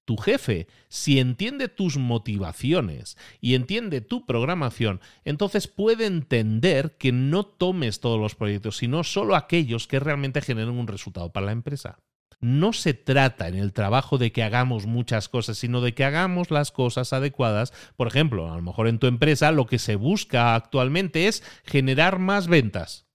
tu 0.09 0.17
jefe, 0.17 0.69
si 0.89 1.19
entiende 1.19 1.69
tus 1.69 1.99
motivaciones 1.99 3.19
y 3.43 3.55
entiende 3.55 4.01
tu 4.01 4.25
programación, 4.25 5.03
entonces 5.23 5.69
puede 5.69 6.07
entender 6.07 6.97
que 6.97 7.13
no 7.13 7.45
tomes 7.45 8.01
todos 8.01 8.19
los 8.19 8.35
proyectos, 8.35 8.79
sino 8.79 9.05
solo 9.05 9.37
aquellos 9.37 9.87
que 9.87 10.01
realmente 10.01 10.41
generen 10.41 10.79
un 10.79 10.87
resultado 10.87 11.31
para 11.31 11.45
la 11.45 11.53
empresa. 11.53 11.99
No 12.41 12.73
se 12.73 12.95
trata 12.95 13.49
en 13.49 13.57
el 13.57 13.75
trabajo 13.75 14.17
de 14.17 14.33
que 14.33 14.43
hagamos 14.43 14.87
muchas 14.87 15.29
cosas, 15.29 15.59
sino 15.59 15.83
de 15.83 15.93
que 15.93 16.05
hagamos 16.05 16.51
las 16.51 16.73
cosas 16.73 17.13
adecuadas. 17.13 17.75
Por 17.95 18.09
ejemplo, 18.09 18.51
a 18.51 18.57
lo 18.57 18.63
mejor 18.63 18.89
en 18.89 18.99
tu 18.99 19.09
empresa 19.09 19.53
lo 19.53 19.67
que 19.67 19.79
se 19.79 19.97
busca 19.97 20.55
actualmente 20.55 21.29
es 21.29 21.43
generar 21.65 22.19
más 22.19 22.49
ventas. 22.49 23.08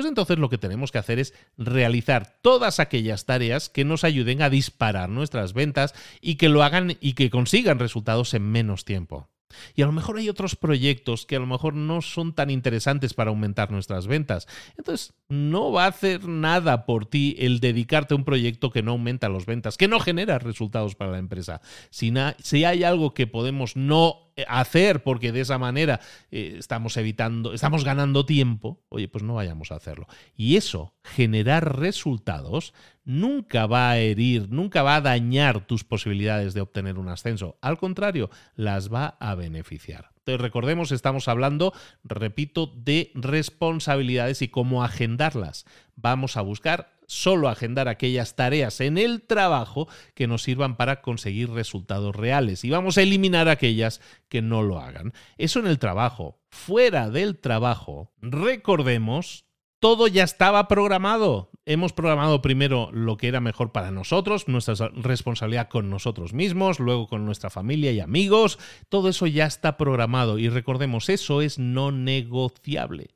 Pues 0.00 0.08
entonces 0.08 0.38
lo 0.38 0.48
que 0.48 0.56
tenemos 0.56 0.92
que 0.92 0.96
hacer 0.96 1.18
es 1.18 1.34
realizar 1.58 2.38
todas 2.40 2.80
aquellas 2.80 3.26
tareas 3.26 3.68
que 3.68 3.84
nos 3.84 4.02
ayuden 4.02 4.40
a 4.40 4.48
disparar 4.48 5.10
nuestras 5.10 5.52
ventas 5.52 5.94
y 6.22 6.36
que 6.36 6.48
lo 6.48 6.62
hagan 6.62 6.96
y 7.02 7.12
que 7.12 7.28
consigan 7.28 7.78
resultados 7.78 8.32
en 8.32 8.50
menos 8.50 8.86
tiempo. 8.86 9.28
Y 9.74 9.82
a 9.82 9.86
lo 9.86 9.92
mejor 9.92 10.16
hay 10.16 10.30
otros 10.30 10.56
proyectos 10.56 11.26
que 11.26 11.36
a 11.36 11.38
lo 11.38 11.46
mejor 11.46 11.74
no 11.74 12.00
son 12.00 12.32
tan 12.32 12.48
interesantes 12.48 13.12
para 13.12 13.28
aumentar 13.28 13.70
nuestras 13.70 14.06
ventas. 14.06 14.48
Entonces, 14.78 15.12
no 15.28 15.70
va 15.70 15.84
a 15.84 15.88
hacer 15.88 16.24
nada 16.26 16.86
por 16.86 17.04
ti 17.04 17.36
el 17.38 17.60
dedicarte 17.60 18.14
a 18.14 18.16
un 18.16 18.24
proyecto 18.24 18.70
que 18.70 18.82
no 18.82 18.92
aumenta 18.92 19.28
las 19.28 19.44
ventas, 19.44 19.76
que 19.76 19.86
no 19.86 20.00
genera 20.00 20.38
resultados 20.38 20.94
para 20.94 21.10
la 21.10 21.18
empresa. 21.18 21.60
Si, 21.90 22.10
si 22.38 22.64
hay 22.64 22.84
algo 22.84 23.12
que 23.12 23.26
podemos 23.26 23.76
no 23.76 24.29
hacer 24.48 25.02
porque 25.02 25.32
de 25.32 25.40
esa 25.40 25.58
manera 25.58 26.00
eh, 26.30 26.56
estamos 26.58 26.96
evitando, 26.96 27.52
estamos 27.52 27.84
ganando 27.84 28.24
tiempo, 28.26 28.82
oye, 28.88 29.08
pues 29.08 29.24
no 29.24 29.34
vayamos 29.34 29.72
a 29.72 29.76
hacerlo. 29.76 30.06
Y 30.36 30.56
eso, 30.56 30.94
generar 31.02 31.78
resultados, 31.78 32.74
nunca 33.04 33.66
va 33.66 33.90
a 33.90 33.98
herir, 33.98 34.50
nunca 34.50 34.82
va 34.82 34.96
a 34.96 35.00
dañar 35.00 35.66
tus 35.66 35.84
posibilidades 35.84 36.54
de 36.54 36.60
obtener 36.60 36.98
un 36.98 37.08
ascenso. 37.08 37.58
Al 37.60 37.78
contrario, 37.78 38.30
las 38.54 38.92
va 38.92 39.16
a 39.20 39.34
beneficiar. 39.34 40.09
Entonces, 40.20 40.40
recordemos, 40.42 40.92
estamos 40.92 41.28
hablando, 41.28 41.72
repito, 42.04 42.72
de 42.76 43.10
responsabilidades 43.14 44.42
y 44.42 44.48
cómo 44.48 44.84
agendarlas. 44.84 45.64
Vamos 45.96 46.36
a 46.36 46.42
buscar 46.42 46.92
solo 47.10 47.48
agendar 47.48 47.88
aquellas 47.88 48.36
tareas 48.36 48.80
en 48.80 48.96
el 48.96 49.22
trabajo 49.22 49.88
que 50.14 50.28
nos 50.28 50.42
sirvan 50.44 50.76
para 50.76 51.02
conseguir 51.02 51.50
resultados 51.50 52.14
reales 52.14 52.64
y 52.64 52.70
vamos 52.70 52.98
a 52.98 53.02
eliminar 53.02 53.48
aquellas 53.48 54.00
que 54.28 54.42
no 54.42 54.62
lo 54.62 54.78
hagan. 54.78 55.12
Eso 55.36 55.58
en 55.58 55.66
el 55.66 55.80
trabajo. 55.80 56.38
Fuera 56.50 57.10
del 57.10 57.38
trabajo, 57.38 58.12
recordemos, 58.20 59.44
todo 59.80 60.06
ya 60.06 60.24
estaba 60.24 60.68
programado. 60.68 61.50
Hemos 61.64 61.92
programado 61.92 62.42
primero 62.42 62.90
lo 62.92 63.16
que 63.16 63.28
era 63.28 63.40
mejor 63.40 63.72
para 63.72 63.90
nosotros, 63.90 64.46
nuestra 64.46 64.74
responsabilidad 64.94 65.68
con 65.68 65.88
nosotros 65.90 66.32
mismos, 66.34 66.78
luego 66.78 67.08
con 67.08 67.24
nuestra 67.24 67.50
familia 67.50 67.90
y 67.92 68.00
amigos. 68.00 68.58
Todo 68.88 69.08
eso 69.08 69.26
ya 69.26 69.46
está 69.46 69.76
programado 69.76 70.38
y 70.38 70.48
recordemos, 70.48 71.08
eso 71.08 71.42
es 71.42 71.58
no 71.58 71.90
negociable 71.90 73.08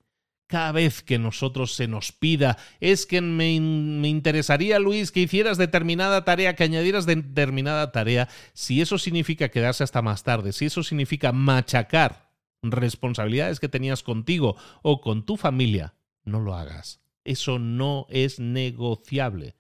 cada 0.46 0.72
vez 0.72 1.02
que 1.02 1.18
nosotros 1.18 1.74
se 1.74 1.88
nos 1.88 2.12
pida, 2.12 2.58
es 2.78 3.06
que 3.06 3.20
me, 3.20 3.58
me, 3.58 4.08
interesaría, 4.08 4.78
Luis, 4.78 5.10
que 5.10 5.20
hicieras 5.20 5.58
determinada 5.58 6.24
tarea, 6.24 6.54
que 6.54 6.62
añadieras 6.62 7.06
determinada 7.06 7.90
tarea, 7.90 8.28
si 8.52 8.80
eso 8.80 8.98
significa 8.98 9.48
quedarse 9.48 9.82
hasta 9.82 10.02
más 10.02 10.22
tarde, 10.22 10.52
si 10.52 10.66
eso 10.66 10.84
significa 10.84 11.32
machacar 11.32 12.30
responsabilidades 12.62 13.58
que 13.58 13.68
tenías 13.70 14.02
contigo 14.02 14.54
o 14.82 15.00
con 15.00 15.24
tu 15.24 15.36
familia, 15.36 15.94
no 16.24 16.40
lo 16.40 16.54
hagas. 16.54 17.00
Eso 17.24 17.58
no 17.58 18.06
es 18.10 18.38
negociable. 18.38 19.56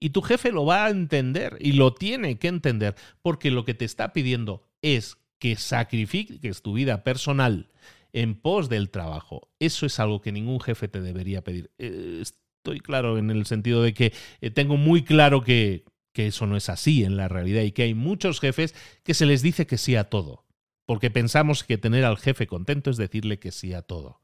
Y 0.00 0.10
tu 0.10 0.22
jefe 0.22 0.50
lo 0.50 0.64
va 0.64 0.86
a 0.86 0.90
entender 0.90 1.56
y 1.60 1.72
lo 1.72 1.94
tiene 1.94 2.38
que 2.38 2.48
entender 2.48 2.96
porque 3.22 3.50
lo 3.50 3.64
que 3.64 3.74
te 3.74 3.84
está 3.84 4.12
pidiendo 4.12 4.68
es 4.82 5.16
que 5.38 5.56
sacrifiques 5.56 6.62
tu 6.62 6.74
vida 6.74 7.04
personal 7.04 7.70
en 8.12 8.34
pos 8.34 8.68
del 8.68 8.90
trabajo. 8.90 9.50
Eso 9.58 9.86
es 9.86 9.98
algo 10.00 10.20
que 10.20 10.32
ningún 10.32 10.60
jefe 10.60 10.88
te 10.88 11.00
debería 11.00 11.42
pedir. 11.42 11.70
Eh, 11.78 12.22
estoy 12.22 12.80
claro 12.80 13.18
en 13.18 13.30
el 13.30 13.46
sentido 13.46 13.82
de 13.82 13.94
que 13.94 14.12
eh, 14.40 14.50
tengo 14.50 14.76
muy 14.76 15.02
claro 15.04 15.42
que, 15.42 15.84
que 16.12 16.28
eso 16.28 16.46
no 16.46 16.56
es 16.56 16.68
así 16.68 17.04
en 17.04 17.16
la 17.16 17.28
realidad 17.28 17.62
y 17.62 17.72
que 17.72 17.82
hay 17.82 17.94
muchos 17.94 18.40
jefes 18.40 18.74
que 19.02 19.14
se 19.14 19.26
les 19.26 19.42
dice 19.42 19.66
que 19.66 19.78
sí 19.78 19.96
a 19.96 20.04
todo, 20.04 20.44
porque 20.86 21.10
pensamos 21.10 21.64
que 21.64 21.78
tener 21.78 22.04
al 22.04 22.18
jefe 22.18 22.46
contento 22.46 22.90
es 22.90 22.96
decirle 22.96 23.38
que 23.38 23.50
sí 23.50 23.72
a 23.72 23.82
todo. 23.82 24.21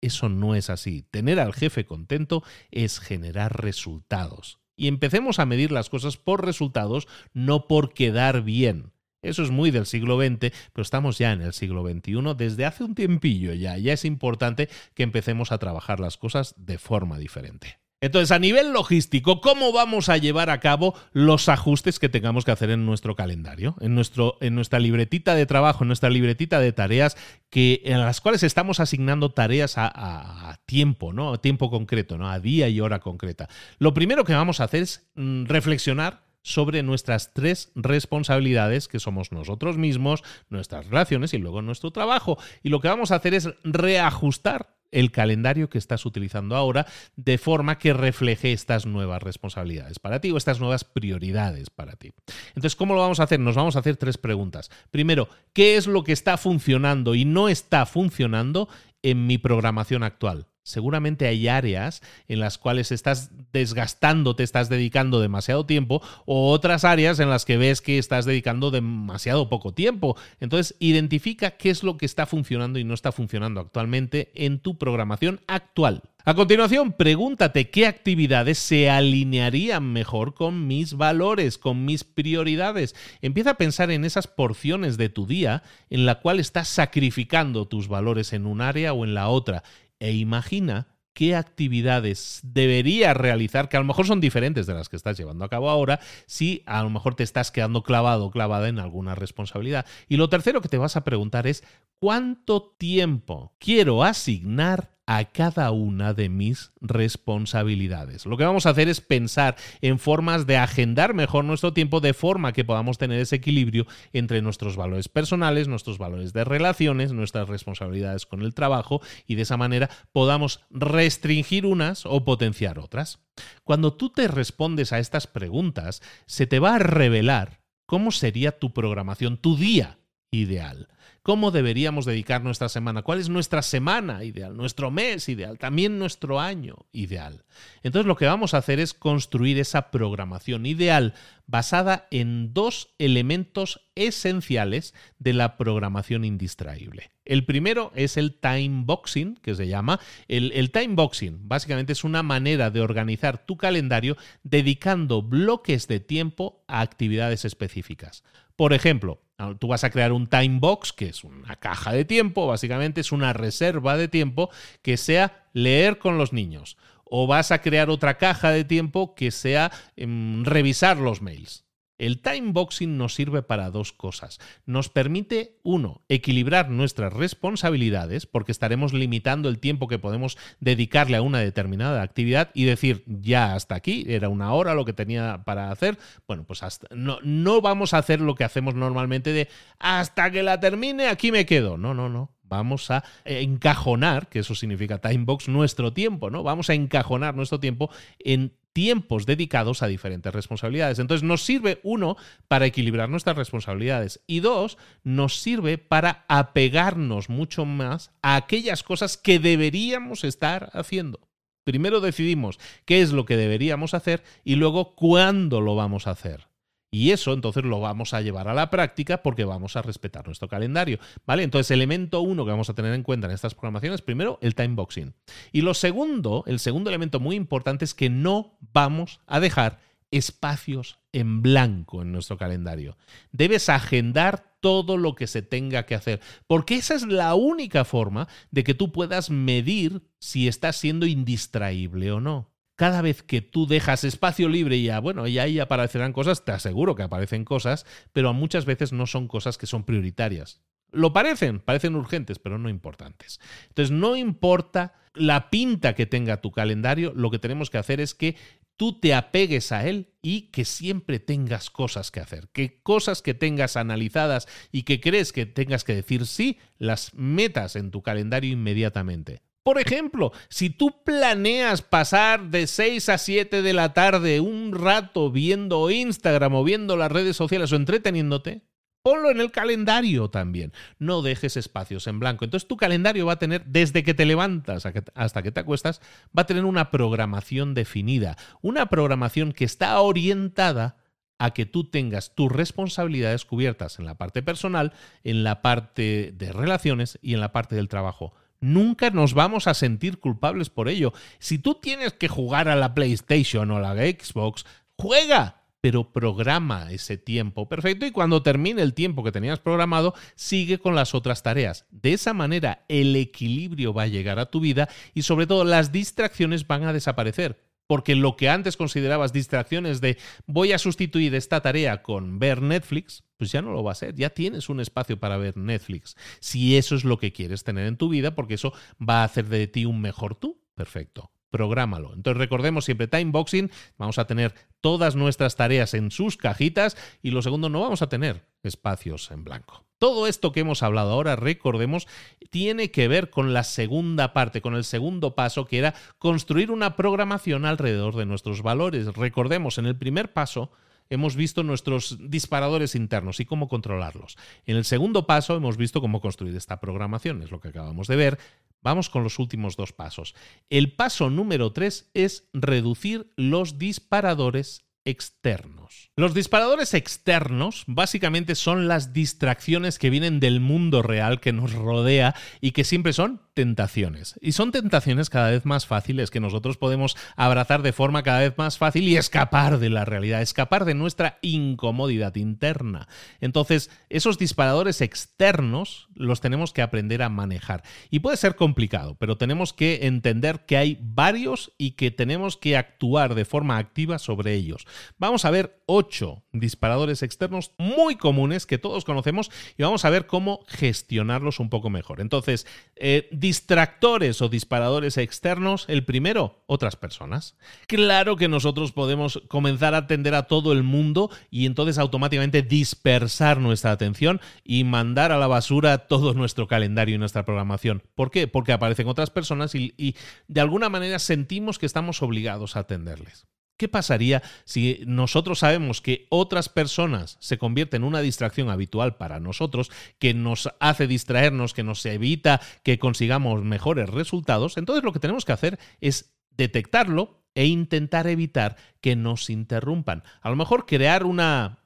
Eso 0.00 0.28
no 0.28 0.54
es 0.54 0.70
así. 0.70 1.02
Tener 1.10 1.40
al 1.40 1.52
jefe 1.52 1.84
contento 1.84 2.42
es 2.70 3.00
generar 3.00 3.62
resultados 3.62 4.60
y 4.80 4.88
empecemos 4.88 5.38
a 5.38 5.44
medir 5.44 5.72
las 5.72 5.90
cosas 5.90 6.16
por 6.16 6.42
resultados, 6.42 7.06
no 7.34 7.68
por 7.68 7.92
quedar 7.92 8.42
bien. 8.42 8.92
Eso 9.20 9.42
es 9.42 9.50
muy 9.50 9.70
del 9.70 9.84
siglo 9.84 10.18
XX, 10.18 10.52
pero 10.72 10.82
estamos 10.82 11.18
ya 11.18 11.32
en 11.32 11.42
el 11.42 11.52
siglo 11.52 11.86
XXI 11.86 12.34
desde 12.34 12.64
hace 12.64 12.84
un 12.84 12.94
tiempillo 12.94 13.52
ya. 13.52 13.76
Ya 13.76 13.92
es 13.92 14.06
importante 14.06 14.70
que 14.94 15.02
empecemos 15.02 15.52
a 15.52 15.58
trabajar 15.58 16.00
las 16.00 16.16
cosas 16.16 16.54
de 16.56 16.78
forma 16.78 17.18
diferente. 17.18 17.79
Entonces, 18.02 18.30
a 18.30 18.38
nivel 18.38 18.72
logístico, 18.72 19.42
¿cómo 19.42 19.72
vamos 19.72 20.08
a 20.08 20.16
llevar 20.16 20.48
a 20.48 20.58
cabo 20.58 20.94
los 21.12 21.50
ajustes 21.50 21.98
que 21.98 22.08
tengamos 22.08 22.46
que 22.46 22.50
hacer 22.50 22.70
en 22.70 22.86
nuestro 22.86 23.14
calendario, 23.14 23.76
en, 23.80 23.94
nuestro, 23.94 24.38
en 24.40 24.54
nuestra 24.54 24.78
libretita 24.78 25.34
de 25.34 25.44
trabajo, 25.44 25.84
en 25.84 25.88
nuestra 25.88 26.08
libretita 26.08 26.60
de 26.60 26.72
tareas, 26.72 27.18
que, 27.50 27.82
en 27.84 28.00
las 28.00 28.22
cuales 28.22 28.42
estamos 28.42 28.80
asignando 28.80 29.32
tareas 29.32 29.74
a, 29.76 30.58
tiempo, 30.64 31.12
¿no? 31.12 31.34
A 31.34 31.40
tiempo 31.42 31.70
concreto, 31.70 32.16
¿no? 32.16 32.30
A 32.30 32.40
día 32.40 32.68
y 32.68 32.80
hora 32.80 33.00
concreta. 33.00 33.48
Lo 33.78 33.92
primero 33.92 34.24
que 34.24 34.32
vamos 34.32 34.60
a 34.60 34.64
hacer 34.64 34.82
es 34.82 35.10
mm, 35.16 35.44
reflexionar 35.44 36.29
sobre 36.42 36.82
nuestras 36.82 37.32
tres 37.34 37.70
responsabilidades 37.74 38.88
que 38.88 39.00
somos 39.00 39.32
nosotros 39.32 39.76
mismos, 39.76 40.22
nuestras 40.48 40.86
relaciones 40.86 41.34
y 41.34 41.38
luego 41.38 41.62
nuestro 41.62 41.90
trabajo. 41.90 42.38
Y 42.62 42.68
lo 42.68 42.80
que 42.80 42.88
vamos 42.88 43.10
a 43.10 43.16
hacer 43.16 43.34
es 43.34 43.48
reajustar 43.64 44.80
el 44.90 45.12
calendario 45.12 45.68
que 45.68 45.78
estás 45.78 46.04
utilizando 46.06 46.56
ahora 46.56 46.86
de 47.16 47.38
forma 47.38 47.78
que 47.78 47.92
refleje 47.92 48.52
estas 48.52 48.86
nuevas 48.86 49.22
responsabilidades 49.22 49.98
para 49.98 50.20
ti 50.20 50.30
o 50.30 50.36
estas 50.36 50.60
nuevas 50.60 50.84
prioridades 50.84 51.70
para 51.70 51.96
ti. 51.96 52.12
Entonces, 52.48 52.76
¿cómo 52.76 52.94
lo 52.94 53.00
vamos 53.00 53.20
a 53.20 53.24
hacer? 53.24 53.40
Nos 53.40 53.56
vamos 53.56 53.76
a 53.76 53.80
hacer 53.80 53.96
tres 53.96 54.18
preguntas. 54.18 54.70
Primero, 54.90 55.28
¿qué 55.52 55.76
es 55.76 55.86
lo 55.86 56.04
que 56.04 56.12
está 56.12 56.36
funcionando 56.36 57.14
y 57.14 57.24
no 57.24 57.48
está 57.48 57.86
funcionando 57.86 58.68
en 59.02 59.26
mi 59.26 59.38
programación 59.38 60.02
actual? 60.02 60.46
Seguramente 60.62 61.26
hay 61.26 61.48
áreas 61.48 62.02
en 62.28 62.40
las 62.40 62.58
cuales 62.58 62.92
estás 62.92 63.30
desgastando, 63.52 64.36
te 64.36 64.42
estás 64.42 64.68
dedicando 64.68 65.20
demasiado 65.20 65.66
tiempo, 65.66 66.02
o 66.26 66.50
otras 66.50 66.84
áreas 66.84 67.20
en 67.20 67.30
las 67.30 67.44
que 67.44 67.56
ves 67.56 67.80
que 67.80 67.98
estás 67.98 68.24
dedicando 68.24 68.70
demasiado 68.70 69.48
poco 69.48 69.72
tiempo. 69.72 70.16
Entonces, 70.40 70.76
identifica 70.78 71.52
qué 71.52 71.70
es 71.70 71.82
lo 71.82 71.96
que 71.96 72.06
está 72.06 72.26
funcionando 72.26 72.78
y 72.78 72.84
no 72.84 72.94
está 72.94 73.12
funcionando 73.12 73.60
actualmente 73.60 74.30
en 74.34 74.58
tu 74.60 74.78
programación 74.78 75.40
actual. 75.46 76.02
A 76.26 76.34
continuación, 76.34 76.92
pregúntate 76.92 77.70
qué 77.70 77.86
actividades 77.86 78.58
se 78.58 78.90
alinearían 78.90 79.90
mejor 79.90 80.34
con 80.34 80.66
mis 80.66 80.94
valores, 80.94 81.56
con 81.56 81.86
mis 81.86 82.04
prioridades. 82.04 82.94
Empieza 83.22 83.52
a 83.52 83.56
pensar 83.56 83.90
en 83.90 84.04
esas 84.04 84.26
porciones 84.26 84.98
de 84.98 85.08
tu 85.08 85.26
día 85.26 85.62
en 85.88 86.04
la 86.04 86.16
cual 86.16 86.38
estás 86.38 86.68
sacrificando 86.68 87.66
tus 87.66 87.88
valores 87.88 88.34
en 88.34 88.44
un 88.44 88.60
área 88.60 88.92
o 88.92 89.04
en 89.04 89.14
la 89.14 89.28
otra 89.28 89.62
e 90.00 90.12
imagina 90.12 90.88
qué 91.12 91.36
actividades 91.36 92.40
deberías 92.42 93.16
realizar, 93.16 93.68
que 93.68 93.76
a 93.76 93.80
lo 93.80 93.86
mejor 93.86 94.06
son 94.06 94.20
diferentes 94.20 94.66
de 94.66 94.74
las 94.74 94.88
que 94.88 94.96
estás 94.96 95.18
llevando 95.18 95.44
a 95.44 95.48
cabo 95.48 95.68
ahora, 95.68 96.00
si 96.26 96.62
a 96.66 96.82
lo 96.82 96.90
mejor 96.90 97.14
te 97.14 97.22
estás 97.22 97.50
quedando 97.50 97.82
clavado 97.82 98.26
o 98.26 98.30
clavada 98.30 98.68
en 98.68 98.78
alguna 98.78 99.14
responsabilidad. 99.14 99.86
Y 100.08 100.16
lo 100.16 100.28
tercero 100.28 100.60
que 100.60 100.68
te 100.68 100.78
vas 100.78 100.96
a 100.96 101.04
preguntar 101.04 101.46
es, 101.46 101.62
¿cuánto 101.98 102.74
tiempo 102.78 103.54
quiero 103.58 104.02
asignar 104.02 104.98
a 105.12 105.24
cada 105.24 105.72
una 105.72 106.14
de 106.14 106.28
mis 106.28 106.70
responsabilidades. 106.80 108.26
Lo 108.26 108.36
que 108.36 108.44
vamos 108.44 108.64
a 108.64 108.70
hacer 108.70 108.88
es 108.88 109.00
pensar 109.00 109.56
en 109.80 109.98
formas 109.98 110.46
de 110.46 110.56
agendar 110.56 111.14
mejor 111.14 111.44
nuestro 111.44 111.72
tiempo 111.72 111.98
de 112.00 112.14
forma 112.14 112.52
que 112.52 112.64
podamos 112.64 112.96
tener 112.96 113.18
ese 113.18 113.34
equilibrio 113.34 113.88
entre 114.12 114.40
nuestros 114.40 114.76
valores 114.76 115.08
personales, 115.08 115.66
nuestros 115.66 115.98
valores 115.98 116.32
de 116.32 116.44
relaciones, 116.44 117.12
nuestras 117.12 117.48
responsabilidades 117.48 118.24
con 118.24 118.42
el 118.42 118.54
trabajo 118.54 119.00
y 119.26 119.34
de 119.34 119.42
esa 119.42 119.56
manera 119.56 119.90
podamos 120.12 120.60
restringir 120.70 121.66
unas 121.66 122.06
o 122.06 122.24
potenciar 122.24 122.78
otras. 122.78 123.18
Cuando 123.64 123.94
tú 123.94 124.10
te 124.10 124.28
respondes 124.28 124.92
a 124.92 125.00
estas 125.00 125.26
preguntas, 125.26 126.02
se 126.26 126.46
te 126.46 126.60
va 126.60 126.76
a 126.76 126.78
revelar 126.78 127.62
cómo 127.84 128.12
sería 128.12 128.60
tu 128.60 128.72
programación, 128.72 129.38
tu 129.38 129.56
día 129.56 129.98
ideal 130.30 130.86
cómo 131.30 131.52
deberíamos 131.52 132.06
dedicar 132.06 132.42
nuestra 132.42 132.68
semana, 132.68 133.02
cuál 133.02 133.20
es 133.20 133.28
nuestra 133.28 133.62
semana 133.62 134.24
ideal, 134.24 134.56
nuestro 134.56 134.90
mes 134.90 135.28
ideal, 135.28 135.60
también 135.60 135.96
nuestro 135.96 136.40
año 136.40 136.86
ideal. 136.90 137.44
Entonces 137.84 138.08
lo 138.08 138.16
que 138.16 138.26
vamos 138.26 138.52
a 138.52 138.56
hacer 138.56 138.80
es 138.80 138.94
construir 138.94 139.60
esa 139.60 139.92
programación 139.92 140.66
ideal 140.66 141.14
basada 141.46 142.08
en 142.10 142.52
dos 142.52 142.96
elementos 142.98 143.80
esenciales 143.94 144.92
de 145.20 145.32
la 145.32 145.56
programación 145.56 146.24
indistraíble. 146.24 147.12
El 147.24 147.44
primero 147.44 147.92
es 147.94 148.16
el 148.16 148.34
time 148.34 148.82
boxing, 148.84 149.36
que 149.36 149.54
se 149.54 149.68
llama. 149.68 150.00
El, 150.26 150.50
el, 150.50 150.72
time 150.72 150.96
boxing 150.96 151.46
básicamente 151.46 151.92
es 151.92 152.02
una 152.02 152.24
manera 152.24 152.72
de 152.72 152.80
organizar 152.80 153.46
tu 153.46 153.56
calendario 153.56 154.16
dedicando 154.42 155.22
bloques 155.22 155.86
de 155.86 156.00
tiempo 156.00 156.64
a 156.66 156.80
actividades 156.80 157.44
específicas. 157.44 158.24
Por 158.56 158.72
ejemplo, 158.72 159.22
tú 159.58 159.68
vas 159.68 159.84
a 159.84 159.90
crear 159.90 160.12
un 160.12 160.26
time 160.26 160.58
box, 160.60 160.92
que 160.92 161.08
es 161.08 161.24
una 161.24 161.56
caja 161.56 161.92
de 161.92 162.04
tiempo, 162.04 162.46
básicamente 162.46 163.00
es 163.00 163.12
una 163.12 163.32
reserva 163.32 163.96
de 163.96 164.08
tiempo 164.08 164.50
que 164.82 164.96
sea 164.96 165.46
leer 165.52 165.98
con 165.98 166.18
los 166.18 166.32
niños. 166.32 166.76
O 167.04 167.26
vas 167.26 167.50
a 167.50 167.60
crear 167.60 167.90
otra 167.90 168.18
caja 168.18 168.50
de 168.50 168.64
tiempo 168.64 169.14
que 169.14 169.30
sea 169.30 169.72
em, 169.96 170.44
revisar 170.44 170.98
los 170.98 171.22
mails. 171.22 171.64
El 172.00 172.22
time 172.22 172.52
boxing 172.52 172.96
nos 172.96 173.14
sirve 173.14 173.42
para 173.42 173.70
dos 173.70 173.92
cosas. 173.92 174.38
Nos 174.64 174.88
permite, 174.88 175.58
uno, 175.62 176.00
equilibrar 176.08 176.70
nuestras 176.70 177.12
responsabilidades, 177.12 178.24
porque 178.24 178.52
estaremos 178.52 178.94
limitando 178.94 179.50
el 179.50 179.58
tiempo 179.58 179.86
que 179.86 179.98
podemos 179.98 180.38
dedicarle 180.60 181.18
a 181.18 181.22
una 181.22 181.40
determinada 181.40 182.00
actividad 182.00 182.52
y 182.54 182.64
decir, 182.64 183.04
ya 183.06 183.54
hasta 183.54 183.74
aquí, 183.74 184.06
era 184.08 184.30
una 184.30 184.54
hora 184.54 184.72
lo 184.72 184.86
que 184.86 184.94
tenía 184.94 185.42
para 185.44 185.70
hacer. 185.70 185.98
Bueno, 186.26 186.44
pues 186.44 186.62
hasta, 186.62 186.88
no, 186.94 187.18
no 187.22 187.60
vamos 187.60 187.92
a 187.92 187.98
hacer 187.98 188.22
lo 188.22 188.34
que 188.34 188.44
hacemos 188.44 188.74
normalmente 188.74 189.34
de 189.34 189.48
hasta 189.78 190.30
que 190.30 190.42
la 190.42 190.58
termine, 190.58 191.08
aquí 191.08 191.30
me 191.30 191.44
quedo. 191.44 191.76
No, 191.76 191.92
no, 191.92 192.08
no 192.08 192.32
vamos 192.50 192.90
a 192.90 193.04
encajonar, 193.24 194.28
que 194.28 194.40
eso 194.40 194.54
significa 194.54 194.98
time 194.98 195.24
box, 195.24 195.48
nuestro 195.48 195.92
tiempo, 195.92 196.30
¿no? 196.30 196.42
Vamos 196.42 196.68
a 196.68 196.74
encajonar 196.74 197.36
nuestro 197.36 197.60
tiempo 197.60 197.90
en 198.18 198.52
tiempos 198.72 199.26
dedicados 199.26 199.82
a 199.82 199.86
diferentes 199.86 200.32
responsabilidades. 200.32 200.98
Entonces 200.98 201.26
nos 201.26 201.42
sirve, 201.42 201.80
uno, 201.82 202.16
para 202.48 202.66
equilibrar 202.66 203.08
nuestras 203.08 203.36
responsabilidades 203.36 204.20
y 204.26 204.40
dos, 204.40 204.78
nos 205.02 205.40
sirve 205.40 205.78
para 205.78 206.24
apegarnos 206.28 207.28
mucho 207.28 207.64
más 207.64 208.10
a 208.22 208.36
aquellas 208.36 208.82
cosas 208.82 209.16
que 209.16 209.38
deberíamos 209.38 210.24
estar 210.24 210.70
haciendo. 210.72 211.20
Primero 211.64 212.00
decidimos 212.00 212.58
qué 212.84 213.02
es 213.02 213.12
lo 213.12 213.24
que 213.24 213.36
deberíamos 213.36 213.94
hacer 213.94 214.24
y 214.44 214.56
luego 214.56 214.94
cuándo 214.94 215.60
lo 215.60 215.76
vamos 215.76 216.06
a 216.06 216.12
hacer. 216.12 216.49
Y 216.90 217.12
eso 217.12 217.32
entonces 217.32 217.64
lo 217.64 217.80
vamos 217.80 218.14
a 218.14 218.20
llevar 218.20 218.48
a 218.48 218.54
la 218.54 218.68
práctica 218.68 219.22
porque 219.22 219.44
vamos 219.44 219.76
a 219.76 219.82
respetar 219.82 220.26
nuestro 220.26 220.48
calendario. 220.48 220.98
¿Vale? 221.26 221.44
Entonces, 221.44 221.70
elemento 221.70 222.20
uno 222.20 222.44
que 222.44 222.50
vamos 222.50 222.68
a 222.68 222.74
tener 222.74 222.92
en 222.94 223.04
cuenta 223.04 223.28
en 223.28 223.32
estas 223.32 223.54
programaciones, 223.54 224.02
primero, 224.02 224.38
el 224.42 224.54
time 224.54 224.74
boxing. 224.74 225.14
Y 225.52 225.60
lo 225.60 225.74
segundo, 225.74 226.42
el 226.46 226.58
segundo 226.58 226.90
elemento 226.90 227.20
muy 227.20 227.36
importante 227.36 227.84
es 227.84 227.94
que 227.94 228.10
no 228.10 228.58
vamos 228.72 229.20
a 229.26 229.38
dejar 229.38 229.78
espacios 230.10 230.98
en 231.12 231.42
blanco 231.42 232.02
en 232.02 232.10
nuestro 232.10 232.36
calendario. 232.36 232.96
Debes 233.30 233.68
agendar 233.68 234.56
todo 234.60 234.96
lo 234.96 235.14
que 235.14 235.26
se 235.26 235.42
tenga 235.42 235.86
que 235.86 235.94
hacer, 235.94 236.20
porque 236.46 236.74
esa 236.74 236.94
es 236.94 237.06
la 237.06 237.34
única 237.34 237.84
forma 237.84 238.28
de 238.50 238.64
que 238.64 238.74
tú 238.74 238.92
puedas 238.92 239.30
medir 239.30 240.02
si 240.18 240.48
estás 240.48 240.76
siendo 240.76 241.06
indistraíble 241.06 242.10
o 242.12 242.20
no 242.20 242.49
cada 242.80 243.02
vez 243.02 243.22
que 243.22 243.42
tú 243.42 243.66
dejas 243.66 244.04
espacio 244.04 244.48
libre 244.48 244.78
y 244.78 244.84
ya, 244.84 245.00
bueno, 245.00 245.26
y 245.26 245.38
ahí 245.38 245.58
aparecerán 245.58 246.14
cosas, 246.14 246.46
te 246.46 246.52
aseguro 246.52 246.94
que 246.94 247.02
aparecen 247.02 247.44
cosas, 247.44 247.84
pero 248.14 248.32
muchas 248.32 248.64
veces 248.64 248.90
no 248.90 249.06
son 249.06 249.28
cosas 249.28 249.58
que 249.58 249.66
son 249.66 249.84
prioritarias. 249.84 250.62
Lo 250.90 251.12
parecen, 251.12 251.60
parecen 251.60 251.94
urgentes, 251.94 252.38
pero 252.38 252.56
no 252.56 252.70
importantes. 252.70 253.38
Entonces, 253.68 253.90
no 253.90 254.16
importa 254.16 254.94
la 255.12 255.50
pinta 255.50 255.94
que 255.94 256.06
tenga 256.06 256.40
tu 256.40 256.52
calendario, 256.52 257.12
lo 257.14 257.30
que 257.30 257.38
tenemos 257.38 257.68
que 257.68 257.76
hacer 257.76 258.00
es 258.00 258.14
que 258.14 258.36
tú 258.78 258.98
te 258.98 259.12
apegues 259.12 259.72
a 259.72 259.86
él 259.86 260.14
y 260.22 260.50
que 260.50 260.64
siempre 260.64 261.20
tengas 261.20 261.68
cosas 261.68 262.10
que 262.10 262.20
hacer, 262.20 262.48
que 262.48 262.80
cosas 262.80 263.20
que 263.20 263.34
tengas 263.34 263.76
analizadas 263.76 264.48
y 264.72 264.84
que 264.84 265.02
crees 265.02 265.34
que 265.34 265.44
tengas 265.44 265.84
que 265.84 265.94
decir 265.94 266.26
sí, 266.26 266.56
las 266.78 267.12
metas 267.12 267.76
en 267.76 267.90
tu 267.90 268.00
calendario 268.00 268.50
inmediatamente. 268.50 269.42
Por 269.70 269.78
ejemplo, 269.78 270.32
si 270.48 270.68
tú 270.68 271.04
planeas 271.04 271.80
pasar 271.80 272.50
de 272.50 272.66
6 272.66 273.08
a 273.08 273.18
7 273.18 273.62
de 273.62 273.72
la 273.72 273.92
tarde 273.92 274.40
un 274.40 274.74
rato 274.74 275.30
viendo 275.30 275.92
Instagram 275.92 276.56
o 276.56 276.64
viendo 276.64 276.96
las 276.96 277.12
redes 277.12 277.36
sociales 277.36 277.70
o 277.70 277.76
entreteniéndote, 277.76 278.64
Ponlo 279.02 279.30
en 279.30 279.40
el 279.40 279.52
calendario 279.52 280.28
también. 280.28 280.72
No 280.98 281.22
dejes 281.22 281.56
espacios 281.56 282.08
en 282.08 282.18
blanco. 282.18 282.44
Entonces 282.44 282.66
tu 282.66 282.76
calendario 282.76 283.26
va 283.26 283.34
a 283.34 283.38
tener, 283.38 283.64
desde 283.64 284.02
que 284.02 284.12
te 284.12 284.26
levantas 284.26 284.84
hasta 285.14 285.42
que 285.42 285.52
te 285.52 285.60
acuestas, 285.60 286.00
va 286.36 286.42
a 286.42 286.46
tener 286.46 286.64
una 286.64 286.90
programación 286.90 287.72
definida. 287.72 288.36
Una 288.62 288.86
programación 288.86 289.52
que 289.52 289.64
está 289.64 290.00
orientada 290.00 290.96
a 291.38 291.52
que 291.52 291.64
tú 291.64 291.88
tengas 291.88 292.34
tus 292.34 292.50
responsabilidades 292.50 293.44
cubiertas 293.44 294.00
en 294.00 294.04
la 294.04 294.16
parte 294.16 294.42
personal, 294.42 294.92
en 295.22 295.44
la 295.44 295.62
parte 295.62 296.34
de 296.34 296.52
relaciones 296.52 297.20
y 297.22 297.34
en 297.34 297.40
la 297.40 297.52
parte 297.52 297.76
del 297.76 297.88
trabajo. 297.88 298.34
Nunca 298.60 299.10
nos 299.10 299.32
vamos 299.32 299.66
a 299.66 299.74
sentir 299.74 300.18
culpables 300.18 300.68
por 300.68 300.88
ello. 300.88 301.12
Si 301.38 301.58
tú 301.58 301.74
tienes 301.74 302.12
que 302.12 302.28
jugar 302.28 302.68
a 302.68 302.76
la 302.76 302.94
PlayStation 302.94 303.70
o 303.70 303.80
la 303.80 303.94
Xbox, 303.94 304.66
juega, 304.96 305.62
pero 305.80 306.12
programa 306.12 306.92
ese 306.92 307.16
tiempo 307.16 307.68
perfecto 307.68 308.04
y 308.04 308.10
cuando 308.10 308.42
termine 308.42 308.82
el 308.82 308.92
tiempo 308.92 309.24
que 309.24 309.32
tenías 309.32 309.60
programado, 309.60 310.14
sigue 310.34 310.78
con 310.78 310.94
las 310.94 311.14
otras 311.14 311.42
tareas. 311.42 311.86
De 311.90 312.12
esa 312.12 312.34
manera 312.34 312.84
el 312.88 313.16
equilibrio 313.16 313.94
va 313.94 314.02
a 314.02 314.08
llegar 314.08 314.38
a 314.38 314.50
tu 314.50 314.60
vida 314.60 314.88
y 315.14 315.22
sobre 315.22 315.46
todo 315.46 315.64
las 315.64 315.90
distracciones 315.90 316.66
van 316.66 316.84
a 316.84 316.92
desaparecer. 316.92 317.69
Porque 317.90 318.14
lo 318.14 318.36
que 318.36 318.48
antes 318.48 318.76
considerabas 318.76 319.32
distracciones 319.32 320.00
de 320.00 320.16
voy 320.46 320.70
a 320.70 320.78
sustituir 320.78 321.34
esta 321.34 321.60
tarea 321.60 322.04
con 322.04 322.38
ver 322.38 322.62
Netflix, 322.62 323.24
pues 323.36 323.50
ya 323.50 323.62
no 323.62 323.72
lo 323.72 323.82
va 323.82 323.90
a 323.90 323.96
ser. 323.96 324.14
Ya 324.14 324.30
tienes 324.30 324.68
un 324.68 324.78
espacio 324.78 325.18
para 325.18 325.38
ver 325.38 325.56
Netflix. 325.56 326.14
Si 326.38 326.76
eso 326.76 326.94
es 326.94 327.02
lo 327.02 327.18
que 327.18 327.32
quieres 327.32 327.64
tener 327.64 327.88
en 327.88 327.96
tu 327.96 328.08
vida, 328.08 328.36
porque 328.36 328.54
eso 328.54 328.72
va 329.00 329.22
a 329.22 329.24
hacer 329.24 329.48
de 329.48 329.66
ti 329.66 329.86
un 329.86 330.00
mejor 330.00 330.36
tú. 330.36 330.62
Perfecto 330.76 331.32
prográmalo. 331.50 332.14
Entonces 332.14 332.38
recordemos 332.38 332.84
siempre 332.84 333.08
timeboxing, 333.08 333.72
vamos 333.98 334.20
a 334.20 334.28
tener 334.28 334.54
todas 334.80 335.16
nuestras 335.16 335.56
tareas 335.56 335.94
en 335.94 336.12
sus 336.12 336.36
cajitas 336.36 336.96
y 337.22 337.32
lo 337.32 337.42
segundo, 337.42 337.68
no 337.68 337.80
vamos 337.80 338.02
a 338.02 338.08
tener 338.08 338.46
espacios 338.62 339.32
en 339.32 339.42
blanco. 339.42 339.89
Todo 340.00 340.26
esto 340.26 340.50
que 340.50 340.60
hemos 340.60 340.82
hablado 340.82 341.12
ahora, 341.12 341.36
recordemos, 341.36 342.08
tiene 342.48 342.90
que 342.90 343.06
ver 343.06 343.28
con 343.28 343.52
la 343.52 343.64
segunda 343.64 344.32
parte, 344.32 344.62
con 344.62 344.74
el 344.74 344.84
segundo 344.84 345.34
paso, 345.34 345.66
que 345.66 345.76
era 345.76 345.94
construir 346.16 346.70
una 346.70 346.96
programación 346.96 347.66
alrededor 347.66 348.16
de 348.16 348.24
nuestros 348.24 348.62
valores. 348.62 349.06
Recordemos, 349.14 349.76
en 349.76 349.84
el 349.84 349.98
primer 349.98 350.32
paso, 350.32 350.72
hemos 351.10 351.36
visto 351.36 351.62
nuestros 351.64 352.16
disparadores 352.30 352.94
internos 352.94 353.40
y 353.40 353.44
cómo 353.44 353.68
controlarlos. 353.68 354.38
En 354.64 354.78
el 354.78 354.86
segundo 354.86 355.26
paso 355.26 355.54
hemos 355.54 355.76
visto 355.76 356.00
cómo 356.00 356.22
construir 356.22 356.56
esta 356.56 356.80
programación, 356.80 357.42
es 357.42 357.50
lo 357.50 357.60
que 357.60 357.68
acabamos 357.68 358.06
de 358.08 358.16
ver. 358.16 358.38
Vamos 358.80 359.10
con 359.10 359.22
los 359.22 359.38
últimos 359.38 359.76
dos 359.76 359.92
pasos. 359.92 360.34
El 360.70 360.94
paso 360.94 361.28
número 361.28 361.74
tres 361.74 362.10
es 362.14 362.48
reducir 362.54 363.30
los 363.36 363.76
disparadores 363.76 364.86
externos. 365.04 366.10
Los 366.16 366.34
disparadores 366.34 366.94
externos 366.94 367.84
básicamente 367.86 368.54
son 368.54 368.88
las 368.88 369.12
distracciones 369.12 369.98
que 369.98 370.10
vienen 370.10 370.40
del 370.40 370.60
mundo 370.60 371.02
real 371.02 371.40
que 371.40 371.52
nos 371.52 371.72
rodea 371.72 372.34
y 372.60 372.72
que 372.72 372.84
siempre 372.84 373.12
son 373.12 373.42
tentaciones. 373.60 374.38
Y 374.40 374.52
son 374.52 374.72
tentaciones 374.72 375.28
cada 375.28 375.50
vez 375.50 375.66
más 375.66 375.84
fáciles 375.84 376.30
que 376.30 376.40
nosotros 376.40 376.78
podemos 376.78 377.14
abrazar 377.36 377.82
de 377.82 377.92
forma 377.92 378.22
cada 378.22 378.38
vez 378.38 378.56
más 378.56 378.78
fácil 378.78 379.06
y 379.06 379.18
escapar 379.18 379.78
de 379.78 379.90
la 379.90 380.06
realidad, 380.06 380.40
escapar 380.40 380.86
de 380.86 380.94
nuestra 380.94 381.38
incomodidad 381.42 382.36
interna. 382.36 383.06
Entonces, 383.38 383.90
esos 384.08 384.38
disparadores 384.38 385.02
externos 385.02 386.08
los 386.14 386.40
tenemos 386.40 386.72
que 386.72 386.80
aprender 386.80 387.20
a 387.20 387.28
manejar. 387.28 387.82
Y 388.08 388.20
puede 388.20 388.38
ser 388.38 388.56
complicado, 388.56 389.14
pero 389.18 389.36
tenemos 389.36 389.74
que 389.74 390.06
entender 390.06 390.60
que 390.64 390.78
hay 390.78 390.98
varios 390.98 391.72
y 391.76 391.90
que 391.90 392.10
tenemos 392.10 392.56
que 392.56 392.78
actuar 392.78 393.34
de 393.34 393.44
forma 393.44 393.76
activa 393.76 394.18
sobre 394.18 394.54
ellos. 394.54 394.86
Vamos 395.18 395.44
a 395.44 395.50
ver 395.50 395.82
ocho 395.84 396.44
disparadores 396.52 397.22
externos 397.22 397.72
muy 397.76 398.16
comunes 398.16 398.64
que 398.64 398.78
todos 398.78 399.04
conocemos 399.04 399.50
y 399.76 399.82
vamos 399.82 400.06
a 400.06 400.10
ver 400.10 400.26
cómo 400.26 400.64
gestionarlos 400.66 401.60
un 401.60 401.68
poco 401.68 401.90
mejor. 401.90 402.22
Entonces, 402.22 402.66
eh, 402.96 403.28
distractores 403.50 404.42
o 404.42 404.48
disparadores 404.48 405.16
externos, 405.16 405.84
el 405.88 406.04
primero, 406.04 406.62
otras 406.66 406.94
personas. 406.94 407.56
Claro 407.88 408.36
que 408.36 408.46
nosotros 408.46 408.92
podemos 408.92 409.42
comenzar 409.48 409.92
a 409.92 409.98
atender 409.98 410.36
a 410.36 410.44
todo 410.44 410.70
el 410.70 410.84
mundo 410.84 411.30
y 411.50 411.66
entonces 411.66 411.98
automáticamente 411.98 412.62
dispersar 412.62 413.58
nuestra 413.58 413.90
atención 413.90 414.40
y 414.62 414.84
mandar 414.84 415.32
a 415.32 415.38
la 415.38 415.48
basura 415.48 416.06
todo 416.06 416.32
nuestro 416.32 416.68
calendario 416.68 417.16
y 417.16 417.18
nuestra 417.18 417.44
programación. 417.44 418.04
¿Por 418.14 418.30
qué? 418.30 418.46
Porque 418.46 418.70
aparecen 418.70 419.08
otras 419.08 419.30
personas 419.30 419.74
y, 419.74 419.94
y 419.96 420.14
de 420.46 420.60
alguna 420.60 420.88
manera 420.88 421.18
sentimos 421.18 421.80
que 421.80 421.86
estamos 421.86 422.22
obligados 422.22 422.76
a 422.76 422.80
atenderles. 422.80 423.48
¿Qué 423.80 423.88
pasaría 423.88 424.42
si 424.66 425.00
nosotros 425.06 425.60
sabemos 425.60 426.02
que 426.02 426.26
otras 426.28 426.68
personas 426.68 427.38
se 427.40 427.56
convierten 427.56 428.02
en 428.02 428.08
una 428.08 428.20
distracción 428.20 428.68
habitual 428.68 429.16
para 429.16 429.40
nosotros, 429.40 429.90
que 430.18 430.34
nos 430.34 430.68
hace 430.80 431.06
distraernos, 431.06 431.72
que 431.72 431.82
nos 431.82 432.04
evita 432.04 432.60
que 432.82 432.98
consigamos 432.98 433.64
mejores 433.64 434.10
resultados? 434.10 434.76
Entonces 434.76 435.02
lo 435.02 435.14
que 435.14 435.18
tenemos 435.18 435.46
que 435.46 435.52
hacer 435.52 435.78
es 436.02 436.34
detectarlo 436.50 437.42
e 437.54 437.64
intentar 437.64 438.26
evitar 438.26 438.76
que 439.00 439.16
nos 439.16 439.48
interrumpan. 439.48 440.24
A 440.42 440.50
lo 440.50 440.56
mejor 440.56 440.84
crear 440.84 441.24
una 441.24 441.78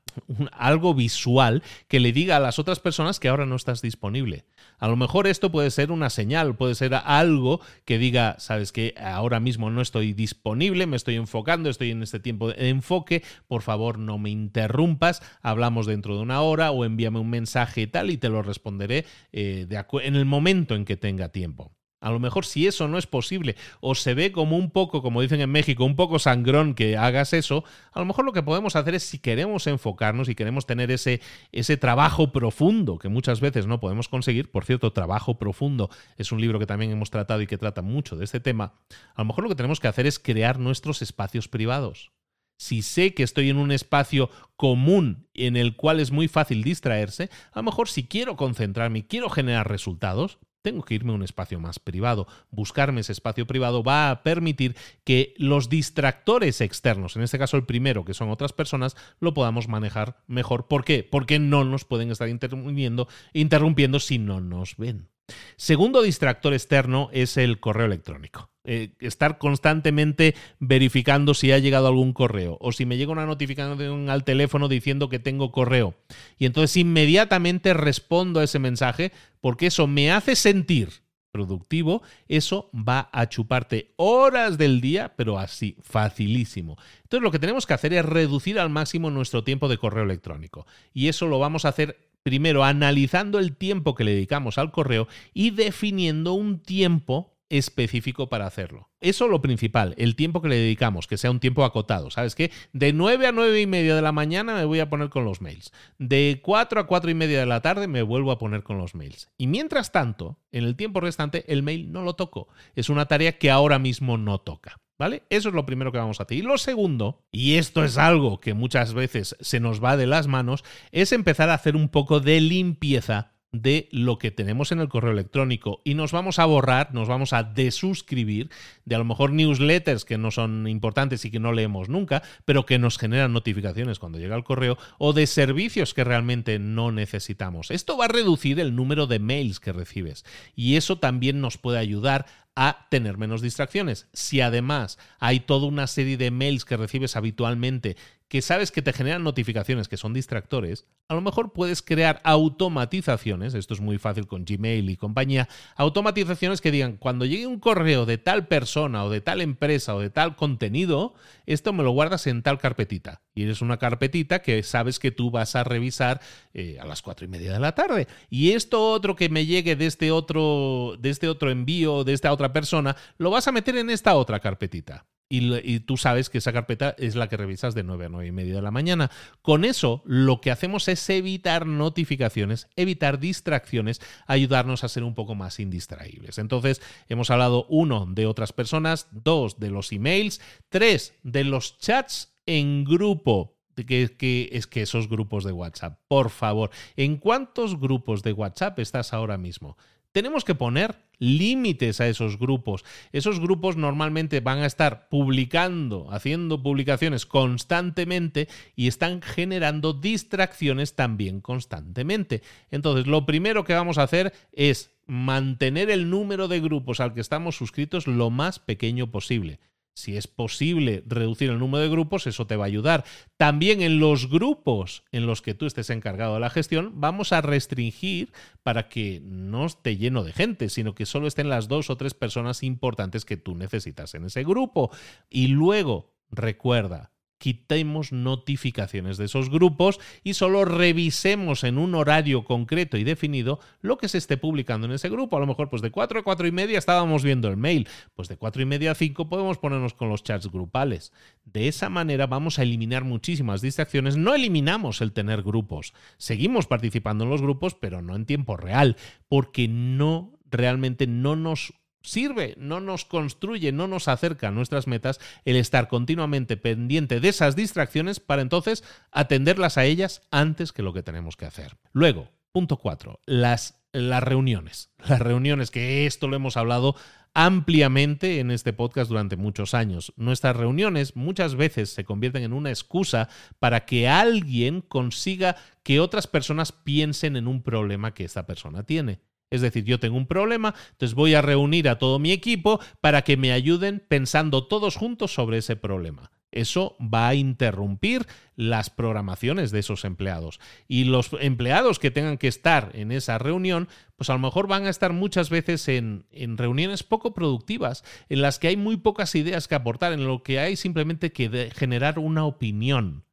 algo 0.53 0.95
visual 0.95 1.63
que 1.89 2.01
le 2.01 2.13
diga 2.13 2.37
a 2.37 2.41
las 2.41 2.59
otras 2.59 2.81
personas 2.81 3.21
que 3.21 3.29
ahora 3.29 3.47
no 3.47 3.57
estás 3.57 3.83
disponible. 3.83 4.45
A 4.79 4.89
lo 4.89 4.97
mejor 4.97 5.27
esto 5.27 5.51
puede 5.51 5.71
ser 5.71 5.91
una 5.91 6.11
señal, 6.11 6.57
puede 6.57 6.75
ser 6.75 6.95
algo 6.95 7.61
que 7.85 7.99
diga, 7.99 8.37
sabes 8.39 8.73
que 8.73 8.95
ahora 8.99 9.41
mismo 9.41 9.71
no 9.71 9.81
estoy 9.81 10.13
disponible, 10.13 10.87
me 10.87 10.97
estoy 10.97 11.17
enfocando, 11.17 11.71
estoy 11.71 11.91
en 11.91 12.03
este 12.03 12.21
tiempo 12.21 12.49
de 12.49 12.69
enfoque, 12.69 13.23
por 13.47 13.63
favor 13.63 13.99
no 13.99 14.19
me 14.19 14.31
interrumpas, 14.31 15.23
hablamos 15.43 15.87
dentro 15.87 16.17
de 16.17 16.23
una 16.23 16.41
hora 16.43 16.71
o 16.71 16.85
envíame 16.85 17.19
un 17.19 17.31
mensaje 17.31 17.83
y 17.83 17.87
tal 17.87 18.11
y 18.11 18.17
te 18.17 18.29
lo 18.29 18.43
responderé 18.43 19.05
eh, 19.33 19.67
en 20.03 20.17
el 20.17 20.25
momento 20.25 20.75
en 20.75 20.85
que 20.85 20.97
tenga 20.97 21.29
tiempo. 21.31 21.73
A 22.05 22.11
lo 22.11 22.21
mejor 22.21 22.45
si 22.45 22.67
eso 22.67 22.87
no 22.87 22.99
es 22.99 23.07
posible 23.07 23.57
o 23.81 23.95
se 23.95 24.13
ve 24.13 24.31
como 24.31 24.59
un 24.59 24.71
poco, 24.71 25.01
como 25.01 25.23
dicen 25.23 25.41
en 25.41 25.51
México, 25.51 25.87
un 25.87 25.97
poco 25.97 26.19
sangrón 26.19 26.75
que 26.75 26.99
hagas 26.99 27.33
eso, 27.33 27.65
a 27.93 27.99
lo 27.99 28.05
mejor 28.05 28.27
lo 28.27 28.35
que 28.35 28.43
podemos 28.43 28.77
hacer 28.77 28.95
es 28.95 29.05
si 29.05 29.19
queremos 29.19 29.67
enfocarnos 29.67 30.29
y 30.29 30.35
queremos 30.35 30.67
tener 30.67 30.91
ese, 30.91 31.23
ese 31.51 31.79
trabajo 31.79 32.31
profundo 32.31 32.99
que 32.99 33.09
muchas 33.09 33.41
veces 33.41 33.67
no 33.67 33.81
podemos 33.81 34.11
conseguir, 34.11 34.51
por 34.51 34.67
cierto, 34.67 34.93
Trabajo 34.93 35.39
Profundo 35.39 35.89
es 36.19 36.31
un 36.31 36.43
libro 36.43 36.59
que 36.59 36.67
también 36.67 36.91
hemos 36.91 37.11
tratado 37.11 37.41
y 37.41 37.47
que 37.47 37.57
trata 37.57 37.81
mucho 37.81 38.17
de 38.17 38.27
este 38.27 38.39
tema, 38.39 38.75
a 39.15 39.23
lo 39.23 39.25
mejor 39.25 39.45
lo 39.45 39.49
que 39.49 39.57
tenemos 39.57 39.81
que 39.81 39.89
hacer 39.89 40.07
es 40.07 40.19
crear 40.19 40.59
nuestros 40.59 41.01
espacios 41.01 41.49
privados. 41.49 42.13
Si 42.59 42.83
sé 42.83 43.15
que 43.15 43.23
estoy 43.23 43.49
en 43.49 43.57
un 43.57 43.73
espacio 43.73 44.29
común 44.57 45.27
en 45.33 45.57
el 45.57 45.75
cual 45.75 46.01
es 46.01 46.11
muy 46.11 46.29
fácil 46.29 46.63
distraerse, 46.63 47.31
a 47.53 47.61
lo 47.61 47.63
mejor 47.63 47.89
si 47.89 48.07
quiero 48.07 48.37
concentrarme 48.37 48.99
y 48.99 49.03
quiero 49.05 49.31
generar 49.31 49.71
resultados, 49.71 50.39
tengo 50.65 50.83
que 50.83 50.95
irme 50.95 51.13
a 51.13 51.15
un 51.15 51.23
espacio 51.23 51.61
más 51.61 51.79
privado. 51.79 52.27
Buscarme 52.51 53.03
ese 53.03 53.13
espacio 53.13 53.47
privado 53.47 53.85
va 53.85 54.11
a 54.11 54.23
permitir 54.23 54.75
que 55.05 55.35
los 55.37 55.69
distractores 55.69 56.63
externos, 56.63 57.17
en 57.17 57.23
este 57.23 57.39
caso 57.39 57.59
el 57.59 57.67
primero, 57.67 58.07
que 58.07 58.15
son 58.15 58.31
otras 58.31 58.55
personas, 58.55 58.97
lo 59.21 59.35
podamos 59.35 59.69
manejar 59.69 60.17
mejor. 60.27 60.67
¿Por 60.67 60.85
qué? 60.85 61.07
Porque 61.09 61.39
no 61.39 61.65
nos 61.65 61.85
pueden 61.85 62.11
estar 62.11 62.31
interrumpiendo, 62.31 63.09
interrumpiendo 63.35 64.01
si 64.01 64.19
no 64.19 64.41
nos 64.41 64.79
ven. 64.79 65.14
Segundo 65.57 66.03
distractor 66.03 66.53
externo 66.53 67.09
es 67.13 67.37
el 67.37 67.61
correo 67.61 67.87
electrónico. 67.87 68.51
Eh, 68.67 68.95
estar 69.01 69.37
constantemente 69.37 70.35
verificando 70.59 71.35
si 71.35 71.53
ha 71.53 71.59
llegado 71.59 71.87
algún 71.87 72.15
correo 72.15 72.57
o 72.63 72.73
si 72.73 72.87
me 72.87 72.97
llega 72.97 73.13
una 73.13 73.27
notificación 73.27 74.09
al 74.09 74.25
teléfono 74.25 74.69
diciendo 74.69 75.11
que 75.11 75.19
tengo 75.19 75.53
correo. 75.53 75.95
Y 76.39 76.47
entonces 76.47 76.79
inmediatamente 76.79 77.75
respondo 77.75 78.41
a 78.41 78.45
ese 78.45 78.59
mensaje 78.59 79.13
porque 79.41 79.67
eso 79.67 79.87
me 79.87 80.11
hace 80.11 80.35
sentir 80.35 81.05
productivo, 81.31 82.03
eso 82.29 82.71
va 82.73 83.11
a 83.13 83.29
chuparte 83.29 83.93
horas 83.97 84.57
del 84.57 84.81
día, 84.81 85.15
pero 85.17 85.39
así, 85.39 85.77
facilísimo. 85.83 86.79
Entonces 87.03 87.23
lo 87.23 87.33
que 87.33 87.41
tenemos 87.41 87.67
que 87.67 87.75
hacer 87.75 87.93
es 87.93 88.05
reducir 88.05 88.59
al 88.59 88.71
máximo 88.71 89.11
nuestro 89.11 89.43
tiempo 89.43 89.69
de 89.69 89.77
correo 89.77 90.05
electrónico. 90.05 90.65
Y 90.93 91.09
eso 91.09 91.27
lo 91.27 91.39
vamos 91.41 91.65
a 91.65 91.71
hacer 91.71 92.14
primero 92.25 92.65
analizando 92.65 93.39
el 93.39 93.55
tiempo 93.55 93.95
que 93.95 94.03
le 94.03 94.15
dedicamos 94.15 94.59
al 94.59 94.73
correo 94.73 95.07
y 95.33 95.51
definiendo 95.51 96.33
un 96.33 96.59
tiempo 96.59 97.35
específico 97.51 98.29
para 98.29 98.47
hacerlo. 98.47 98.89
Eso 99.01 99.29
lo 99.29 99.43
principal, 99.43 99.95
el 99.99 100.17
tiempo 100.17 100.41
que 100.41 100.49
le 100.49 100.57
dedicamos, 100.57 101.07
que 101.07 101.19
sea 101.19 101.31
un 101.31 101.39
tiempo 101.39 101.63
acotado. 101.65 102.11
¿Sabes 102.11 102.35
qué? 102.35 102.51
De 102.73 102.95
9 102.95 103.27
a 103.27 103.33
9 103.33 103.61
y 103.61 103.67
media 103.67 103.95
de 103.95 104.03
la 104.03 104.13
mañana 104.13 104.55
me 104.55 104.65
voy 104.65 104.81
a 104.81 104.89
poner 104.89 105.11
con 105.11 105.27
los 105.27 105.43
mails. 105.43 105.71
De 105.99 106.41
4 106.43 106.81
a 106.81 106.87
4 106.87 107.11
y 107.11 107.15
media 107.15 107.39
de 107.39 107.47
la 107.47 107.61
tarde 107.61 107.87
me 107.87 108.03
vuelvo 108.03 108.33
a 108.33 108.39
poner 108.39 108.63
con 108.63 108.79
los 108.79 108.95
mails. 108.95 109.29
Y 109.37 109.47
mientras 109.47 109.93
tanto, 109.93 110.39
en 110.51 110.65
el 110.65 110.75
tiempo 110.75 111.01
restante, 111.01 111.45
el 111.53 111.63
mail 111.63 111.93
no 111.93 112.03
lo 112.03 112.15
toco. 112.15 112.49
Es 112.75 112.89
una 112.89 113.05
tarea 113.05 113.39
que 113.39 113.51
ahora 113.51 113.79
mismo 113.79 114.17
no 114.17 114.39
toca. 114.39 114.81
¿Vale? 114.99 115.25
Eso 115.29 115.49
es 115.49 115.55
lo 115.55 115.67
primero 115.67 115.91
que 115.91 115.99
vamos 115.99 116.21
a 116.21 116.23
hacer. 116.23 116.39
Y 116.39 116.43
lo 116.43 116.57
segundo, 116.57 117.25
y 117.33 117.55
esto 117.55 117.85
es 117.85 117.99
algo 117.99 118.41
que 118.41 118.55
muchas 118.55 118.95
veces 118.95 119.37
se 119.41 119.59
nos 119.59 119.83
va 119.83 119.97
de 119.97 120.07
las 120.07 120.29
manos, 120.29 120.65
es 120.93 121.13
empezar 121.13 121.51
a 121.51 121.55
hacer 121.55 121.75
un 121.75 121.89
poco 121.89 122.21
de 122.21 122.41
limpieza 122.41 123.35
de 123.55 123.89
lo 123.93 124.19
que 124.19 124.33
tenemos 124.33 124.73
en 124.73 124.81
el 124.81 124.89
correo 124.89 125.13
electrónico 125.13 125.81
y 125.85 125.95
nos 125.95 126.11
vamos 126.11 126.41
a 126.41 126.45
borrar, 126.45 126.93
nos 126.93 127.07
vamos 127.07 127.33
a 127.33 127.45
desuscribir 127.45 128.51
de 128.85 128.97
a 128.97 128.99
lo 128.99 129.05
mejor 129.05 129.33
newsletters 129.33 130.05
que 130.05 130.19
no 130.19 130.33
son 130.33 130.67
importantes 130.67 131.25
y 131.25 131.31
que 131.31 131.39
no 131.39 131.53
leemos 131.53 131.89
nunca, 131.89 132.23
pero 132.45 132.67
que 132.67 132.81
nos 132.81 132.99
generan 132.99 133.33
notificaciones 133.33 134.01
cuando 134.01 134.19
llega 134.19 134.35
el 134.35 134.43
correo 134.43 134.77
o 134.99 135.13
de 135.13 135.29
servicios 135.29 135.95
que 135.95 136.03
realmente 136.03 136.59
no 136.59 136.91
necesitamos. 136.91 137.71
Esto 137.71 137.97
va 137.97 138.07
a 138.07 138.09
reducir 138.09 138.59
el 138.59 138.75
número 138.75 139.07
de 139.07 139.21
mails 139.21 139.61
que 139.61 139.73
recibes 139.73 140.25
y 140.57 140.75
eso 140.75 140.99
también 140.99 141.41
nos 141.41 141.57
puede 141.57 141.79
ayudar 141.79 142.27
a 142.57 142.87
tener 142.89 143.19
menos 143.19 143.43
distracciones. 143.43 144.07
Si 144.13 144.41
además 144.41 144.99
hay 145.19 145.41
toda 145.41 145.67
una 145.67 145.87
serie 145.87 146.17
de 146.17 146.31
mails 146.31 146.65
que 146.65 146.77
recibes 146.77 147.17
habitualmente 147.17 147.97
que 148.29 148.43
sabes 148.43 148.71
que 148.73 148.83
te 148.83 148.93
generan 148.93 149.23
notificaciones 149.23 149.89
que 149.89 149.97
son 149.97 150.13
distractores, 150.13 150.87
a 151.09 151.15
lo 151.15 151.21
mejor 151.21 151.53
puedes 151.53 151.83
crear 151.83 152.21
automatizaciones, 152.25 153.55
esto 153.55 153.75
es 153.75 153.81
muy 153.81 153.99
fácil 153.99 154.27
con 154.27 154.45
Gmail 154.45 154.89
y 154.89 154.97
compañía, 154.97 155.49
automatizaciones 155.77 156.61
que 156.61 156.71
digan, 156.71 156.97
cuando 156.97 157.27
llegue 157.27 157.47
un 157.47 157.61
correo 157.61 158.07
de 158.07 158.19
tal 158.19 158.47
persona 158.47 159.05
o 159.05 159.11
de 159.11 159.21
tal 159.21 159.41
empresa 159.41 159.95
o 159.95 160.01
de 160.01 160.11
tal 160.11 160.37
contenido, 160.37 161.15
esto 161.47 161.73
me 161.73 161.83
lo 161.83 161.91
guardas 161.91 162.27
en 162.27 162.43
tal 162.43 162.59
carpetita. 162.59 163.23
Y 163.35 163.43
eres 163.43 163.61
una 163.61 163.77
carpetita 163.77 164.41
que 164.41 164.63
sabes 164.63 164.99
que 164.99 165.11
tú 165.11 165.31
vas 165.31 165.57
a 165.57 165.65
revisar 165.65 166.21
eh, 166.55 166.79
a 166.81 166.87
las 166.87 167.03
cuatro 167.03 167.27
y 167.27 167.29
media 167.29 167.53
de 167.53 167.61
la 167.61 167.75
tarde. 167.75 168.09
Y 168.31 168.53
esto 168.53 168.93
otro 168.93 169.17
que 169.17 169.29
me 169.29 169.45
llegue 169.45 169.77
de 169.77 169.87
este 169.87 170.11
otro, 170.11 170.97
de 170.99 171.11
este 171.11 171.29
otro 171.29 171.51
envío, 171.51 172.05
de 172.05 172.15
esta 172.15 172.33
otra 172.33 172.53
persona, 172.53 172.97
lo 173.19 173.31
vas 173.31 173.47
a 173.49 173.53
meter 173.53 173.77
en 173.77 173.91
esta 173.91 174.15
otra 174.15 174.41
carpetita 174.41 175.07
y, 175.29 175.81
tú 175.81 175.97
sabes 175.97 176.31
que 176.31 176.39
esa 176.39 176.53
carpeta 176.53 176.95
es 176.99 177.17
la 177.17 177.29
que 177.29 177.37
revisas 177.37 177.75
de 177.75 177.83
9 177.83 178.07
a 178.07 178.09
9 178.09 178.27
y 178.27 178.33
media 178.33 178.55
de 178.55 178.63
la 178.63 178.71
mañana. 178.71 179.11
Con 179.43 179.65
eso 179.65 180.03
lo 180.05 180.41
que 180.41 180.51
hacemos 180.51 180.87
es 180.89 181.09
evitar 181.11 181.67
notificaciones, 181.67 182.69
evitar 182.77 183.19
distracciones, 183.19 184.01
ayudarnos 184.27 184.85
a 184.85 184.89
ser 184.89 185.03
un 185.03 185.15
poco 185.15 185.35
más 185.35 185.61
indistraíbles. 185.61 186.39
Entonces, 186.39 186.83
hemos 187.09 187.31
hablado 187.31 187.67
uno 187.69 188.07
de 188.07 188.27
otras 188.27 188.53
personas, 188.53 189.09
dos 189.11 189.59
de 189.59 189.71
los 189.71 189.93
emails, 189.93 190.41
tres 190.69 191.15
de 191.23 191.45
los 191.45 191.79
chats 191.79 192.35
en 192.47 192.85
grupo. 192.85 193.53
Que, 193.75 194.17
que, 194.17 194.51
es 194.53 194.69
que 194.69 194.83
esos 194.83 195.09
grupos 195.09 195.43
de 195.43 195.51
WhatsApp, 195.51 195.99
por 196.07 196.31
favor, 196.31 196.71
¿en 196.95 197.17
cuántos 197.17 197.81
grupos 197.81 198.23
de 198.23 198.33
WhatsApp 198.33 198.79
estás 198.79 199.13
ahora 199.13 199.37
mismo? 199.37 199.77
Tenemos 200.15 200.45
que 200.45 200.55
poner 200.55 200.95
límites 201.19 202.01
a 202.01 202.07
esos 202.07 202.39
grupos. 202.39 202.85
Esos 203.11 203.41
grupos 203.41 203.77
normalmente 203.77 204.39
van 204.39 204.61
a 204.61 204.67
estar 204.67 205.09
publicando, 205.09 206.07
haciendo 206.13 206.63
publicaciones 206.63 207.27
constantemente 207.27 208.49
y 208.77 208.87
están 208.87 209.23
generando 209.23 209.93
distracciones 209.93 210.95
también 210.95 211.41
constantemente. 211.41 212.43
Entonces, 212.71 213.09
lo 213.09 213.27
primero 213.27 213.65
que 213.65 213.75
vamos 213.75 213.99
a 213.99 214.05
hacer 214.05 214.33
es 214.53 214.93
mantener 215.09 215.91
el 215.91 216.09
número 216.09 216.47
de 216.47 216.61
grupos 216.61 217.01
al 217.01 217.13
que 217.13 217.21
estamos 217.21 217.57
suscritos 217.57 218.07
lo 218.07 218.31
más 218.31 218.61
pequeño 218.61 219.11
posible. 219.11 219.59
Si 219.95 220.17
es 220.17 220.27
posible 220.27 221.05
reducir 221.07 221.51
el 221.51 221.61
número 221.61 221.83
de 221.83 221.89
grupos, 221.89 222.27
eso 222.27 222.47
te 222.47 222.57
va 222.57 222.65
a 222.65 222.67
ayudar. 222.67 223.05
También 223.37 223.81
en 223.81 224.01
los 224.01 224.29
grupos 224.29 225.05
en 225.13 225.27
los 225.27 225.41
que 225.41 225.55
tú 225.55 225.67
estés 225.67 225.89
encargado 225.91 226.35
de 226.35 226.41
la 226.41 226.51
gestión, 226.51 226.93
vamos 226.97 227.33
a 227.33 227.41
restringir 227.41 228.33
para 228.65 228.89
que 228.89 229.21
no 229.25 229.67
esté 229.67 229.97
lleno 229.97 230.25
de 230.25 230.33
gente, 230.33 230.69
sino 230.69 230.95
que 230.95 231.07
solo 231.07 231.29
estén 231.29 231.49
las 231.49 231.69
dos 231.69 231.91
o 231.91 231.97
tres 231.97 232.13
personas 232.13 232.65
importantes 232.65 233.25
que 233.25 233.37
tú 233.37 233.55
necesitas 233.55 234.15
en 234.15 234.25
ese 234.25 234.43
grupo. 234.43 234.91
Y 235.31 235.47
luego, 235.47 236.13
recuerda, 236.31 237.14
quitemos 237.45 238.11
notificaciones 238.11 239.19
de 239.19 239.27
esos 239.27 239.51
grupos 239.51 240.01
y 240.23 240.33
solo 240.33 240.65
revisemos 240.65 241.63
en 241.65 241.77
un 241.77 241.95
horario 241.95 242.43
concreto 242.43 242.97
y 242.97 243.05
definido 243.05 243.61
lo 243.83 243.99
que 243.99 244.09
se 244.09 244.17
esté 244.17 244.39
publicando 244.39 244.87
en 244.87 244.95
ese 244.95 245.11
grupo. 245.11 245.37
A 245.37 245.41
lo 245.41 245.47
mejor, 245.47 245.69
pues 245.69 245.83
de 245.83 245.91
4 245.91 246.21
a 246.21 246.23
4 246.23 246.47
y 246.47 246.53
media 246.53 246.79
estábamos 246.79 247.23
viendo 247.23 247.49
el 247.49 247.59
mail, 247.59 247.87
pues 248.15 248.29
de 248.29 248.39
4 248.39 248.63
y 248.63 248.65
media 248.65 248.93
a 248.93 248.95
5 248.95 249.29
podemos 249.29 249.59
ponernos 249.59 249.93
con 249.93 250.09
los 250.09 250.23
chats 250.23 250.51
grupales. 250.51 251.13
De 251.45 251.69
esa 251.69 251.91
manera 251.91 252.27
vamos 252.27 252.59
a 252.59 252.63
eliminar 252.63 253.05
muchísimas 253.05 253.61
distracciones. 253.61 254.17
No 254.17 254.35
eliminamos 254.35 255.03
el 255.03 255.13
tener 255.13 255.43
grupos, 255.43 255.93
seguimos 256.17 256.67
participando 256.67 257.25
en 257.25 257.31
los 257.31 257.43
grupos, 257.43 257.75
pero 257.75 258.01
no 258.01 258.17
en 258.17 258.25
tiempo 258.25 258.57
real, 258.57 258.97
porque 259.29 259.69
no 259.69 260.39
realmente 260.51 261.07
no 261.07 261.37
nos 261.37 261.75
sirve, 262.05 262.55
no 262.59 262.81
nos 262.81 263.05
construye, 263.05 263.73
no 263.73 263.89
nos 263.89 264.09
acerca 264.09 264.49
a 264.49 264.51
nuestras 264.53 264.87
metas 264.87 265.21
el 265.45 265.57
estar 265.57 265.89
continuamente 265.89 266.57
pendiente 266.57 267.19
de 267.19 267.29
esas 267.29 267.57
distracciones 267.57 268.21
para 268.21 268.43
entonces 268.43 268.85
atenderlas 269.11 269.79
a 269.79 269.85
ellas 269.85 270.23
antes 270.31 270.73
que 270.73 270.83
lo 270.83 270.93
que 270.93 271.03
tenemos 271.03 271.37
que 271.37 271.47
hacer. 271.47 271.77
Luego, 271.93 272.31
punto 272.53 272.77
cuatro, 272.77 273.19
las, 273.27 273.83
las 273.93 274.23
reuniones. 274.23 274.91
Las 274.99 275.19
reuniones, 275.19 275.71
que 275.71 276.07
esto 276.07 276.29
lo 276.29 276.37
hemos 276.37 276.57
hablado 276.57 276.95
ampliamente 277.35 278.39
en 278.39 278.53
este 278.53 278.73
podcast 278.73 279.09
durante 279.09 279.37
muchos 279.37 279.75
años. 279.75 280.13
Nuestras 280.17 280.57
reuniones 280.57 281.17
muchas 281.17 281.57
veces 281.57 281.93
se 281.93 282.05
convierten 282.05 282.45
en 282.45 282.53
una 282.53 282.71
excusa 282.71 283.29
para 283.59 283.85
que 283.85 284.09
alguien 284.09 284.81
consiga 284.81 285.57
que 285.83 285.99
otras 285.99 286.29
personas 286.29 286.71
piensen 286.71 287.37
en 287.37 287.49
un 287.49 287.63
problema 287.63 288.15
que 288.15 288.25
esta 288.25 288.47
persona 288.47 288.85
tiene. 288.85 289.21
Es 289.51 289.61
decir, 289.61 289.85
yo 289.85 290.01
tengo 290.01 290.17
un 290.17 290.27
problema, 290.27 290.75
entonces 290.93 291.15
voy 291.15 291.35
a 291.35 291.43
reunir 291.43 291.89
a 291.89 291.99
todo 291.99 292.19
mi 292.19 292.33
equipo 292.33 292.81
para 293.01 293.23
que 293.23 293.37
me 293.37 293.53
ayuden 293.53 294.05
pensando 294.09 294.67
todos 294.67 294.97
juntos 294.97 295.33
sobre 295.33 295.59
ese 295.59 295.77
problema. 295.77 296.31
Eso 296.55 296.97
va 297.01 297.29
a 297.29 297.35
interrumpir 297.35 298.29
las 298.55 298.89
programaciones 298.89 299.73
de 299.73 299.81
esos 299.81 300.05
empleados. 300.05 300.61
Y 300.87 301.03
los 301.03 301.31
empleados 301.41 301.99
que 301.99 302.13
tengan 302.13 302.39
que 302.39 302.47
estar 302.47 302.93
en 302.95 303.11
esa 303.11 303.39
reunión, 303.39 303.89
pues 304.15 304.31
a 304.31 304.35
lo 304.35 304.39
mejor 304.39 304.69
van 304.69 304.87
a 304.87 304.91
estar 304.91 305.13
muchas 305.13 305.51
veces 305.51 305.89
en, 305.89 306.27
en 306.31 306.57
reuniones 306.57 307.03
poco 307.03 307.35
productivas, 307.35 308.05
en 308.29 308.41
las 308.41 308.61
que 308.61 308.69
hay 308.69 308.77
muy 308.77 308.97
pocas 308.97 309.35
ideas 309.35 309.67
que 309.67 309.75
aportar, 309.75 310.13
en 310.13 310.27
lo 310.27 310.45
que 310.45 310.61
hay 310.61 310.77
simplemente 310.77 311.33
que 311.33 311.73
generar 311.75 312.21
una 312.21 312.45
opinión. 312.45 313.25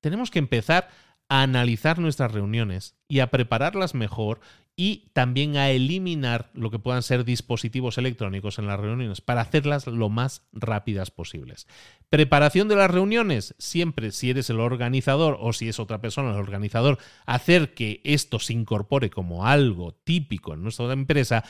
Tenemos 0.00 0.30
que 0.30 0.38
empezar 0.38 0.88
a 1.28 1.42
analizar 1.42 1.98
nuestras 1.98 2.30
reuniones 2.30 2.94
y 3.08 3.20
a 3.20 3.30
prepararlas 3.32 3.94
mejor 3.94 4.40
y 4.74 5.10
también 5.12 5.56
a 5.56 5.70
eliminar 5.70 6.50
lo 6.54 6.70
que 6.70 6.78
puedan 6.78 7.02
ser 7.02 7.24
dispositivos 7.24 7.98
electrónicos 7.98 8.58
en 8.58 8.66
las 8.66 8.80
reuniones 8.80 9.20
para 9.20 9.42
hacerlas 9.42 9.86
lo 9.86 10.08
más 10.08 10.42
rápidas 10.52 11.10
posibles. 11.10 11.66
Preparación 12.08 12.68
de 12.68 12.76
las 12.76 12.90
reuniones, 12.90 13.54
siempre 13.58 14.12
si 14.12 14.30
eres 14.30 14.48
el 14.50 14.60
organizador 14.60 15.36
o 15.40 15.52
si 15.52 15.68
es 15.68 15.78
otra 15.78 16.00
persona 16.00 16.30
el 16.30 16.36
organizador, 16.36 16.98
hacer 17.26 17.74
que 17.74 18.00
esto 18.04 18.38
se 18.38 18.54
incorpore 18.54 19.10
como 19.10 19.46
algo 19.46 19.92
típico 20.04 20.54
en 20.54 20.62
nuestra 20.62 20.92
empresa 20.92 21.44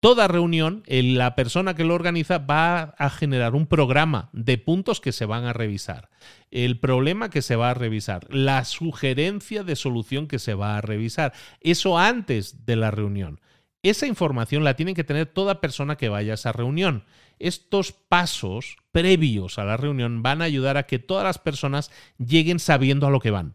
toda 0.00 0.28
reunión, 0.28 0.82
la 0.86 1.34
persona 1.34 1.74
que 1.74 1.84
lo 1.84 1.94
organiza 1.94 2.38
va 2.38 2.94
a 2.98 3.10
generar 3.10 3.54
un 3.54 3.66
programa 3.66 4.30
de 4.32 4.58
puntos 4.58 5.00
que 5.00 5.12
se 5.12 5.26
van 5.26 5.44
a 5.44 5.52
revisar, 5.52 6.10
el 6.50 6.78
problema 6.78 7.30
que 7.30 7.42
se 7.42 7.56
va 7.56 7.70
a 7.70 7.74
revisar, 7.74 8.26
la 8.32 8.64
sugerencia 8.64 9.64
de 9.64 9.76
solución 9.76 10.26
que 10.28 10.38
se 10.38 10.54
va 10.54 10.76
a 10.76 10.80
revisar. 10.80 11.32
Eso 11.60 11.98
antes 11.98 12.66
de 12.66 12.76
la 12.76 12.90
reunión. 12.90 13.40
Esa 13.82 14.06
información 14.06 14.64
la 14.64 14.74
tiene 14.74 14.94
que 14.94 15.04
tener 15.04 15.26
toda 15.26 15.60
persona 15.60 15.96
que 15.96 16.08
vaya 16.08 16.32
a 16.32 16.34
esa 16.34 16.52
reunión. 16.52 17.04
Estos 17.38 17.92
pasos 17.92 18.76
previos 18.90 19.58
a 19.58 19.64
la 19.64 19.76
reunión 19.76 20.22
van 20.22 20.42
a 20.42 20.46
ayudar 20.46 20.76
a 20.76 20.84
que 20.84 20.98
todas 20.98 21.24
las 21.24 21.38
personas 21.38 21.90
lleguen 22.18 22.58
sabiendo 22.58 23.06
a 23.06 23.10
lo 23.10 23.20
que 23.20 23.30
van 23.30 23.54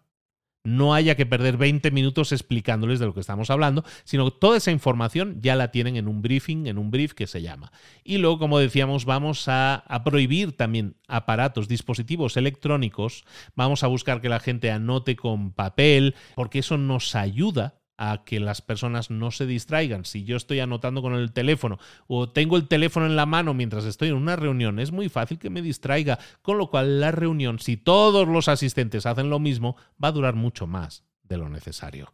no 0.63 0.93
haya 0.93 1.15
que 1.15 1.25
perder 1.25 1.57
20 1.57 1.91
minutos 1.91 2.31
explicándoles 2.31 2.99
de 2.99 3.05
lo 3.05 3.13
que 3.13 3.19
estamos 3.19 3.49
hablando, 3.49 3.83
sino 4.03 4.25
que 4.25 4.37
toda 4.39 4.57
esa 4.57 4.71
información 4.71 5.41
ya 5.41 5.55
la 5.55 5.71
tienen 5.71 5.95
en 5.95 6.07
un 6.07 6.21
briefing, 6.21 6.67
en 6.67 6.77
un 6.77 6.91
brief 6.91 7.13
que 7.13 7.27
se 7.27 7.41
llama. 7.41 7.71
Y 8.03 8.17
luego, 8.17 8.39
como 8.39 8.59
decíamos, 8.59 9.05
vamos 9.05 9.47
a, 9.47 9.75
a, 9.75 10.03
prohibir 10.03 10.55
también 10.55 10.95
aparatos, 11.07 11.67
dispositivos 11.67 12.37
electrónicos, 12.37 13.25
vamos 13.55 13.83
a 13.83 13.87
buscar 13.87 14.21
que 14.21 14.29
la 14.29 14.39
gente 14.39 14.71
anote 14.71 15.15
con 15.15 15.51
papel, 15.51 16.15
porque 16.35 16.59
eso 16.59 16.77
nos 16.77 17.15
ayuda 17.15 17.80
a 17.97 18.23
que 18.23 18.39
las 18.39 18.61
personas 18.61 19.11
no 19.11 19.31
se 19.31 19.45
distraigan. 19.45 20.05
Si 20.05 20.23
yo 20.23 20.37
estoy 20.37 20.59
anotando 20.59 21.01
con 21.01 21.13
el 21.13 21.31
teléfono 21.31 21.79
o 22.07 22.29
tengo 22.29 22.57
el 22.57 22.67
teléfono 22.67 23.05
en 23.05 23.15
la 23.15 23.25
mano 23.25 23.53
mientras 23.53 23.85
estoy 23.85 24.09
en 24.09 24.15
una 24.15 24.35
reunión, 24.35 24.79
es 24.79 24.91
muy 24.91 25.09
fácil 25.09 25.37
que 25.37 25.49
me 25.49 25.61
distraiga. 25.61 26.19
Con 26.41 26.57
lo 26.57 26.69
cual 26.69 26.99
la 26.99 27.11
reunión, 27.11 27.59
si 27.59 27.77
todos 27.77 28.27
los 28.27 28.47
asistentes 28.47 29.05
hacen 29.05 29.29
lo 29.29 29.39
mismo, 29.39 29.75
va 30.03 30.09
a 30.09 30.13
durar 30.13 30.35
mucho 30.35 30.67
más 30.67 31.03
de 31.23 31.37
lo 31.37 31.49
necesario. 31.49 32.11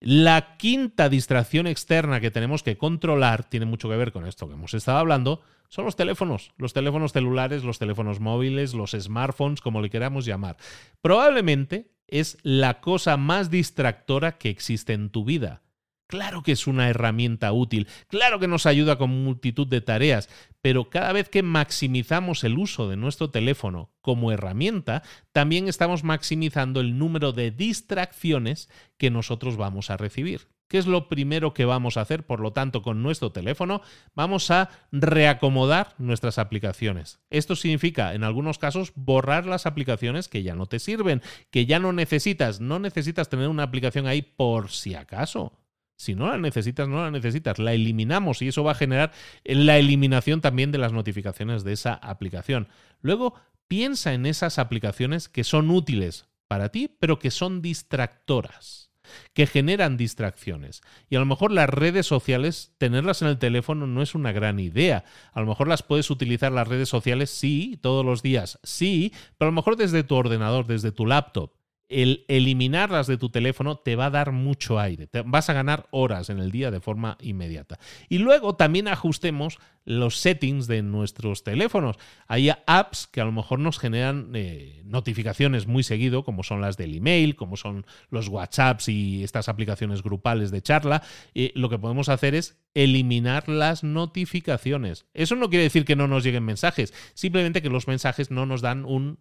La 0.00 0.56
quinta 0.58 1.08
distracción 1.08 1.66
externa 1.66 2.20
que 2.20 2.30
tenemos 2.30 2.62
que 2.62 2.76
controlar 2.76 3.44
tiene 3.48 3.66
mucho 3.66 3.88
que 3.88 3.96
ver 3.96 4.12
con 4.12 4.26
esto 4.26 4.46
que 4.46 4.54
hemos 4.54 4.74
estado 4.74 4.98
hablando, 4.98 5.40
son 5.68 5.84
los 5.84 5.96
teléfonos, 5.96 6.52
los 6.58 6.72
teléfonos 6.72 7.12
celulares, 7.12 7.64
los 7.64 7.78
teléfonos 7.78 8.20
móviles, 8.20 8.74
los 8.74 8.92
smartphones, 8.92 9.60
como 9.60 9.80
le 9.80 9.90
queramos 9.90 10.24
llamar. 10.24 10.56
Probablemente 11.00 11.90
es 12.08 12.38
la 12.42 12.80
cosa 12.80 13.16
más 13.16 13.50
distractora 13.50 14.38
que 14.38 14.50
existe 14.50 14.92
en 14.92 15.10
tu 15.10 15.24
vida. 15.24 15.62
Claro 16.08 16.44
que 16.44 16.52
es 16.52 16.68
una 16.68 16.88
herramienta 16.88 17.52
útil, 17.52 17.88
claro 18.06 18.38
que 18.38 18.46
nos 18.46 18.64
ayuda 18.66 18.96
con 18.96 19.24
multitud 19.24 19.66
de 19.66 19.80
tareas, 19.80 20.28
pero 20.60 20.88
cada 20.88 21.12
vez 21.12 21.28
que 21.28 21.42
maximizamos 21.42 22.44
el 22.44 22.58
uso 22.58 22.88
de 22.88 22.96
nuestro 22.96 23.30
teléfono 23.30 23.90
como 24.02 24.30
herramienta, 24.30 25.02
también 25.32 25.66
estamos 25.66 26.04
maximizando 26.04 26.80
el 26.80 26.96
número 26.96 27.32
de 27.32 27.50
distracciones 27.50 28.68
que 28.98 29.10
nosotros 29.10 29.56
vamos 29.56 29.90
a 29.90 29.96
recibir. 29.96 30.46
¿Qué 30.68 30.78
es 30.78 30.86
lo 30.86 31.08
primero 31.08 31.54
que 31.54 31.64
vamos 31.64 31.96
a 31.96 32.00
hacer? 32.00 32.26
Por 32.26 32.40
lo 32.40 32.52
tanto, 32.52 32.82
con 32.82 33.02
nuestro 33.02 33.30
teléfono 33.30 33.82
vamos 34.14 34.50
a 34.50 34.70
reacomodar 34.90 35.94
nuestras 35.98 36.38
aplicaciones. 36.38 37.20
Esto 37.30 37.54
significa, 37.54 38.14
en 38.14 38.24
algunos 38.24 38.58
casos, 38.58 38.92
borrar 38.96 39.46
las 39.46 39.66
aplicaciones 39.66 40.28
que 40.28 40.42
ya 40.42 40.56
no 40.56 40.66
te 40.66 40.80
sirven, 40.80 41.22
que 41.50 41.66
ya 41.66 41.78
no 41.78 41.92
necesitas. 41.92 42.60
No 42.60 42.80
necesitas 42.80 43.28
tener 43.28 43.48
una 43.48 43.62
aplicación 43.62 44.08
ahí 44.08 44.22
por 44.22 44.70
si 44.70 44.96
acaso. 44.96 45.52
Si 45.96 46.16
no 46.16 46.28
la 46.28 46.36
necesitas, 46.36 46.88
no 46.88 47.00
la 47.00 47.12
necesitas. 47.12 47.60
La 47.60 47.72
eliminamos 47.72 48.42
y 48.42 48.48
eso 48.48 48.64
va 48.64 48.72
a 48.72 48.76
generar 48.76 49.12
la 49.44 49.78
eliminación 49.78 50.40
también 50.40 50.72
de 50.72 50.78
las 50.78 50.92
notificaciones 50.92 51.62
de 51.62 51.74
esa 51.74 51.94
aplicación. 51.94 52.66
Luego, 53.00 53.34
piensa 53.68 54.14
en 54.14 54.26
esas 54.26 54.58
aplicaciones 54.58 55.28
que 55.28 55.44
son 55.44 55.70
útiles 55.70 56.26
para 56.48 56.70
ti, 56.70 56.88
pero 56.88 57.20
que 57.20 57.30
son 57.30 57.62
distractoras 57.62 58.85
que 59.34 59.46
generan 59.46 59.96
distracciones. 59.96 60.82
Y 61.08 61.16
a 61.16 61.18
lo 61.18 61.26
mejor 61.26 61.50
las 61.52 61.68
redes 61.68 62.06
sociales, 62.06 62.72
tenerlas 62.78 63.22
en 63.22 63.28
el 63.28 63.38
teléfono 63.38 63.86
no 63.86 64.02
es 64.02 64.14
una 64.14 64.32
gran 64.32 64.58
idea. 64.60 65.04
A 65.32 65.40
lo 65.40 65.46
mejor 65.46 65.68
las 65.68 65.82
puedes 65.82 66.10
utilizar 66.10 66.52
las 66.52 66.68
redes 66.68 66.88
sociales, 66.88 67.30
sí, 67.30 67.78
todos 67.82 68.04
los 68.04 68.22
días, 68.22 68.58
sí, 68.62 69.12
pero 69.38 69.48
a 69.48 69.52
lo 69.52 69.56
mejor 69.56 69.76
desde 69.76 70.04
tu 70.04 70.14
ordenador, 70.14 70.66
desde 70.66 70.92
tu 70.92 71.06
laptop 71.06 71.55
el 71.88 72.24
eliminarlas 72.28 73.06
de 73.06 73.16
tu 73.16 73.30
teléfono 73.30 73.76
te 73.76 73.96
va 73.96 74.06
a 74.06 74.10
dar 74.10 74.32
mucho 74.32 74.78
aire. 74.78 75.06
Te 75.06 75.22
vas 75.22 75.48
a 75.50 75.52
ganar 75.52 75.86
horas 75.90 76.30
en 76.30 76.38
el 76.38 76.50
día 76.50 76.70
de 76.70 76.80
forma 76.80 77.16
inmediata. 77.20 77.78
Y 78.08 78.18
luego 78.18 78.56
también 78.56 78.88
ajustemos 78.88 79.58
los 79.84 80.18
settings 80.18 80.66
de 80.66 80.82
nuestros 80.82 81.44
teléfonos. 81.44 81.96
Hay 82.26 82.50
apps 82.66 83.06
que 83.06 83.20
a 83.20 83.24
lo 83.24 83.30
mejor 83.30 83.60
nos 83.60 83.78
generan 83.78 84.32
eh, 84.34 84.82
notificaciones 84.84 85.66
muy 85.68 85.84
seguido, 85.84 86.24
como 86.24 86.42
son 86.42 86.60
las 86.60 86.76
del 86.76 86.94
email, 86.94 87.36
como 87.36 87.56
son 87.56 87.86
los 88.10 88.28
WhatsApps 88.28 88.88
y 88.88 89.22
estas 89.22 89.48
aplicaciones 89.48 90.02
grupales 90.02 90.50
de 90.50 90.62
charla. 90.62 91.02
Y 91.34 91.56
lo 91.58 91.68
que 91.68 91.78
podemos 91.78 92.08
hacer 92.08 92.34
es 92.34 92.58
eliminar 92.74 93.48
las 93.48 93.84
notificaciones. 93.84 95.06
Eso 95.14 95.36
no 95.36 95.48
quiere 95.48 95.64
decir 95.64 95.84
que 95.84 95.96
no 95.96 96.08
nos 96.08 96.24
lleguen 96.24 96.44
mensajes, 96.44 96.92
simplemente 97.14 97.62
que 97.62 97.70
los 97.70 97.86
mensajes 97.86 98.30
no 98.30 98.44
nos 98.44 98.60
dan 98.60 98.84
un 98.84 99.18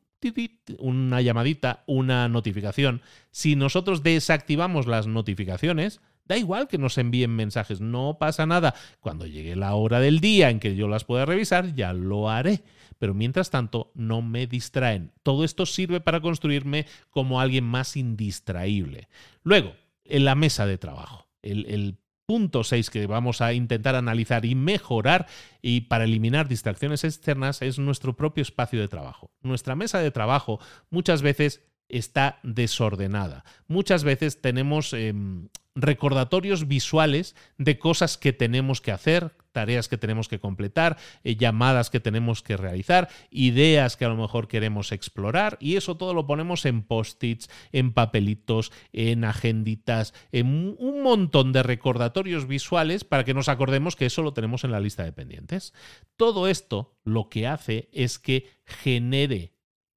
una 0.79 1.21
llamadita, 1.21 1.83
una 1.87 2.27
notificación. 2.29 3.01
Si 3.31 3.55
nosotros 3.55 4.03
desactivamos 4.03 4.87
las 4.87 5.07
notificaciones, 5.07 6.01
da 6.25 6.37
igual 6.37 6.67
que 6.67 6.77
nos 6.77 6.97
envíen 6.97 7.35
mensajes, 7.35 7.81
no 7.81 8.17
pasa 8.19 8.45
nada. 8.45 8.75
Cuando 8.99 9.25
llegue 9.25 9.55
la 9.55 9.75
hora 9.75 9.99
del 9.99 10.19
día 10.19 10.49
en 10.49 10.59
que 10.59 10.75
yo 10.75 10.87
las 10.87 11.03
pueda 11.03 11.25
revisar, 11.25 11.75
ya 11.75 11.93
lo 11.93 12.29
haré. 12.29 12.63
Pero 12.97 13.13
mientras 13.13 13.49
tanto, 13.49 13.91
no 13.93 14.21
me 14.21 14.47
distraen. 14.47 15.11
Todo 15.21 15.43
esto 15.43 15.65
sirve 15.65 15.99
para 15.99 16.21
construirme 16.21 16.85
como 17.09 17.41
alguien 17.41 17.65
más 17.65 17.97
indistraíble. 17.97 19.09
Luego, 19.43 19.73
en 20.05 20.25
la 20.25 20.35
mesa 20.35 20.65
de 20.65 20.77
trabajo. 20.77 21.27
El, 21.41 21.65
el 21.67 21.97
punto 22.25 22.63
6 22.63 22.89
que 22.89 23.07
vamos 23.07 23.41
a 23.41 23.53
intentar 23.53 23.95
analizar 23.95 24.45
y 24.45 24.55
mejorar 24.55 25.27
y 25.61 25.81
para 25.81 26.05
eliminar 26.05 26.47
distracciones 26.47 27.03
externas 27.03 27.61
es 27.61 27.79
nuestro 27.79 28.15
propio 28.15 28.41
espacio 28.41 28.79
de 28.79 28.87
trabajo. 28.87 29.29
Nuestra 29.41 29.75
mesa 29.75 29.99
de 29.99 30.11
trabajo 30.11 30.59
muchas 30.89 31.21
veces 31.21 31.63
está 31.89 32.39
desordenada. 32.43 33.43
Muchas 33.67 34.03
veces 34.03 34.41
tenemos 34.41 34.93
em, 34.93 35.49
recordatorios 35.75 36.67
visuales 36.67 37.35
de 37.57 37.77
cosas 37.77 38.17
que 38.17 38.33
tenemos 38.33 38.81
que 38.81 38.91
hacer, 38.91 39.31
tareas 39.55 39.87
que 39.87 39.97
tenemos 39.97 40.27
que 40.27 40.39
completar, 40.39 40.97
eh, 41.23 41.37
llamadas 41.37 41.89
que 41.89 42.01
tenemos 42.01 42.43
que 42.43 42.57
realizar, 42.57 43.07
ideas 43.31 43.95
que 43.95 44.03
a 44.03 44.09
lo 44.09 44.17
mejor 44.17 44.49
queremos 44.49 44.91
explorar 44.91 45.57
y 45.61 45.77
eso 45.77 45.95
todo 45.95 46.13
lo 46.13 46.27
ponemos 46.27 46.65
en 46.65 46.83
post-its, 46.83 47.49
en 47.71 47.93
papelitos, 47.93 48.73
en 48.91 49.23
agenditas, 49.23 50.13
en 50.33 50.75
un 50.77 51.01
montón 51.01 51.53
de 51.53 51.63
recordatorios 51.63 52.47
visuales 52.47 53.05
para 53.05 53.23
que 53.23 53.33
nos 53.33 53.47
acordemos 53.47 53.95
que 53.95 54.07
eso 54.07 54.21
lo 54.21 54.33
tenemos 54.33 54.65
en 54.65 54.71
la 54.71 54.81
lista 54.81 55.05
de 55.05 55.13
pendientes. 55.13 55.73
Todo 56.17 56.49
esto 56.49 56.97
lo 57.05 57.29
que 57.29 57.47
hace 57.47 57.87
es 57.93 58.19
que 58.19 58.49
genere 58.65 59.53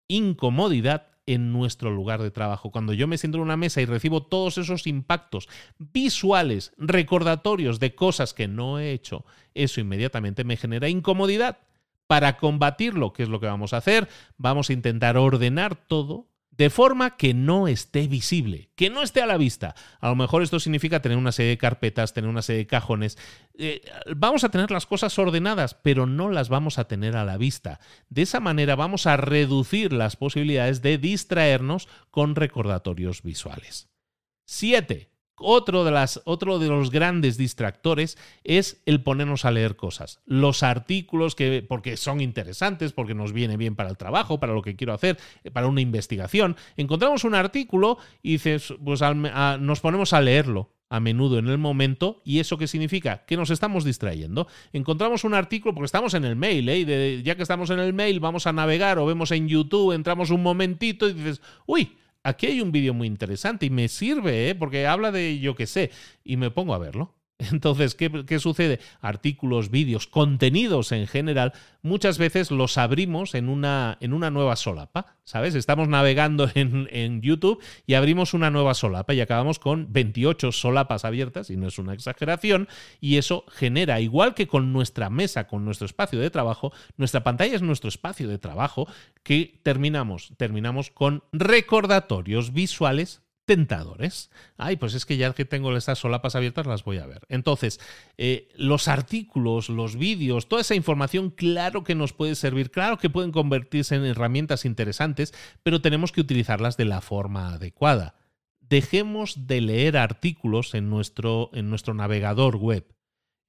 incomodidad 0.07 1.08
en 1.29 1.53
nuestro 1.53 1.91
lugar 1.91 2.23
de 2.23 2.31
trabajo. 2.31 2.71
Cuando 2.71 2.95
yo 2.95 3.07
me 3.07 3.19
siento 3.19 3.37
en 3.37 3.45
una 3.45 3.59
mesa 3.59 3.83
y 3.83 3.85
recibo 3.85 4.23
todos 4.23 4.57
esos 4.57 4.87
impactos 4.87 5.47
visuales, 5.79 6.73
recordatorios 6.79 7.79
de 7.81 7.95
cosas 7.95 8.33
que 8.33 8.49
no 8.49 8.79
he 8.79 8.93
hecho, 8.93 9.27
eso 9.53 9.81
inmediatamente 9.81 10.43
me 10.45 10.57
genera 10.57 10.89
incomodidad. 10.89 11.59
Para 12.07 12.39
combatirlo, 12.39 13.13
¿qué 13.13 13.25
es 13.25 13.29
lo 13.29 13.41
que 13.41 13.47
vamos 13.47 13.75
a 13.75 13.77
hacer? 13.77 14.09
Vamos 14.39 14.71
a 14.71 14.73
intentar 14.73 15.19
ordenar 15.19 15.77
todo 15.77 16.29
de 16.59 16.71
forma 16.71 17.17
que 17.17 17.35
no 17.35 17.69
esté 17.69 18.09
visible, 18.09 18.69
que 18.75 18.91
no 18.91 19.03
esté 19.03 19.23
a 19.23 19.27
la 19.27 19.37
vista. 19.37 19.77
A 20.01 20.09
lo 20.09 20.17
mejor 20.17 20.43
esto 20.43 20.59
significa 20.59 21.01
tener 21.01 21.17
una 21.17 21.31
serie 21.31 21.51
de 21.51 21.59
carpetas, 21.59 22.13
tener 22.13 22.29
una 22.29 22.43
serie 22.43 22.63
de 22.63 22.67
cajones. 22.67 23.17
Eh, 23.57 23.81
vamos 24.15 24.43
a 24.43 24.49
tener 24.49 24.73
las 24.73 24.85
cosas 24.85 25.17
ordenadas, 25.21 25.75
pero 25.75 26.07
no 26.07 26.29
las 26.31 26.49
vamos 26.49 26.79
a 26.79 26.89
tener 26.89 27.17
a 27.17 27.25
la 27.25 27.37
vista. 27.37 27.79
De 28.11 28.23
esa 28.23 28.41
manera 28.41 28.75
vamos 28.75 29.07
a 29.07 29.17
reducir 29.17 29.93
las 29.93 30.17
posibilidades 30.17 30.83
de 30.83 30.99
distraernos 30.99 31.89
con 32.11 32.35
recordatorios 32.35 33.23
visuales. 33.23 33.89
7. 34.47 35.11
Otro 35.39 35.85
de, 35.85 35.91
las, 35.91 36.21
otro 36.25 36.59
de 36.59 36.69
los 36.69 36.91
grandes 36.91 37.37
distractores 37.37 38.19
es 38.45 38.83
el 38.87 39.03
ponernos 39.03 39.45
a 39.45 39.51
leer 39.51 39.77
cosas. 39.77 40.21
Los 40.27 40.63
artículos 40.63 41.35
que, 41.35 41.65
porque 41.67 41.97
son 41.97 42.21
interesantes, 42.21 42.93
porque 42.93 43.15
nos 43.15 43.33
viene 43.33 43.57
bien 43.57 43.77
para 43.77 43.91
el 43.91 43.97
trabajo, 43.97 44.41
para 44.41 44.53
lo 44.53 44.63
que 44.63 44.77
quiero 44.77 44.93
hacer, 44.93 45.19
eh, 45.45 45.51
para 45.51 45.67
una 45.67 45.81
investigación. 45.81 46.57
Encontramos 46.77 47.25
un 47.25 47.35
artículo 47.35 47.99
y 48.23 48.33
dices, 48.33 48.75
pues 48.85 49.01
nos 49.01 49.81
ponemos 49.81 50.13
a 50.13 50.21
leerlo 50.21 50.71
a 50.91 51.01
menudo 51.01 51.39
en 51.39 51.49
el 51.49 51.59
momento. 51.59 52.23
¿Y 52.25 52.41
eso 52.41 52.59
qué 52.59 52.67
significa? 52.67 53.25
Que 53.27 53.37
nos 53.37 53.51
estamos 53.51 53.85
distrayendo. 53.85 54.49
Encontramos 54.73 55.25
un 55.25 55.35
artículo, 55.35 55.75
porque 55.75 55.87
estamos 55.87 56.15
en 56.15 56.25
el 56.25 56.37
mail, 56.37 56.69
¿eh? 56.69 57.23
ya 57.23 57.37
que 57.37 57.43
estamos 57.43 57.71
en 57.71 57.79
el 57.79 57.93
mail, 57.93 58.21
vamos 58.21 58.47
a 58.47 58.53
navegar 58.53 58.99
o 58.99 59.07
vemos 59.07 59.31
en 59.31 59.49
YouTube, 59.49 59.93
entramos 59.93 60.31
un 60.31 60.43
momentito 60.43 61.09
y 61.09 61.13
dices, 61.13 61.43
uy, 61.67 61.97
aquí 62.23 62.47
hay 62.47 62.61
un 62.61 62.73
vídeo 62.73 62.95
muy 62.95 63.07
interesante 63.07 63.67
y 63.67 63.71
me 63.71 63.89
sirve, 63.89 64.51
¿eh? 64.51 64.55
porque 64.55 64.87
habla 64.87 65.13
de 65.13 65.39
yo 65.39 65.55
qué 65.55 65.67
sé, 65.67 65.91
y 66.25 66.37
me 66.37 66.51
pongo 66.51 66.75
a 66.75 66.79
verlo. 66.79 67.18
Entonces, 67.53 67.95
¿qué, 67.95 68.39
sucede? 68.41 68.81
Artículos, 69.01 69.71
vídeos, 69.71 70.09
contenidos 70.09 70.91
en 70.91 71.07
general, 71.07 71.53
muchas 71.83 72.19
veces 72.19 72.51
los 72.51 72.79
abrimos 72.79 73.37
en 73.37 73.49
una, 73.49 73.97
en 74.01 74.13
una 74.13 74.31
nueva 74.31 74.57
solapa, 74.57 75.15
¿sabes? 75.23 75.55
Estamos 75.55 75.87
navegando 75.87 76.51
en, 76.55 76.89
en, 76.91 77.23
YouTube 77.23 77.63
y 77.87 77.95
abrimos 77.95 78.35
una 78.35 78.51
nueva 78.51 78.75
solapa 78.75 79.15
y 79.15 79.21
acabamos 79.21 79.61
con 79.61 79.93
28 79.93 80.51
solapas 80.51 81.05
abiertas, 81.05 81.49
y 81.51 81.57
no 81.57 81.69
es 81.69 81.79
una 81.79 81.95
exageración, 81.95 82.67
y 83.01 83.19
eso 83.19 83.45
genera, 83.49 84.01
igual 84.01 84.35
que 84.35 84.49
con 84.49 84.73
nuestra 84.73 85.09
mesa, 85.09 85.47
con 85.47 85.65
nuestro 85.65 85.87
espacio 85.87 86.19
de 86.19 86.31
trabajo, 86.31 86.73
nuestra 86.97 87.23
pantalla 87.23 87.55
es 87.55 87.63
nuestro 87.63 87.89
espacio 87.89 88.29
de 88.29 88.39
trabajo, 88.39 88.89
que 89.23 89.61
terminamos, 89.63 90.33
terminamos 90.37 90.91
con 90.91 91.23
recordatorios 91.33 92.53
visuales 92.53 93.23
tentadores. 93.49 94.31
Ay, 94.59 94.77
pues 94.77 94.93
es 94.93 95.07
que 95.07 95.17
ya 95.17 95.33
que 95.33 95.47
tengo 95.47 95.75
estas 95.75 95.99
solapas 95.99 96.37
abiertas 96.37 96.67
las 96.67 96.85
voy 96.85 96.99
a 96.99 97.07
ver. 97.07 97.23
Entonces, 97.31 97.81
eh, 98.19 98.47
los 98.57 98.89
artículos, 98.89 99.71
los 99.71 99.97
vídeos, 99.97 100.49
toda 100.49 100.61
esa 100.61 100.75
información, 100.75 101.31
claro 101.31 101.83
que 101.83 101.95
nos 101.95 102.13
puede 102.13 102.35
servir, 102.35 102.71
claro 102.71 102.99
que 102.99 103.09
pueden 103.09 103.33
convertirse 103.33 103.95
en 103.95 104.05
herramientas 104.05 104.67
interesantes, 104.67 105.33
pero 105.63 105.81
tenemos 105.81 106.13
que 106.13 106.21
utilizarlas 106.21 106.77
de 106.77 106.85
la 106.85 107.01
forma 107.01 107.55
adecuada. 107.55 108.17
Dejemos 108.61 109.47
de 109.47 109.63
leer 109.63 109.97
artículos 109.97 110.75
en 110.75 110.91
nuestro, 110.91 111.49
en 111.55 111.71
nuestro 111.71 111.95
navegador 111.95 112.57
web. 112.57 112.85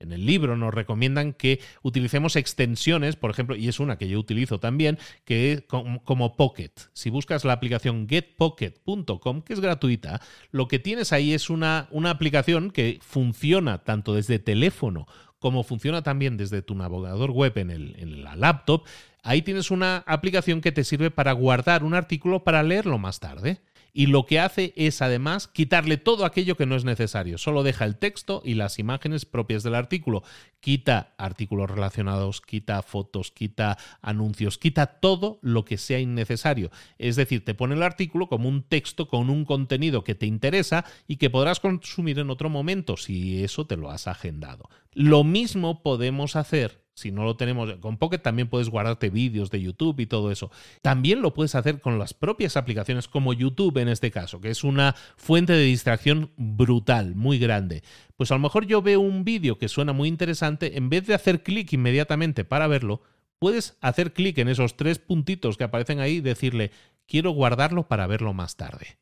En 0.02 0.14
el 0.14 0.26
libro 0.26 0.56
nos 0.56 0.74
recomiendan 0.74 1.34
que 1.34 1.60
utilicemos 1.82 2.38
extensiones, 2.38 3.18
por 3.18 3.32
ejemplo, 3.32 3.58
y 3.58 3.68
es 3.68 3.82
una 3.82 3.97
que 3.97 4.08
yo 4.08 4.18
utilizo 4.18 4.58
también, 4.58 4.97
que 5.26 5.52
es 5.52 5.64
como, 5.64 6.38
Pocket. 6.38 6.72
Si 6.93 7.10
buscas 7.10 7.43
la 7.43 7.52
aplicación 7.52 8.08
getpocket.com, 8.08 9.41
que 9.41 9.52
es 9.52 9.60
gratuita, 9.60 10.22
lo 10.52 10.70
que 10.70 10.80
tienes 10.80 11.12
ahí 11.12 11.34
es 11.34 11.50
una, 11.50 11.89
una 11.91 12.12
aplicación 12.12 12.72
que 12.72 13.00
funciona 13.02 13.80
tanto 13.80 14.16
desde 14.16 14.39
teléfono 14.39 15.06
como 15.39 15.64
funciona 15.64 16.02
también 16.02 16.38
desde 16.38 16.62
tu 16.62 16.76
navegador 16.76 17.32
web 17.32 17.58
en, 17.58 17.72
el, 17.72 17.95
en 17.97 18.24
la 18.24 18.36
laptop. 18.36 18.84
Ahí 19.24 19.41
tienes 19.41 19.72
una 19.72 19.97
aplicación 20.06 20.62
que 20.62 20.72
te 20.72 20.84
sirve 20.84 21.12
para 21.12 21.32
guardar 21.32 21.84
un 21.84 21.93
artículo 21.93 22.43
para 22.43 22.64
leerlo 22.64 22.97
más 22.97 23.20
tarde 23.20 23.62
y 23.93 24.07
lo 24.07 24.25
que 24.25 24.39
hace 24.39 24.73
es 24.75 25.01
además 25.01 25.47
quitarle 25.47 25.97
todo 25.97 26.25
aquello 26.25 26.55
que 26.55 26.65
no 26.65 26.75
es 26.75 26.83
necesario. 26.83 27.37
Solo 27.37 27.63
deja 27.63 27.85
el 27.85 27.97
texto 27.97 28.41
y 28.43 28.53
las 28.53 28.79
imágenes 28.79 29.25
propias 29.25 29.63
del 29.63 29.75
artículo. 29.75 30.23
Quita 30.59 31.13
artículos 31.17 31.69
relacionados, 31.69 32.41
quita 32.41 32.81
fotos, 32.81 33.31
quita 33.31 33.77
anuncios, 34.01 34.57
quita 34.57 34.85
todo 34.87 35.39
lo 35.41 35.65
que 35.65 35.77
sea 35.77 35.99
innecesario. 35.99 36.71
Es 36.97 37.15
decir, 37.15 37.45
te 37.45 37.53
pone 37.53 37.75
el 37.75 37.83
artículo 37.83 38.27
como 38.27 38.49
un 38.49 38.63
texto 38.63 39.07
con 39.07 39.29
un 39.29 39.45
contenido 39.45 40.03
que 40.03 40.15
te 40.15 40.25
interesa 40.25 40.85
y 41.07 41.17
que 41.17 41.29
podrás 41.29 41.59
consumir 41.59 42.19
en 42.19 42.29
otro 42.29 42.49
momento 42.49 42.97
si 42.97 43.43
eso 43.43 43.65
te 43.65 43.77
lo 43.77 43.89
has 43.89 44.07
agendado. 44.07 44.69
Lo 44.93 45.23
mismo 45.23 45.81
podemos 45.81 46.35
hacer 46.35 46.83
si 47.00 47.12
no 47.12 47.24
lo 47.24 47.36
tenemos 47.36 47.74
con 47.76 47.97
Pocket, 47.97 48.20
también 48.20 48.47
puedes 48.47 48.70
guardarte 48.70 49.10
vídeos 49.10 49.50
de 49.50 49.62
YouTube 49.62 50.00
y 50.00 50.06
todo 50.06 50.32
eso. 50.32 50.52
También 50.82 51.22
lo 51.22 51.34
puedes 51.34 51.56
hacer 51.56 51.80
con 51.80 51.97
las 51.97 52.14
propias 52.14 52.58
aplicaciones 52.58 53.08
como 53.08 53.34
YouTube 53.34 53.78
en 53.78 53.88
este 53.88 54.12
caso, 54.12 54.41
que 54.41 54.50
es 54.50 54.64
una 54.64 54.95
fuente 55.18 55.54
de 55.54 55.64
distracción 55.64 56.32
brutal, 56.38 57.16
muy 57.16 57.39
grande. 57.39 57.84
Pues 58.18 58.32
a 58.32 58.36
lo 58.36 58.41
mejor 58.41 58.66
yo 58.66 58.82
veo 58.82 59.00
un 59.00 59.24
vídeo 59.24 59.58
que 59.58 59.70
suena 59.70 59.93
muy 59.93 60.08
interesante, 60.08 60.78
en 60.78 60.89
vez 60.89 61.08
de 61.08 61.14
hacer 61.14 61.43
clic 61.43 61.74
inmediatamente 61.74 62.45
para 62.45 62.68
verlo, 62.68 63.02
puedes 63.39 63.78
hacer 63.82 64.14
clic 64.14 64.38
en 64.38 64.50
esos 64.50 64.76
tres 64.76 65.00
puntitos 65.00 65.58
que 65.58 65.64
aparecen 65.64 66.00
ahí 66.00 66.18
y 66.18 66.22
decirle, 66.22 66.72
quiero 67.08 67.32
guardarlo 67.32 67.88
para 67.88 68.08
verlo 68.08 68.34
más 68.34 68.56
tarde. 68.58 68.97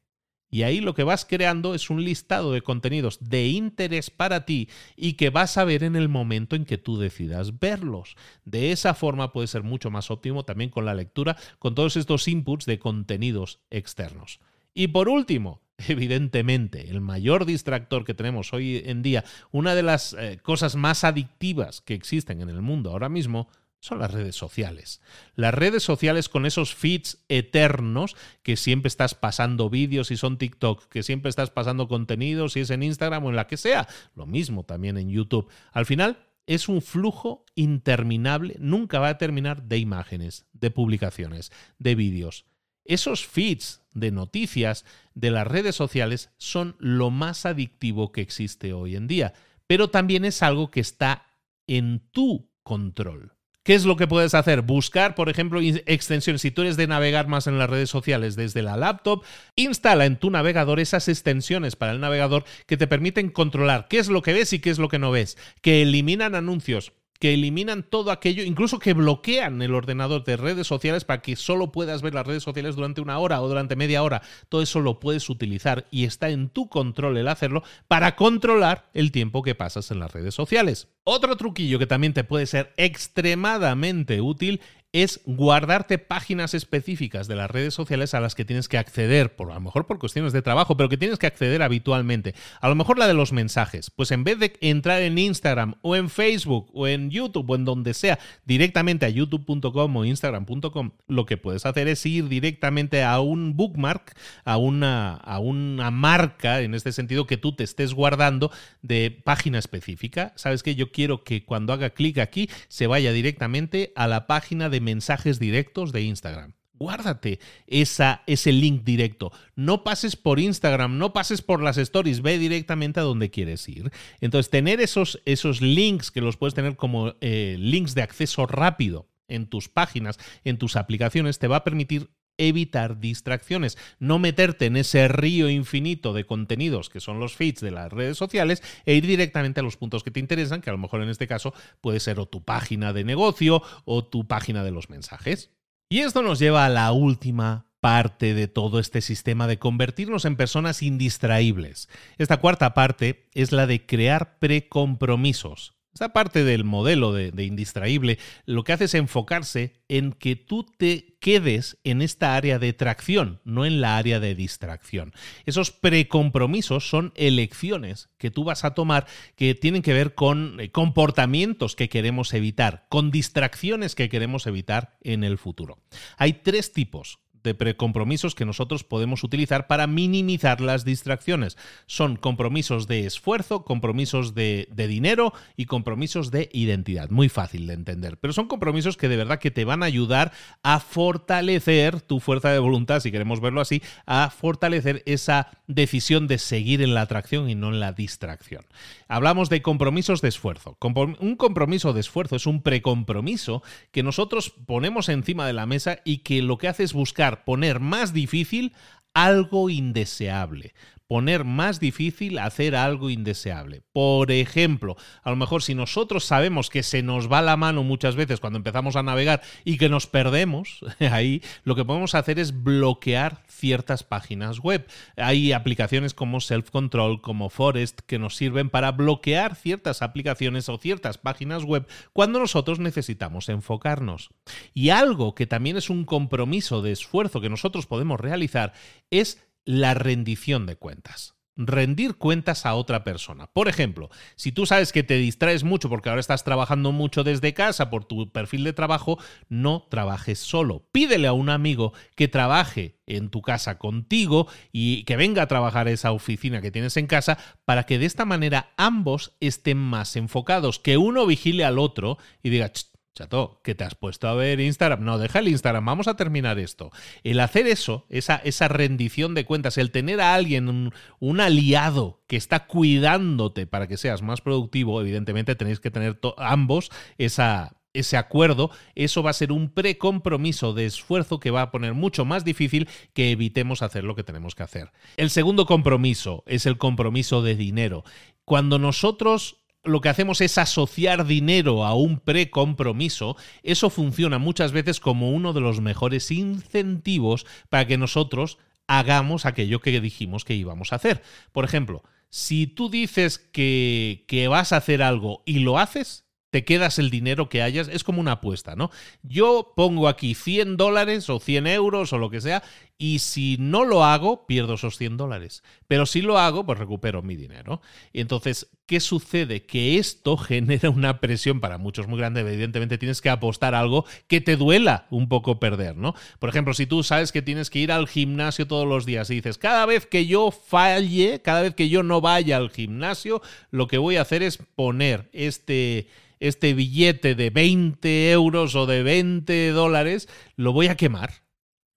Y 0.49 0.63
ahí 0.63 0.79
lo 0.79 0.93
que 0.93 1.03
vas 1.03 1.25
creando 1.25 1.75
es 1.75 1.89
un 1.89 2.03
listado 2.03 2.53
de 2.53 2.61
contenidos 2.61 3.19
de 3.21 3.47
interés 3.47 4.09
para 4.09 4.45
ti 4.45 4.69
y 4.95 5.13
que 5.13 5.29
vas 5.29 5.57
a 5.57 5.65
ver 5.65 5.83
en 5.83 5.95
el 5.95 6.09
momento 6.09 6.55
en 6.55 6.65
que 6.65 6.77
tú 6.77 6.97
decidas 6.97 7.59
verlos. 7.59 8.15
De 8.45 8.71
esa 8.71 8.93
forma 8.93 9.33
puede 9.33 9.47
ser 9.47 9.63
mucho 9.63 9.91
más 9.91 10.09
óptimo 10.09 10.45
también 10.45 10.69
con 10.69 10.85
la 10.85 10.93
lectura, 10.93 11.37
con 11.59 11.75
todos 11.75 11.97
estos 11.97 12.27
inputs 12.27 12.65
de 12.65 12.79
contenidos 12.79 13.59
externos. 13.69 14.39
Y 14.73 14.87
por 14.89 15.09
último, 15.09 15.61
evidentemente, 15.87 16.89
el 16.89 17.01
mayor 17.01 17.45
distractor 17.45 18.05
que 18.05 18.13
tenemos 18.13 18.53
hoy 18.53 18.83
en 18.85 19.01
día, 19.01 19.25
una 19.51 19.75
de 19.75 19.83
las 19.83 20.13
eh, 20.13 20.39
cosas 20.41 20.75
más 20.75 21.03
adictivas 21.03 21.81
que 21.81 21.93
existen 21.93 22.41
en 22.41 22.49
el 22.49 22.61
mundo 22.61 22.91
ahora 22.91 23.09
mismo, 23.09 23.49
son 23.79 23.99
las 23.99 24.11
redes 24.11 24.35
sociales. 24.35 25.01
Las 25.35 25.53
redes 25.53 25.83
sociales 25.83 26.29
con 26.29 26.45
esos 26.45 26.75
feeds 26.75 27.23
eternos 27.29 28.15
que 28.43 28.57
siempre 28.57 28.87
estás 28.87 29.15
pasando 29.15 29.69
vídeos 29.69 30.11
y 30.11 30.17
son 30.17 30.37
TikTok, 30.37 30.87
que 30.89 31.03
siempre 31.03 31.29
estás 31.29 31.51
pasando 31.51 31.87
contenidos 31.87 32.53
si 32.53 32.61
es 32.61 32.69
en 32.69 32.83
Instagram 32.83 33.25
o 33.25 33.29
en 33.29 33.35
la 33.35 33.47
que 33.47 33.57
sea. 33.57 33.87
Lo 34.15 34.25
mismo 34.25 34.63
también 34.63 34.97
en 34.97 35.09
YouTube. 35.09 35.49
Al 35.71 35.85
final 35.85 36.27
es 36.47 36.69
un 36.69 36.81
flujo 36.81 37.45
interminable, 37.55 38.55
nunca 38.59 38.99
va 38.99 39.09
a 39.09 39.17
terminar 39.17 39.63
de 39.63 39.77
imágenes, 39.77 40.45
de 40.53 40.71
publicaciones, 40.71 41.51
de 41.77 41.95
vídeos. 41.95 42.45
Esos 42.85 43.27
feeds 43.27 43.81
de 43.93 44.11
noticias 44.11 44.85
de 45.13 45.29
las 45.29 45.45
redes 45.45 45.75
sociales 45.75 46.31
son 46.37 46.77
lo 46.79 47.11
más 47.11 47.45
adictivo 47.45 48.13
que 48.13 48.21
existe 48.21 48.71
hoy 48.71 48.95
en 48.95 49.07
día, 49.07 49.33
pero 49.67 49.89
también 49.89 50.23
es 50.23 50.41
algo 50.41 50.71
que 50.71 50.79
está 50.79 51.27
en 51.67 51.99
tu 52.11 52.49
control. 52.63 53.36
¿Qué 53.67 53.75
es 53.75 53.83
lo 53.83 53.97
que 53.97 54.07
puedes 54.07 54.33
hacer? 54.33 54.61
Buscar, 54.61 55.13
por 55.13 55.27
ejemplo, 55.27 55.59
extensiones. 55.59 56.41
Si 56.41 56.51
tú 56.51 56.61
eres 56.61 56.77
de 56.77 56.87
navegar 56.87 57.27
más 57.27 57.47
en 57.47 57.59
las 57.59 57.69
redes 57.69 57.89
sociales 57.89 58.37
desde 58.37 58.61
la 58.61 58.77
laptop, 58.77 59.25
instala 59.57 60.05
en 60.05 60.15
tu 60.15 60.29
navegador 60.29 60.79
esas 60.79 61.09
extensiones 61.09 61.75
para 61.75 61.91
el 61.91 61.99
navegador 61.99 62.45
que 62.65 62.77
te 62.77 62.87
permiten 62.87 63.27
controlar 63.29 63.89
qué 63.89 63.99
es 63.99 64.07
lo 64.07 64.21
que 64.21 64.31
ves 64.31 64.53
y 64.53 64.59
qué 64.59 64.69
es 64.69 64.79
lo 64.79 64.87
que 64.87 64.99
no 64.99 65.11
ves, 65.11 65.37
que 65.59 65.81
eliminan 65.81 66.33
anuncios, 66.33 66.93
que 67.19 67.33
eliminan 67.33 67.83
todo 67.83 68.11
aquello, 68.11 68.43
incluso 68.43 68.79
que 68.79 68.93
bloquean 68.93 69.61
el 69.61 69.73
ordenador 69.73 70.23
de 70.23 70.37
redes 70.37 70.67
sociales 70.67 71.05
para 71.05 71.21
que 71.21 71.35
solo 71.35 71.71
puedas 71.71 72.01
ver 72.01 72.13
las 72.13 72.27
redes 72.27 72.43
sociales 72.43 72.75
durante 72.75 73.01
una 73.01 73.19
hora 73.19 73.41
o 73.41 73.47
durante 73.47 73.75
media 73.75 74.03
hora. 74.03 74.21
Todo 74.49 74.61
eso 74.61 74.79
lo 74.79 74.99
puedes 74.99 75.29
utilizar 75.29 75.87
y 75.91 76.05
está 76.05 76.29
en 76.29 76.49
tu 76.49 76.69
control 76.69 77.17
el 77.17 77.27
hacerlo 77.27 77.63
para 77.87 78.15
controlar 78.15 78.89
el 78.93 79.11
tiempo 79.11 79.43
que 79.43 79.55
pasas 79.55 79.91
en 79.91 79.99
las 79.99 80.11
redes 80.11 80.35
sociales. 80.35 80.87
Otro 81.03 81.37
truquillo 81.37 81.79
que 81.79 81.87
también 81.87 82.13
te 82.13 82.23
puede 82.23 82.45
ser 82.45 82.73
extremadamente 82.75 84.19
útil 84.21 84.61
es 85.03 85.21
guardarte 85.25 85.99
páginas 85.99 86.55
específicas 86.55 87.27
de 87.27 87.35
las 87.35 87.51
redes 87.51 87.73
sociales 87.73 88.15
a 88.15 88.19
las 88.19 88.33
que 88.33 88.45
tienes 88.45 88.67
que 88.67 88.79
acceder, 88.79 89.35
por 89.35 89.51
a 89.51 89.55
lo 89.55 89.61
mejor 89.61 89.85
por 89.85 89.99
cuestiones 89.99 90.33
de 90.33 90.41
trabajo, 90.41 90.75
pero 90.75 90.89
que 90.89 90.97
tienes 90.97 91.19
que 91.19 91.27
acceder 91.27 91.61
habitualmente. 91.61 92.33
A 92.61 92.67
lo 92.67 92.73
mejor 92.73 92.97
la 92.97 93.07
de 93.07 93.13
los 93.13 93.31
mensajes. 93.31 93.91
Pues 93.91 94.09
en 94.11 94.23
vez 94.23 94.39
de 94.39 94.53
entrar 94.59 95.03
en 95.03 95.19
Instagram 95.19 95.75
o 95.81 95.95
en 95.95 96.09
Facebook 96.09 96.71
o 96.73 96.87
en 96.87 97.11
YouTube 97.11 97.47
o 97.47 97.55
en 97.55 97.65
donde 97.65 97.93
sea, 97.93 98.17
directamente 98.45 99.05
a 99.05 99.09
youtube.com 99.09 99.95
o 99.95 100.05
instagram.com, 100.05 100.91
lo 101.07 101.25
que 101.27 101.37
puedes 101.37 101.65
hacer 101.67 101.87
es 101.87 102.03
ir 102.05 102.27
directamente 102.27 103.03
a 103.03 103.19
un 103.19 103.55
bookmark, 103.55 104.15
a 104.45 104.57
una, 104.57 105.13
a 105.13 105.37
una 105.37 105.91
marca, 105.91 106.61
en 106.61 106.73
este 106.73 106.91
sentido, 106.91 107.27
que 107.27 107.37
tú 107.37 107.55
te 107.55 107.63
estés 107.63 107.93
guardando 107.93 108.51
de 108.81 109.11
página 109.23 109.59
específica. 109.59 110.33
Sabes 110.35 110.63
que 110.63 110.73
yo 110.73 110.91
quiero 110.91 111.23
que 111.23 111.45
cuando 111.45 111.73
haga 111.73 111.91
clic 111.91 112.17
aquí 112.17 112.49
se 112.67 112.87
vaya 112.87 113.11
directamente 113.11 113.93
a 113.95 114.07
la 114.07 114.25
página 114.25 114.69
de 114.69 114.86
mensajes 114.87 115.37
directos 115.37 115.91
de 115.91 116.03
Instagram. 116.03 116.53
Guárdate 116.79 117.39
esa, 117.65 118.23
ese 118.25 118.53
link 118.53 118.83
directo. 118.85 119.33
No 119.55 119.83
pases 119.83 120.15
por 120.15 120.39
Instagram, 120.39 120.97
no 120.97 121.11
pases 121.11 121.41
por 121.41 121.61
las 121.61 121.77
stories, 121.77 122.21
ve 122.21 122.37
directamente 122.37 123.01
a 123.01 123.03
donde 123.03 123.29
quieres 123.29 123.67
ir. 123.67 123.91
Entonces, 124.21 124.49
tener 124.49 124.79
esos, 124.79 125.21
esos 125.25 125.59
links 125.59 126.09
que 126.09 126.21
los 126.21 126.37
puedes 126.37 126.53
tener 126.53 126.77
como 126.77 127.15
eh, 127.19 127.57
links 127.59 127.95
de 127.95 128.03
acceso 128.03 128.45
rápido 128.45 129.09
en 129.27 129.47
tus 129.47 129.67
páginas, 129.67 130.19
en 130.45 130.57
tus 130.57 130.77
aplicaciones, 130.77 131.37
te 131.37 131.47
va 131.47 131.57
a 131.57 131.63
permitir 131.65 132.09
evitar 132.37 132.99
distracciones, 132.99 133.77
no 133.99 134.19
meterte 134.19 134.65
en 134.65 134.77
ese 134.77 135.07
río 135.07 135.49
infinito 135.49 136.13
de 136.13 136.25
contenidos 136.25 136.89
que 136.89 136.99
son 136.99 137.19
los 137.19 137.35
feeds 137.35 137.61
de 137.61 137.71
las 137.71 137.91
redes 137.91 138.17
sociales 138.17 138.61
e 138.85 138.95
ir 138.95 139.05
directamente 139.05 139.59
a 139.59 139.63
los 139.63 139.77
puntos 139.77 140.03
que 140.03 140.11
te 140.11 140.19
interesan, 140.19 140.61
que 140.61 140.69
a 140.69 140.73
lo 140.73 140.79
mejor 140.79 141.01
en 141.01 141.09
este 141.09 141.27
caso 141.27 141.53
puede 141.81 141.99
ser 141.99 142.19
o 142.19 142.27
tu 142.27 142.43
página 142.43 142.93
de 142.93 143.03
negocio 143.03 143.61
o 143.85 144.05
tu 144.05 144.27
página 144.27 144.63
de 144.63 144.71
los 144.71 144.89
mensajes. 144.89 145.51
Y 145.89 145.99
esto 145.99 146.21
nos 146.21 146.39
lleva 146.39 146.65
a 146.65 146.69
la 146.69 146.91
última 146.91 147.67
parte 147.79 148.33
de 148.33 148.47
todo 148.47 148.79
este 148.79 149.01
sistema 149.01 149.47
de 149.47 149.59
convertirnos 149.59 150.25
en 150.25 150.35
personas 150.35 150.81
indistraíbles. 150.83 151.87
Esta 152.17 152.37
cuarta 152.37 152.73
parte 152.73 153.29
es 153.33 153.51
la 153.51 153.67
de 153.67 153.85
crear 153.85 154.39
precompromisos. 154.39 155.76
Esta 155.97 156.13
parte 156.13 156.43
del 156.43 156.63
modelo 156.63 157.11
de, 157.11 157.43
indistraíble 157.43 158.19
lo 158.45 158.63
que 158.63 158.71
hace 158.71 158.83
es 158.83 158.93
enfocarse 158.93 159.81
en 159.87 160.13
que 160.13 160.35
tú 160.35 160.63
te 160.63 161.17
quedes 161.19 161.79
en 161.83 162.03
esta 162.03 162.35
área 162.35 162.59
de 162.59 162.71
tracción, 162.71 163.41
no 163.45 163.65
en 163.65 163.81
la 163.81 163.97
área 163.97 164.19
de 164.19 164.35
distracción. 164.35 165.11
Esos 165.47 165.71
precompromisos 165.71 166.87
son 166.87 167.13
elecciones 167.15 168.11
que 168.19 168.29
tú 168.29 168.43
vas 168.43 168.63
a 168.63 168.75
tomar 168.75 169.07
que 169.35 169.55
tienen 169.55 169.81
que 169.81 169.93
ver 169.93 170.13
con 170.13 170.59
eh, 170.59 170.69
comportamientos 170.69 171.75
que 171.75 171.89
queremos 171.89 172.31
evitar, 172.35 172.85
con 172.89 173.09
distracciones 173.09 173.95
que 173.95 174.07
queremos 174.07 174.45
evitar 174.45 174.99
en 175.01 175.23
el 175.23 175.39
futuro. 175.39 175.79
Hay 176.17 176.33
tres 176.33 176.73
tipos 176.73 177.17
de 177.47 177.55
precompromisos 177.55 178.35
que 178.35 178.45
nosotros 178.45 178.83
podemos 178.83 179.23
utilizar 179.23 179.65
para 179.65 179.87
minimizar 179.87 180.61
las 180.61 180.85
distracciones. 180.85 181.57
Son 181.87 182.17
compromisos 182.17 182.87
de 182.87 183.05
esfuerzo, 183.05 183.63
compromisos 183.63 184.35
de, 184.35 184.67
dinero 184.75 185.33
y 185.55 185.65
compromisos 185.65 186.29
de 186.29 186.49
identidad. 186.53 187.09
Muy 187.09 187.29
fácil 187.29 187.65
de 187.65 187.73
entender, 187.73 188.17
pero 188.17 188.33
son 188.33 188.47
compromisos 188.47 188.97
que 188.97 189.09
de 189.09 189.17
verdad 189.17 189.39
que 189.39 189.51
te 189.51 189.65
van 189.65 189.81
a 189.81 189.87
ayudar 189.87 190.31
a 190.61 190.79
fortalecer 190.79 192.01
tu 192.01 192.19
fuerza 192.19 192.51
de 192.51 192.59
voluntad, 192.59 192.99
si 192.99 193.11
queremos 193.11 193.41
verlo 193.41 193.61
así, 193.61 193.81
a 194.05 194.29
fortalecer 194.29 195.03
esa 195.05 195.47
decisión 195.67 196.27
de 196.27 196.37
seguir 196.37 196.81
en 196.81 196.93
la 196.93 197.01
atracción 197.01 197.49
y 197.49 197.55
no 197.55 197.69
en 197.69 197.79
la 197.79 197.93
distracción. 197.93 198.65
Hablamos 199.07 199.49
de 199.49 199.61
compromisos 199.61 200.21
de 200.21 200.27
esfuerzo. 200.27 200.77
Un 201.19 201.35
compromiso 201.37 201.93
de 201.93 202.01
esfuerzo 202.01 202.35
es 202.35 202.45
un 202.45 202.61
precompromiso 202.61 203.63
que 203.91 204.03
nosotros 204.03 204.49
ponemos 204.65 205.07
encima 205.09 205.47
de 205.47 205.53
la 205.53 205.65
mesa 205.65 205.99
y 206.03 206.19
que 206.19 206.41
lo 206.41 206.57
que 206.57 206.67
hace 206.67 206.83
es 206.83 206.93
buscar 206.93 207.36
poner 207.45 207.79
más 207.79 208.13
difícil 208.13 208.73
algo 209.13 209.69
indeseable 209.69 210.73
poner 211.07 211.45
más 211.45 211.79
difícil 211.79 212.37
hacer 212.37 212.75
algo 212.75 213.09
indeseable. 213.09 213.83
Por 213.93 214.31
ejemplo, 214.31 214.97
a 215.23 215.29
lo 215.29 215.35
mejor 215.35 215.63
si 215.63 215.73
nosotros 215.73 216.25
sabemos 216.25 216.69
que 216.69 216.83
se 216.83 217.01
nos 217.01 217.31
va 217.31 217.41
la 217.41 217.57
mano 217.57 217.83
muchas 217.83 218.15
veces 218.15 218.39
cuando 218.39 218.57
empezamos 218.57 218.95
a 218.95 219.03
navegar 219.03 219.41
y 219.63 219.77
que 219.77 219.89
nos 219.89 220.07
perdemos, 220.07 220.79
ahí 220.99 221.41
lo 221.63 221.75
que 221.75 221.85
podemos 221.85 222.15
hacer 222.15 222.39
es 222.39 222.63
bloquear 222.63 223.43
ciertas 223.47 224.03
páginas 224.03 224.59
web. 224.59 224.85
Hay 225.15 225.53
aplicaciones 225.53 226.13
como 226.13 226.41
Self 226.41 226.69
Control, 226.71 227.21
como 227.21 227.49
Forest, 227.49 228.01
que 228.01 228.19
nos 228.19 228.35
sirven 228.35 228.69
para 228.69 228.91
bloquear 228.91 229.55
ciertas 229.55 230.01
aplicaciones 230.01 230.69
o 230.69 230.77
ciertas 230.77 231.17
páginas 231.17 231.63
web 231.63 231.87
cuando 232.13 232.39
nosotros 232.39 232.79
necesitamos 232.79 233.49
enfocarnos. 233.49 234.29
Y 234.73 234.89
algo 234.89 235.35
que 235.35 235.47
también 235.47 235.77
es 235.77 235.89
un 235.89 236.05
compromiso 236.05 236.81
de 236.81 236.91
esfuerzo 236.91 237.41
que 237.41 237.49
nosotros 237.49 237.85
podemos 237.85 238.19
realizar 238.19 238.73
es 239.09 239.46
la 239.67 239.93
rendición 239.93 240.65
de 240.65 240.77
cuentas. 240.77 241.35
rendir 241.59 242.17
cuentas 242.17 242.67
a 242.67 242.75
otra 242.75 243.03
persona. 243.03 243.47
Por 243.47 243.67
ejemplo, 243.67 244.11
si 244.35 244.51
tú 244.51 244.67
sabes 244.67 244.93
que 244.93 245.01
te 245.01 245.15
distraes 245.15 245.63
mucho 245.63 245.89
porque 245.89 246.07
ahora 246.07 246.19
estás 246.19 246.43
trabajando 246.43 246.91
mucho 246.91 247.23
desde 247.23 247.55
casa 247.55 247.89
por 247.89 248.05
tu 248.05 248.31
perfil 248.31 248.63
de 248.63 248.73
trabajo, 248.73 249.17
no 249.49 249.87
trabajes 249.89 250.37
solo. 250.37 250.87
Pídele 250.91 251.25
a 251.25 251.33
un 251.33 251.49
amigo 251.49 251.93
que 252.15 252.27
trabaje 252.27 252.99
en 253.07 253.29
tu 253.29 253.41
casa 253.41 253.79
contigo 253.79 254.47
y 254.71 255.03
que 255.05 255.17
venga 255.17 255.41
a 255.41 255.47
trabajar 255.47 255.87
esa 255.87 256.11
oficina 256.11 256.61
que 256.61 256.69
tienes 256.69 256.95
en 256.95 257.07
casa 257.07 257.39
para 257.65 257.87
que 257.87 257.97
de 257.97 258.05
esta 258.05 258.23
manera 258.23 258.71
ambos 258.77 259.35
estén 259.39 259.79
más 259.79 260.15
enfocados, 260.15 260.77
que 260.77 260.97
uno 260.97 261.25
vigile 261.25 261.65
al 261.65 261.79
otro 261.79 262.19
y 262.43 262.51
diga, 262.51 262.71
Chato, 263.17 263.59
que 263.63 263.73
te 263.73 263.83
has 263.83 263.95
puesto 263.95 264.27
a 264.27 264.35
ver 264.35 264.59
Instagram. 264.59 265.03
No, 265.03 265.17
deja 265.17 265.39
el 265.39 265.47
Instagram, 265.47 265.83
vamos 265.83 266.07
a 266.07 266.15
terminar 266.15 266.59
esto. 266.59 266.91
El 267.23 267.39
hacer 267.39 267.65
eso, 267.65 268.05
esa, 268.09 268.67
rendición 268.67 269.33
de 269.33 269.43
cuentas, 269.43 269.79
el 269.79 269.89
tener 269.89 270.21
a 270.21 270.35
alguien, 270.35 270.91
un, 271.19 271.39
aliado 271.41 272.21
que 272.27 272.35
está 272.35 272.67
cuidándote 272.67 273.65
para 273.65 273.87
que 273.87 273.97
seas 273.97 274.21
más 274.21 274.41
productivo, 274.41 275.01
evidentemente 275.01 275.55
tenéis 275.55 275.79
que 275.79 275.89
tener 275.89 276.19
ambos 276.37 276.91
esa, 277.17 277.77
ese 277.93 278.17
acuerdo, 278.17 278.69
eso 278.93 279.23
va 279.23 279.31
a 279.31 279.33
ser 279.33 279.51
un 279.51 279.71
precompromiso 279.71 280.73
de 280.73 280.85
esfuerzo 280.85 281.39
que 281.39 281.49
va 281.49 281.63
a 281.63 281.71
poner 281.71 281.95
mucho 281.95 282.23
más 282.23 282.45
difícil 282.45 282.87
que 283.15 283.31
evitemos 283.31 283.81
hacer 283.81 284.03
lo 284.03 284.13
que 284.13 284.23
tenemos 284.23 284.53
que 284.53 284.61
hacer. 284.61 284.91
El 285.17 285.31
segundo 285.31 285.65
compromiso 285.65 286.43
es 286.45 286.67
el 286.67 286.77
compromiso 286.77 287.41
de 287.41 287.55
dinero. 287.55 288.03
Cuando 288.45 288.77
nosotros 288.77 289.57
lo 289.87 290.01
que 290.01 290.09
hacemos 290.09 290.41
es 290.41 290.57
asociar 290.57 291.25
dinero 291.25 291.85
a 291.85 291.93
un 291.95 292.19
precompromiso, 292.19 293.35
eso 293.63 293.89
funciona 293.89 294.37
muchas 294.37 294.71
veces 294.71 294.99
como 294.99 295.31
uno 295.31 295.53
de 295.53 295.61
los 295.61 295.81
mejores 295.81 296.31
incentivos 296.31 297.45
para 297.69 297.87
que 297.87 297.97
nosotros 297.97 298.57
hagamos 298.87 299.45
aquello 299.45 299.79
que 299.79 299.99
dijimos 299.99 300.45
que 300.45 300.55
íbamos 300.55 300.91
a 300.91 300.97
hacer. 300.97 301.21
Por 301.51 301.65
ejemplo, 301.65 302.03
si 302.29 302.67
tú 302.67 302.89
dices 302.89 303.37
que, 303.39 304.25
que 304.27 304.47
vas 304.47 304.71
a 304.71 304.77
hacer 304.77 305.01
algo 305.01 305.43
y 305.45 305.59
lo 305.59 305.79
haces, 305.79 306.26
te 306.57 306.65
quedas 306.65 306.97
el 306.97 307.11
dinero 307.11 307.49
que 307.49 307.61
hayas, 307.61 307.87
es 307.87 308.03
como 308.03 308.19
una 308.19 308.31
apuesta, 308.31 308.75
¿no? 308.75 308.89
Yo 309.21 309.73
pongo 309.75 310.07
aquí 310.07 310.33
100 310.33 310.75
dólares 310.75 311.29
o 311.29 311.39
100 311.39 311.67
euros 311.67 312.13
o 312.13 312.17
lo 312.17 312.31
que 312.31 312.41
sea, 312.41 312.63
y 312.97 313.19
si 313.19 313.57
no 313.59 313.85
lo 313.85 314.03
hago, 314.03 314.47
pierdo 314.47 314.73
esos 314.73 314.97
100 314.97 315.17
dólares. 315.17 315.61
Pero 315.87 316.07
si 316.07 316.23
lo 316.23 316.39
hago, 316.39 316.65
pues 316.65 316.79
recupero 316.79 317.21
mi 317.21 317.35
dinero. 317.35 317.79
Y 318.11 318.21
entonces, 318.21 318.71
¿qué 318.87 318.99
sucede? 318.99 319.67
Que 319.67 319.99
esto 319.99 320.35
genera 320.37 320.89
una 320.89 321.19
presión 321.19 321.59
para 321.59 321.77
muchos 321.77 322.07
muy 322.07 322.17
grande. 322.17 322.41
Evidentemente 322.41 322.97
tienes 322.97 323.21
que 323.21 323.29
apostar 323.29 323.75
algo 323.75 324.05
que 324.27 324.41
te 324.41 324.55
duela 324.55 325.05
un 325.11 325.29
poco 325.29 325.59
perder, 325.59 325.95
¿no? 325.95 326.15
Por 326.39 326.49
ejemplo, 326.49 326.73
si 326.73 326.87
tú 326.87 327.03
sabes 327.03 327.31
que 327.31 327.43
tienes 327.43 327.69
que 327.69 327.77
ir 327.77 327.91
al 327.91 328.07
gimnasio 328.07 328.65
todos 328.65 328.87
los 328.87 329.05
días 329.05 329.29
y 329.29 329.35
dices, 329.35 329.59
cada 329.59 329.85
vez 329.85 330.07
que 330.07 330.25
yo 330.25 330.49
falle, 330.49 331.39
cada 331.43 331.61
vez 331.61 331.75
que 331.75 331.89
yo 331.89 332.01
no 332.01 332.19
vaya 332.19 332.57
al 332.57 332.71
gimnasio, 332.71 333.43
lo 333.69 333.85
que 333.85 333.99
voy 333.99 334.15
a 334.15 334.23
hacer 334.23 334.41
es 334.41 334.57
poner 334.57 335.29
este 335.33 336.07
este 336.39 336.73
billete 336.73 337.35
de 337.35 337.49
20 337.49 338.31
euros 338.31 338.75
o 338.75 338.85
de 338.85 339.03
20 339.03 339.71
dólares, 339.71 340.27
lo 340.55 340.73
voy 340.73 340.87
a 340.87 340.95
quemar. 340.95 341.43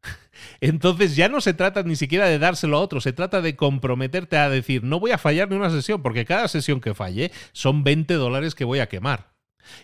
Entonces 0.60 1.16
ya 1.16 1.28
no 1.28 1.40
se 1.40 1.54
trata 1.54 1.82
ni 1.82 1.96
siquiera 1.96 2.26
de 2.26 2.38
dárselo 2.38 2.76
a 2.76 2.80
otro, 2.80 3.00
se 3.00 3.12
trata 3.12 3.40
de 3.40 3.56
comprometerte 3.56 4.36
a 4.36 4.48
decir, 4.48 4.84
no 4.84 5.00
voy 5.00 5.10
a 5.10 5.18
fallar 5.18 5.50
ni 5.50 5.56
una 5.56 5.70
sesión, 5.70 6.02
porque 6.02 6.24
cada 6.24 6.48
sesión 6.48 6.80
que 6.80 6.94
falle 6.94 7.32
son 7.52 7.84
20 7.84 8.14
dólares 8.14 8.54
que 8.54 8.64
voy 8.64 8.78
a 8.78 8.88
quemar. 8.88 9.30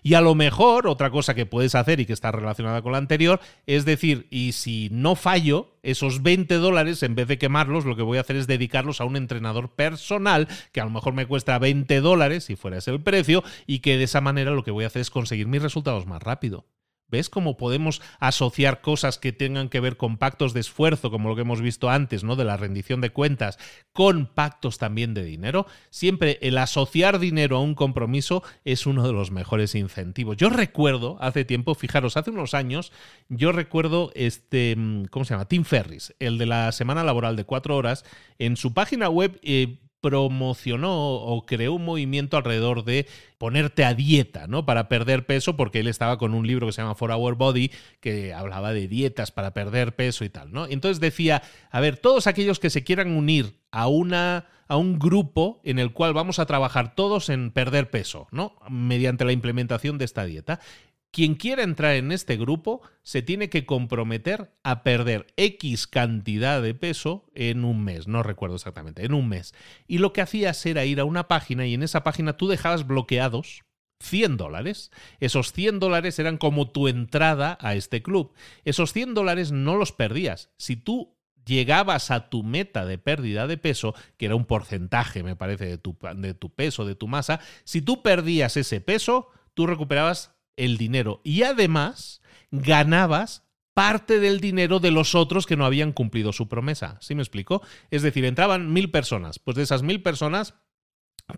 Y 0.03 0.15
a 0.15 0.21
lo 0.21 0.35
mejor, 0.35 0.87
otra 0.87 1.11
cosa 1.11 1.35
que 1.35 1.47
puedes 1.47 1.75
hacer 1.75 2.01
y 2.01 2.07
que 2.07 2.13
está 2.13 2.33
relacionada 2.33 2.83
con 2.83 2.93
la 2.93 2.99
anterior, 2.99 3.41
es 3.67 3.85
decir, 3.85 4.27
y 4.31 4.53
si 4.53 4.89
no 4.91 5.15
fallo, 5.15 5.73
esos 5.83 6.23
20 6.23 6.55
dólares, 6.57 7.03
en 7.03 7.15
vez 7.15 7.29
de 7.29 7.39
quemarlos, 7.39 7.85
lo 7.85 7.97
que 7.97 8.03
voy 8.03 8.19
a 8.19 8.23
hacer 8.23 8.37
es 8.37 8.47
dedicarlos 8.47 9.01
a 9.01 9.05
un 9.05 9.17
entrenador 9.17 9.71
personal, 9.71 10.49
que 10.73 10.81
a 10.81 10.85
lo 10.85 10.91
mejor 10.91 11.15
me 11.15 11.27
cuesta 11.27 11.59
20 11.59 12.01
dólares, 12.01 12.45
si 12.45 12.57
fuera 12.57 12.79
ese 12.79 12.91
el 12.91 13.01
precio, 13.01 13.45
y 13.67 13.81
que 13.81 13.97
de 13.97 14.05
esa 14.05 14.21
manera 14.21 14.51
lo 14.51 14.65
que 14.65 14.71
voy 14.71 14.85
a 14.85 14.89
hacer 14.89 15.03
es 15.03 15.11
conseguir 15.11 15.47
mis 15.47 15.63
resultados 15.63 16.07
más 16.07 16.23
rápido. 16.23 16.65
¿Ves 17.09 17.31
cómo 17.31 17.57
podemos 17.57 18.03
asociar 18.19 18.81
cosas 18.81 19.19
que 19.19 19.33
tengan 19.33 19.69
que 19.69 19.81
ver 19.81 19.97
con 19.97 20.17
pactos 20.17 20.53
de 20.55 20.61
esfuerzo, 20.61 21.11
como 21.11 21.29
lo 21.29 21.37
que 21.37 21.43
hemos 21.43 21.61
visto 21.61 21.89
antes, 21.89 22.25
¿no? 22.25 22.35
De 22.35 22.45
la 22.45 22.57
rendición 22.57 23.01
de 23.01 23.11
cuentas, 23.11 23.59
con 23.93 24.27
pactos 24.27 24.79
también 24.79 25.15
de 25.15 25.23
dinero. 25.23 25.67
Siempre 25.91 26.39
el 26.43 26.59
asociar 26.59 27.19
dinero 27.19 27.59
a 27.59 27.61
un 27.61 27.75
compromiso 27.75 28.43
es 28.65 28.87
uno 28.87 29.07
de 29.07 29.13
los 29.13 29.31
mejores 29.31 29.75
incentivos. 29.75 30.37
Yo 30.37 30.51
recuerdo 30.51 31.17
hace 31.21 31.45
tiempo, 31.45 31.75
fijaros, 31.75 32.17
hace 32.17 32.31
unos 32.31 32.55
años, 32.55 32.93
yo 33.29 33.53
recuerdo 33.53 34.11
este, 34.15 34.75
mm, 34.77 35.05
¿cómo 35.07 35.25
se 35.25 35.35
llama? 35.35 35.49
Tim 35.49 35.65
Ferris, 35.65 36.15
el 36.19 36.39
de 36.39 36.47
la 36.47 36.73
semana 36.73 37.05
laboral 37.05 37.37
de 37.37 37.45
cuatro 37.45 37.77
horas, 37.77 38.05
en 38.39 38.57
su 38.57 38.75
página 38.75 39.09
web. 39.09 39.39
Eh, 39.43 39.79
promocionó 40.01 41.15
o 41.15 41.47
creó 41.47 41.75
un 41.75 41.85
movimiento 41.85 42.37
alrededor 42.37 42.85
de 42.85 43.07
ponerte 43.39 43.85
a 43.85 43.95
dieta, 43.95 44.47
¿no? 44.47 44.65
Para 44.67 44.89
perder 44.89 45.27
peso, 45.27 45.57
porque 45.57 45.81
él 45.81 45.89
estaba 45.89 46.19
con 46.19 46.35
un 46.35 46.47
libro 46.47 46.67
que 46.67 46.73
se 46.73 46.83
llama 46.83 46.95
For 46.95 47.11
Our 47.11 47.35
Body, 47.35 47.71
que 48.01 48.33
hablaba 48.33 48.73
de 48.73 48.89
dietas 48.89 49.31
para 49.31 49.55
perder 49.55 49.97
peso 49.97 50.25
y 50.25 50.29
tal, 50.29 50.53
¿no? 50.53 50.67
Entonces 50.67 51.01
decía, 51.01 51.43
a 51.71 51.81
ver, 51.81 51.97
todos 51.97 52.27
aquellos 52.27 52.61
que 52.61 52.71
se 52.71 52.85
quieran 52.85 53.17
unir 53.17 53.61
a 53.71 53.89
una 53.89 54.47
a 54.69 54.77
un 54.77 54.99
grupo 54.99 55.61
en 55.65 55.79
el 55.79 55.93
cual 55.93 56.13
vamos 56.13 56.39
a 56.39 56.47
trabajar 56.47 56.95
todos 56.95 57.29
en 57.29 57.51
perder 57.53 57.91
peso, 57.91 58.27
¿no? 58.31 58.57
Mediante 58.69 59.25
la 59.25 59.33
implementación 59.33 59.99
de 59.99 60.05
esta 60.05 60.25
dieta. 60.25 60.61
Quien 61.17 61.35
quiera 61.35 61.63
entrar 61.63 61.95
en 61.95 62.13
este 62.13 62.37
grupo 62.37 62.83
se 63.03 63.23
tiene 63.23 63.49
que 63.49 63.65
comprometer 63.65 64.53
a 64.63 64.83
perder 64.83 65.27
X 65.39 65.87
cantidad 65.87 66.61
de 66.61 66.75
peso 66.75 67.25
en 67.35 67.65
un 67.65 67.83
mes, 67.83 68.07
no 68.07 68.23
recuerdo 68.23 68.57
exactamente, 68.57 69.03
en 69.03 69.15
un 69.15 69.27
mes. 69.27 69.55
Y 69.87 69.97
lo 69.97 70.13
que 70.13 70.21
hacías 70.21 70.67
era 70.67 70.85
ir 70.85 71.01
a 71.01 71.07
una 71.07 71.27
página 71.27 71.67
y 71.67 71.73
en 71.73 71.83
esa 71.83 72.05
página 72.05 72.37
tú 72.37 72.49
dejabas 72.49 72.87
bloqueados 72.87 73.65
100 74.01 74.37
dólares. 74.37 74.91
Esos 75.19 75.55
100 75.55 75.81
dólares 75.81 76.19
eran 76.19 76.37
como 76.37 76.71
tu 76.71 76.87
entrada 76.87 77.57
a 77.63 77.75
este 77.77 78.03
club. 78.03 78.35
Esos 78.67 78.93
100 78.93 79.15
dólares 79.15 79.53
no 79.53 79.77
los 79.77 79.93
perdías. 79.93 80.51
Si 80.59 80.77
tú 80.77 81.17
llegabas 81.47 82.11
a 82.11 82.29
tu 82.29 82.43
meta 82.43 82.85
de 82.85 82.99
pérdida 82.99 83.47
de 83.47 83.57
peso, 83.57 83.95
que 84.19 84.27
era 84.27 84.37
un 84.37 84.45
porcentaje, 84.45 85.23
me 85.23 85.35
parece, 85.35 85.65
de 85.65 85.79
tu, 85.79 85.97
de 86.17 86.35
tu 86.35 86.55
peso, 86.55 86.85
de 86.85 86.95
tu 86.95 87.09
masa, 87.09 87.41
si 87.65 87.81
tú 87.81 88.03
perdías 88.03 88.59
ese 88.59 88.83
peso, 88.83 89.31
tú 89.55 89.67
recuperabas 89.67 90.36
el 90.57 90.79
dinero 90.79 91.21
y 91.25 91.43
además 91.43 92.21
ganabas 92.51 93.47
parte 93.75 94.21
del 94.21 94.41
dinero 94.41 94.81
de 94.81 94.91
los 94.91 95.15
otros 95.15 95.45
que 95.45 95.57
no 95.57 95.67
habían 95.67 95.93
cumplido 95.93 96.33
su 96.33 96.49
promesa. 96.49 96.97
¿Sí 97.03 97.15
me 97.15 97.23
explico? 97.23 97.63
Es 97.91 98.01
decir, 98.01 98.25
entraban 98.25 98.73
mil 98.73 98.91
personas. 98.91 99.39
Pues 99.39 99.55
de 99.57 99.65
esas 99.65 99.83
mil 99.83 100.03
personas, 100.03 100.55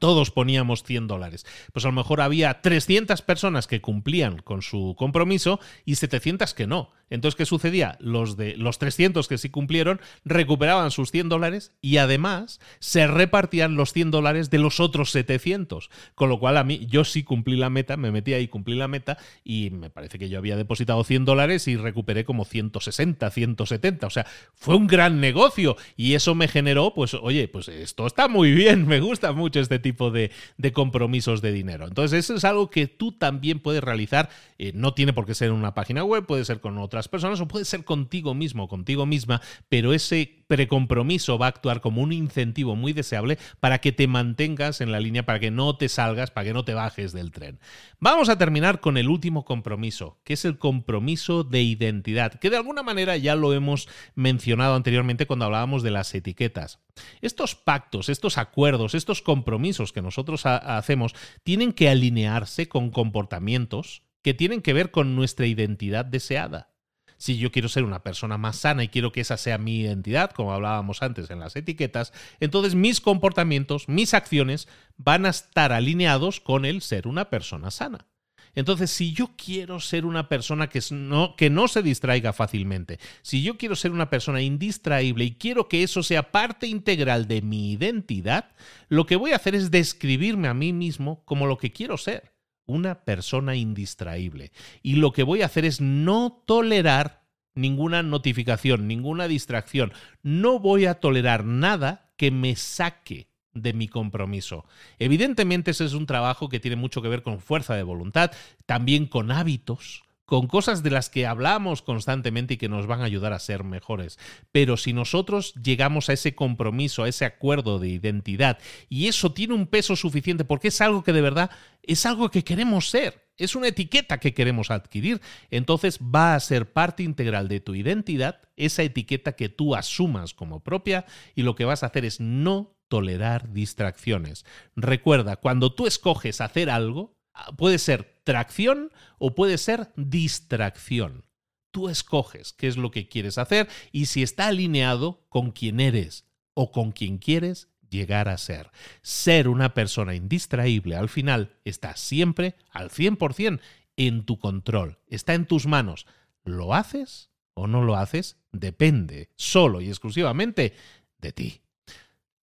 todos 0.01 0.31
poníamos 0.31 0.85
100 0.85 1.09
dólares. 1.09 1.47
Pues 1.73 1.85
a 1.85 1.89
lo 1.89 1.95
mejor 1.95 2.21
había 2.21 2.61
300 2.61 3.23
personas 3.23 3.67
que 3.67 3.81
cumplían 3.81 4.39
con 4.39 4.63
su 4.63 4.95
compromiso 4.97 5.59
y 5.85 5.97
700 5.97 6.55
que 6.55 6.67
no. 6.67 6.93
Entonces, 7.11 7.37
¿qué 7.37 7.47
sucedía? 7.47 7.97
Los, 8.01 8.37
de, 8.37 8.57
los 8.57 8.79
300 8.79 9.29
que 9.29 9.39
sí 9.39 9.49
cumplieron 9.51 10.01
recuperaban 10.25 10.91
sus 10.91 11.11
100 11.11 11.29
dólares 11.29 11.73
y 11.81 11.99
además 11.99 12.61
se 12.79 13.07
repartían 13.07 13.77
los 13.77 13.93
100 13.93 14.11
dólares 14.11 14.51
de 14.51 14.59
los 14.59 14.81
otros 14.81 15.11
700. 15.11 15.91
Con 16.15 16.29
lo 16.29 16.39
cual 16.39 16.57
a 16.57 16.65
mí 16.65 16.87
yo 16.89 17.05
sí 17.05 17.23
cumplí 17.23 17.57
la 17.57 17.71
meta, 17.71 17.97
me 17.97 18.11
metí 18.11 18.35
ahí, 18.35 18.49
cumplí 18.49 18.75
la 18.75 18.89
meta 18.89 19.19
y 19.45 19.71
me 19.71 19.91
parece 19.91 20.19
que 20.19 20.29
yo 20.29 20.39
había 20.39 20.57
depositado 20.57 21.03
100 21.05 21.25
dólares 21.25 21.69
y 21.69 21.77
recuperé 21.77 22.25
como 22.25 22.45
160, 22.45 23.31
170. 23.31 24.07
O 24.07 24.11
sea, 24.11 24.27
fue 24.55 24.77
un 24.77 24.87
gran 24.87 25.21
negocio 25.21 25.77
y 25.97 26.15
eso 26.15 26.35
me 26.35 26.49
generó, 26.49 26.93
pues, 26.95 27.15
oye, 27.15 27.49
pues 27.49 27.69
esto 27.69 28.07
está 28.07 28.29
muy 28.29 28.53
bien, 28.53 28.87
me 28.87 29.01
gusta 29.01 29.33
mucho 29.33 29.61
este 29.61 29.79
tipo 29.79 30.11
de, 30.11 30.31
compromisos 30.73 31.41
de 31.41 31.53
dinero. 31.53 31.87
Entonces, 31.87 32.19
eso 32.19 32.35
es 32.35 32.45
algo 32.45 32.71
que 32.71 32.87
tú 32.87 33.13
también 33.13 33.61
puedes 33.61 33.83
realizar. 33.83 34.29
Eh, 34.59 34.73
no 34.75 34.93
tiene 34.93 35.13
por 35.13 35.25
qué 35.25 35.35
ser 35.35 35.49
en 35.49 35.55
una 35.55 35.75
página 35.75 36.05
web, 36.05 36.27
puede 36.27 36.45
ser 36.45 36.61
con 36.61 36.77
otra 36.79 36.98
personas 37.07 37.41
o 37.41 37.47
puede 37.47 37.65
ser 37.65 37.85
contigo 37.85 38.35
mismo, 38.35 38.67
contigo 38.67 39.07
misma, 39.07 39.41
pero 39.69 39.93
ese 39.93 40.43
precompromiso 40.49 41.39
va 41.39 41.47
a 41.47 41.51
actuar 41.51 41.81
como 41.81 42.03
un 42.03 42.13
incentivo 42.13 42.75
muy 42.75 42.93
deseable 42.93 43.39
para 43.61 43.79
que 43.79 43.93
te 43.93 44.09
mantengas 44.09 44.81
en 44.81 44.91
la 44.91 44.99
línea, 44.99 45.25
para 45.25 45.39
que 45.39 45.53
no 45.53 45.77
te 45.77 45.89
salgas, 45.89 46.33
para 46.33 46.47
que 46.47 46.55
no 46.55 46.65
te 46.65 46.75
bajes 46.75 47.13
del 47.13 47.31
tren. 47.31 47.61
Vamos 48.01 48.29
a 48.29 48.39
terminar 48.39 48.81
con 48.81 48.97
el 48.97 49.09
último 49.09 49.45
compromiso, 49.45 50.19
que 50.25 50.33
es 50.33 50.45
el 50.45 50.59
compromiso 50.59 51.45
de 51.45 51.63
identidad, 51.63 52.33
que 52.33 52.51
de 52.51 52.57
alguna 52.57 52.83
manera 52.83 53.17
ya 53.17 53.37
lo 53.37 53.53
hemos 53.53 53.89
mencionado 54.17 54.75
anteriormente 54.75 55.27
cuando 55.27 55.45
hablábamos 55.45 55.83
de 55.83 55.91
las 55.91 56.13
etiquetas. 56.15 56.81
Estos 57.21 57.55
pactos, 57.55 58.09
estos 58.09 58.39
acuerdos, 58.39 58.95
estos 58.95 59.23
compromisos 59.23 59.93
que 59.93 60.03
nosotros 60.03 60.47
hacemos 60.47 61.15
tienen 61.45 61.73
que 61.73 61.89
alinearse 61.89 62.69
con 62.69 62.91
comportamientos 62.91 64.03
que 64.23 64.35
tienen 64.35 64.63
que 64.63 64.73
ver 64.73 64.91
con 64.91 65.15
nuestra 65.15 65.47
identidad 65.47 66.05
deseada 66.05 66.71
si 67.19 67.37
yo 67.37 67.53
quiero 67.53 67.69
ser 67.69 67.85
una 67.85 68.03
persona 68.03 68.39
más 68.39 68.57
sana 68.57 68.85
y 68.85 68.89
quiero 68.89 69.13
que 69.13 69.21
esa 69.21 69.37
sea 69.37 69.59
mi 69.59 69.81
identidad, 69.81 70.31
como 70.31 70.53
hablábamos 70.53 71.03
antes 71.03 71.29
en 71.31 71.41
las 71.41 71.55
etiquetas, 71.57 72.13
entonces 72.41 72.75
mis 72.75 73.01
comportamientos, 73.01 73.89
mis 73.89 74.15
acciones 74.15 74.69
van 74.97 75.27
a 75.27 75.31
estar 75.31 75.73
alineados 75.73 76.41
con 76.41 76.65
el 76.65 76.81
ser 76.81 77.07
una 77.07 77.29
persona 77.29 77.71
sana. 77.71 78.07
Entonces, 78.55 78.91
si 78.91 79.13
yo 79.13 79.31
quiero 79.37 79.79
ser 79.79 80.05
una 80.05 80.29
persona 80.29 80.69
que 80.69 80.81
no, 80.91 81.69
se 81.69 81.83
distraiga 81.83 82.33
fácilmente, 82.33 82.99
si 83.23 83.43
yo 83.43 83.57
quiero 83.57 83.77
ser 83.77 83.93
una 83.93 84.11
persona 84.11 84.43
indistraíble 84.43 85.25
y 85.25 85.35
quiero 85.35 85.69
que 85.69 85.83
eso 85.83 86.03
sea 86.03 86.33
parte 86.33 86.67
integral 86.67 87.29
de 87.29 87.43
mi 87.43 87.73
identidad, 87.73 88.51
lo 88.89 89.07
que 89.07 89.17
voy 89.17 89.33
a 89.33 89.37
hacer 89.37 89.55
es 89.55 89.71
describirme 89.71 90.49
a 90.49 90.55
mí 90.55 90.73
mismo 90.73 91.23
como 91.25 91.47
lo 91.47 91.59
que 91.59 91.73
quiero 91.73 91.99
ser, 91.99 92.33
una 92.69 93.03
persona 93.05 93.57
indistraíble. 93.57 94.53
Y 94.83 94.95
lo 94.95 95.13
que 95.13 95.25
voy 95.25 95.43
a 95.43 95.47
hacer 95.47 95.65
es 95.65 95.81
no 95.81 96.45
tolerar 96.47 97.25
ninguna 97.57 98.05
notificación, 98.05 98.87
ninguna 98.87 99.27
distracción. 99.27 99.93
No 100.23 100.61
voy 100.61 100.87
a 100.87 101.01
tolerar 101.01 101.45
nada 101.45 102.13
que 102.17 102.31
me 102.31 102.55
saque 102.55 103.29
de 103.53 103.73
mi 103.73 103.89
compromiso. 103.89 104.65
Evidentemente 104.99 105.73
ese 105.73 105.85
es 105.85 105.95
un 105.95 106.07
trabajo 106.07 106.49
que 106.49 106.61
tiene 106.61 106.77
mucho 106.77 107.03
que 107.03 107.09
ver 107.09 107.23
con 107.23 107.41
fuerza 107.41 107.75
de 107.75 107.83
voluntad, 107.83 108.31
también 108.67 109.07
con 109.07 109.33
hábitos, 109.33 110.05
con 110.29 110.47
cosas 110.47 110.83
de 110.83 110.91
las 110.91 111.09
que 111.09 111.27
hablamos 111.27 111.81
constantemente 111.81 112.53
y 112.53 112.57
que 112.59 112.69
nos 112.69 112.87
van 112.87 113.01
a 113.01 113.05
ayudar 113.05 113.33
a 113.33 113.39
ser 113.39 113.65
mejores. 113.65 114.19
Pero 114.53 114.77
si 114.77 114.93
nosotros 114.93 115.55
llegamos 115.55 116.11
a 116.11 116.13
ese 116.13 116.35
compromiso, 116.35 117.03
a 117.03 117.09
ese 117.09 117.25
acuerdo 117.25 117.79
de 117.79 117.89
identidad, 117.89 118.59
y 118.91 119.07
eso 119.07 119.33
tiene 119.33 119.55
un 119.55 119.67
peso 119.67 119.97
suficiente 119.97 120.45
porque 120.45 120.69
es 120.69 120.83
algo 120.83 121.03
que 121.03 121.15
de 121.15 121.23
verdad 121.23 121.51
es 121.83 122.05
algo 122.05 122.31
que 122.31 122.45
queremos 122.45 122.91
ser, 122.91 123.31
es 123.39 123.57
una 123.57 123.69
etiqueta 123.69 124.21
que 124.21 124.35
queremos 124.35 124.71
adquirir, 124.71 125.23
entonces 125.51 125.99
va 125.99 126.35
a 126.35 126.41
ser 126.41 126.75
parte 126.75 127.03
integral 127.05 127.49
de 127.49 127.61
tu 127.61 127.75
identidad, 127.75 128.43
esa 128.57 128.83
etiqueta 128.83 129.33
que 129.33 129.49
tú 129.49 129.75
asumas 129.75 130.35
como 130.35 130.63
propia, 130.63 131.07
y 131.37 131.41
lo 131.41 131.55
que 131.55 131.65
vas 131.65 131.83
a 131.83 131.87
hacer 131.87 132.05
es 132.05 132.21
no 132.21 132.77
tolerar 132.89 133.51
distracciones. 133.55 134.45
Recuerda, 134.77 135.37
cuando 135.37 135.73
tú 135.73 135.87
escoges 135.87 136.43
hacer 136.43 136.69
algo, 136.69 137.18
puede 137.57 137.79
ser 137.79 138.21
tracción 138.25 138.91
o 139.19 139.35
puede 139.35 139.59
ser 139.59 139.93
distracción. 139.97 141.25
Tú 141.71 141.89
escoges 141.89 142.53
qué 142.53 142.67
es 142.67 142.77
lo 142.77 142.91
que 142.91 143.09
quieres 143.09 143.39
hacer 143.39 143.69
y 143.93 144.07
si 144.07 144.23
está 144.23 144.47
alineado 144.49 145.27
con 145.29 145.51
quien 145.51 145.81
eres 145.81 146.25
o 146.55 146.73
con 146.73 146.93
quien 146.93 147.19
quieres 147.19 147.69
llegar 147.89 148.29
a 148.29 148.39
ser. 148.39 148.71
Ser 149.03 149.49
una 149.49 149.75
persona 149.75 150.15
indistraíble 150.15 150.97
al 150.97 151.09
final 151.09 151.57
está 151.65 151.97
siempre 151.97 152.57
al 152.71 152.91
100% 152.91 153.61
en 153.97 154.25
tu 154.25 154.39
control, 154.39 154.99
está 155.09 155.35
en 155.35 155.47
tus 155.47 155.67
manos. 155.67 156.07
¿Lo 156.45 156.75
haces 156.75 157.31
o 157.55 157.67
no 157.67 157.83
lo 157.83 157.97
haces? 157.97 158.39
Depende 158.53 159.31
solo 159.37 159.81
y 159.81 159.89
exclusivamente 159.89 160.75
de 161.19 161.33
ti. 161.33 161.63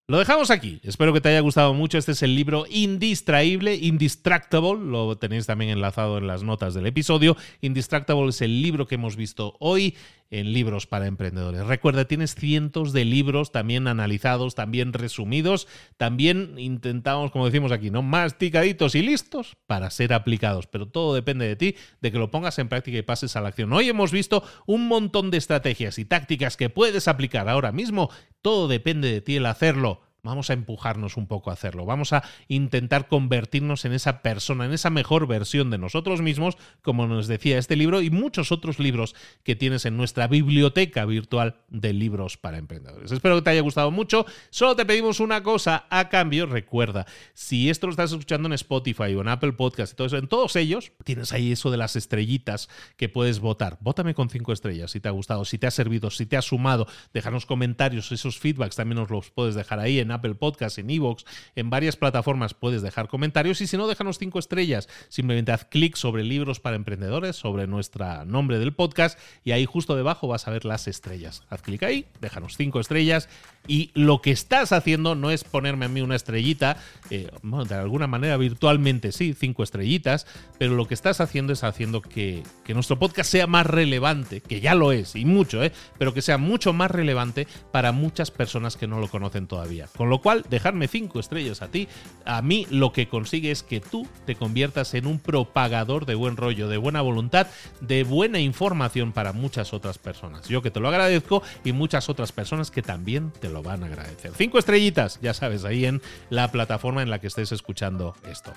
Lo 0.08 0.20
dejamos 0.20 0.52
aquí. 0.52 0.80
Espero 0.84 1.14
que 1.14 1.22
te 1.22 1.30
haya 1.30 1.40
gustado 1.40 1.74
mucho. 1.74 1.98
Este 1.98 2.12
es 2.12 2.22
el 2.22 2.36
libro 2.36 2.66
Indistraíble, 2.70 3.74
Indistractable. 3.74 4.80
Lo 4.80 5.18
tenéis 5.18 5.48
también 5.48 5.72
enlazado 5.72 6.20
en 6.20 6.28
las 6.28 6.44
notas 6.44 6.76
del 6.76 6.86
episodio. 6.86 7.36
Indistractable 7.62 8.30
es 8.30 8.40
el 8.44 8.62
libro 8.62 8.86
que 8.86 8.96
hemos 8.96 9.16
visto 9.16 9.56
hoy 9.60 9.96
en 10.32 10.54
Libros 10.54 10.88
para 10.88 11.08
Emprendedores. 11.08 11.66
Recuerda, 11.66 12.06
tienes 12.06 12.36
cientos 12.36 12.94
de 12.94 13.06
libros 13.06 13.52
también 13.52 13.88
analizados, 13.88 14.56
también 14.56 14.94
resumidos. 14.94 15.68
También 15.98 16.56
intentamos, 16.58 17.32
como 17.32 17.46
decimos 17.46 17.72
aquí, 17.72 17.92
¿no? 17.92 18.02
Masticaditos 18.02 18.96
y 18.96 19.02
listos 19.02 19.58
para 19.68 19.90
ser 19.90 20.14
aplicados. 20.14 20.68
Pero 20.68 20.88
todo 20.88 21.14
depende 21.14 21.48
de 21.48 21.56
ti, 21.56 21.76
de 22.02 22.12
que 22.12 22.18
lo 22.18 22.32
pongas 22.32 22.60
en 22.60 22.70
práctica 22.70 22.98
y 22.98 23.04
pases 23.04 23.36
a 23.36 23.42
la 23.42 23.50
acción. 23.50 23.72
Hoy 23.74 23.90
hemos 23.90 24.12
visto 24.12 24.44
un 24.66 24.88
montón 24.88 25.32
de 25.32 25.38
estrategias 25.38 26.00
y 26.00 26.06
tácticas 26.06 26.58
que 26.58 26.70
puedes 26.70 27.08
aplicar 27.08 27.48
ahora 27.50 27.72
mismo. 27.72 28.10
Todo 28.42 28.68
depende 28.68 29.12
de 29.12 29.22
ti 29.22 29.38
el 29.38 29.46
hacerlo 29.46 30.02
vamos 30.30 30.50
a 30.50 30.54
empujarnos 30.54 31.18
un 31.18 31.28
poco 31.28 31.50
a 31.50 31.54
hacerlo, 31.54 31.86
vamos 31.86 32.14
a 32.14 32.24
intentar 32.48 33.08
convertirnos 33.08 33.86
en 33.86 33.94
esa 33.94 34.22
persona, 34.22 34.66
en 34.66 34.74
esa 34.74 34.90
mejor 34.90 35.28
versión 35.28 35.70
de 35.70 35.78
nosotros 35.78 36.22
mismos, 36.22 36.58
como 36.82 37.08
nos 37.08 37.28
decía 37.28 37.58
este 37.58 37.76
libro 37.76 38.02
y 38.02 38.10
muchos 38.10 38.52
otros 38.52 38.80
libros 38.80 39.16
que 39.44 39.56
tienes 39.56 39.86
en 39.86 39.98
nuestra 39.98 40.28
biblioteca 40.28 41.06
virtual 41.06 41.58
de 41.70 41.94
libros 41.94 42.38
para 42.38 42.58
emprendedores. 42.58 43.12
Espero 43.12 43.36
que 43.36 43.42
te 43.44 43.50
haya 43.52 43.62
gustado 43.62 43.92
mucho. 43.92 44.26
Solo 44.50 44.76
te 44.76 44.86
pedimos 44.86 45.20
una 45.20 45.44
cosa 45.44 45.86
a 45.90 46.10
cambio, 46.10 46.46
recuerda, 46.46 47.06
si 47.34 47.70
esto 47.70 47.88
lo 47.88 47.92
estás 47.92 48.12
escuchando 48.12 48.48
en 48.48 48.54
Spotify 48.54 49.16
o 49.16 49.22
en 49.22 49.28
Apple 49.28 49.54
Podcast 49.54 49.94
y 49.94 49.96
todo 49.96 50.08
eso, 50.08 50.18
en 50.18 50.28
todos 50.28 50.56
ellos 50.56 50.92
tienes 51.04 51.34
ahí 51.34 51.52
eso 51.52 51.72
de 51.72 51.78
las 51.78 51.96
estrellitas 51.96 52.70
que 52.98 53.10
puedes 53.10 53.40
votar. 53.40 53.78
Vótame 53.82 54.14
con 54.14 54.30
cinco 54.30 54.54
estrellas 54.54 54.92
si 54.92 55.00
te 55.00 55.08
ha 55.08 55.12
gustado, 55.12 55.46
si 55.46 55.58
te 55.58 55.68
ha 55.68 55.72
servido, 55.72 56.10
si 56.10 56.26
te 56.26 56.38
ha 56.38 56.42
sumado, 56.42 56.88
déjanos 57.14 57.46
comentarios, 57.46 58.12
esos 58.12 58.40
feedbacks 58.40 58.76
también 58.76 59.00
nos 59.00 59.10
los 59.10 59.32
puedes 59.32 59.56
dejar 59.56 59.80
ahí 59.80 60.00
en 60.00 60.12
Apple 60.16 60.36
Podcast, 60.36 60.78
en 60.80 60.90
Evox, 60.90 61.26
en 61.56 61.70
varias 61.70 61.96
plataformas 61.96 62.54
puedes 62.54 62.82
dejar 62.82 63.08
comentarios 63.08 63.62
y 63.62 63.68
si 63.68 63.78
no, 63.78 63.88
déjanos 63.88 64.18
cinco 64.18 64.40
estrellas. 64.40 64.90
Simplemente 65.10 65.52
haz 65.52 65.66
clic 65.66 65.96
sobre 65.96 66.24
libros 66.24 66.60
para 66.60 66.76
emprendedores, 66.76 67.36
sobre 67.36 67.68
nuestro 67.68 68.26
nombre 68.26 68.60
del 68.60 68.74
podcast 68.74 69.18
y 69.44 69.52
ahí 69.52 69.66
justo 69.66 69.96
debajo 69.96 70.28
vas 70.28 70.48
a 70.48 70.52
ver 70.52 70.66
las 70.66 70.88
estrellas. 70.88 71.44
Haz 71.50 71.62
clic 71.62 71.84
ahí, 71.84 72.08
déjanos 72.20 72.58
cinco 72.58 72.80
estrellas 72.80 73.30
y 73.68 73.92
lo 73.94 74.22
que 74.22 74.32
estás 74.32 74.72
haciendo 74.72 75.16
no 75.16 75.32
es 75.32 75.44
ponerme 75.44 75.86
a 75.86 75.90
mí 75.90 76.02
una 76.02 76.16
estrellita, 76.16 76.78
eh, 77.10 77.30
de 77.42 77.76
alguna 77.76 78.08
manera 78.08 78.38
virtualmente 78.38 79.12
sí, 79.12 79.34
cinco 79.34 79.64
estrellitas, 79.64 80.28
pero 80.58 80.76
lo 80.76 80.88
que 80.88 80.94
estás 80.94 81.22
haciendo 81.22 81.54
es 81.54 81.64
haciendo 81.64 82.02
que, 82.02 82.44
nuestro 82.68 83.00
podcast 83.00 83.32
sea 83.32 83.48
más 83.48 83.66
relevante, 83.66 84.42
que 84.42 84.60
ya 84.60 84.76
lo 84.76 84.92
es 84.92 85.16
y 85.16 85.24
mucho, 85.26 85.64
eh, 85.64 85.72
pero 85.98 86.14
que 86.14 86.22
sea 86.22 86.38
mucho 86.38 86.74
más 86.74 86.92
relevante 86.92 87.48
para 87.72 87.92
muchas 87.92 88.32
personas 88.32 88.76
que 88.76 88.88
no 88.88 89.00
lo 89.00 89.08
conocen 89.08 89.48
todavía. 89.48 89.88
Lo 90.10 90.22
cual, 90.22 90.46
dejarme 90.50 90.88
cinco 90.88 91.20
estrellas 91.20 91.62
a 91.62 91.68
ti, 91.68 91.88
a 92.26 92.42
mí 92.42 92.68
lo 92.70 92.92
que 92.92 93.08
consigue 93.08 93.52
es 93.52 93.64
que 93.64 93.80
tú 93.80 94.08
te 94.26 94.36
conviertas 94.36 94.94
en 94.94 95.08
un 95.08 95.20
propagador 95.20 96.06
de 96.06 96.16
buen 96.16 96.38
rollo, 96.38 96.68
de 96.68 96.78
buena 96.78 97.02
voluntad, 97.02 97.48
de 97.82 98.04
buena 98.04 98.40
información 98.40 99.12
para 99.12 99.34
muchas 99.34 99.74
otras 99.74 99.98
personas. 99.98 100.48
Yo 100.48 100.62
que 100.62 100.72
te 100.72 100.80
lo 100.80 100.88
agradezco 100.88 101.44
y 101.64 101.72
muchas 101.72 102.10
otras 102.10 102.32
personas 102.32 102.72
que 102.72 102.82
también 102.82 103.32
te 103.40 103.50
lo 103.50 103.64
van 103.64 103.84
a 103.84 103.88
agradecer. 103.88 104.32
Cinco 104.36 104.60
estrellitas, 104.60 105.20
ya 105.22 105.34
sabes, 105.34 105.66
ahí 105.66 105.86
en 105.86 106.02
la 106.30 106.52
plataforma 106.52 107.02
en 107.02 107.10
la 107.10 107.20
que 107.20 107.28
estés 107.28 107.52
escuchando 107.52 108.16
esto. 108.30 108.54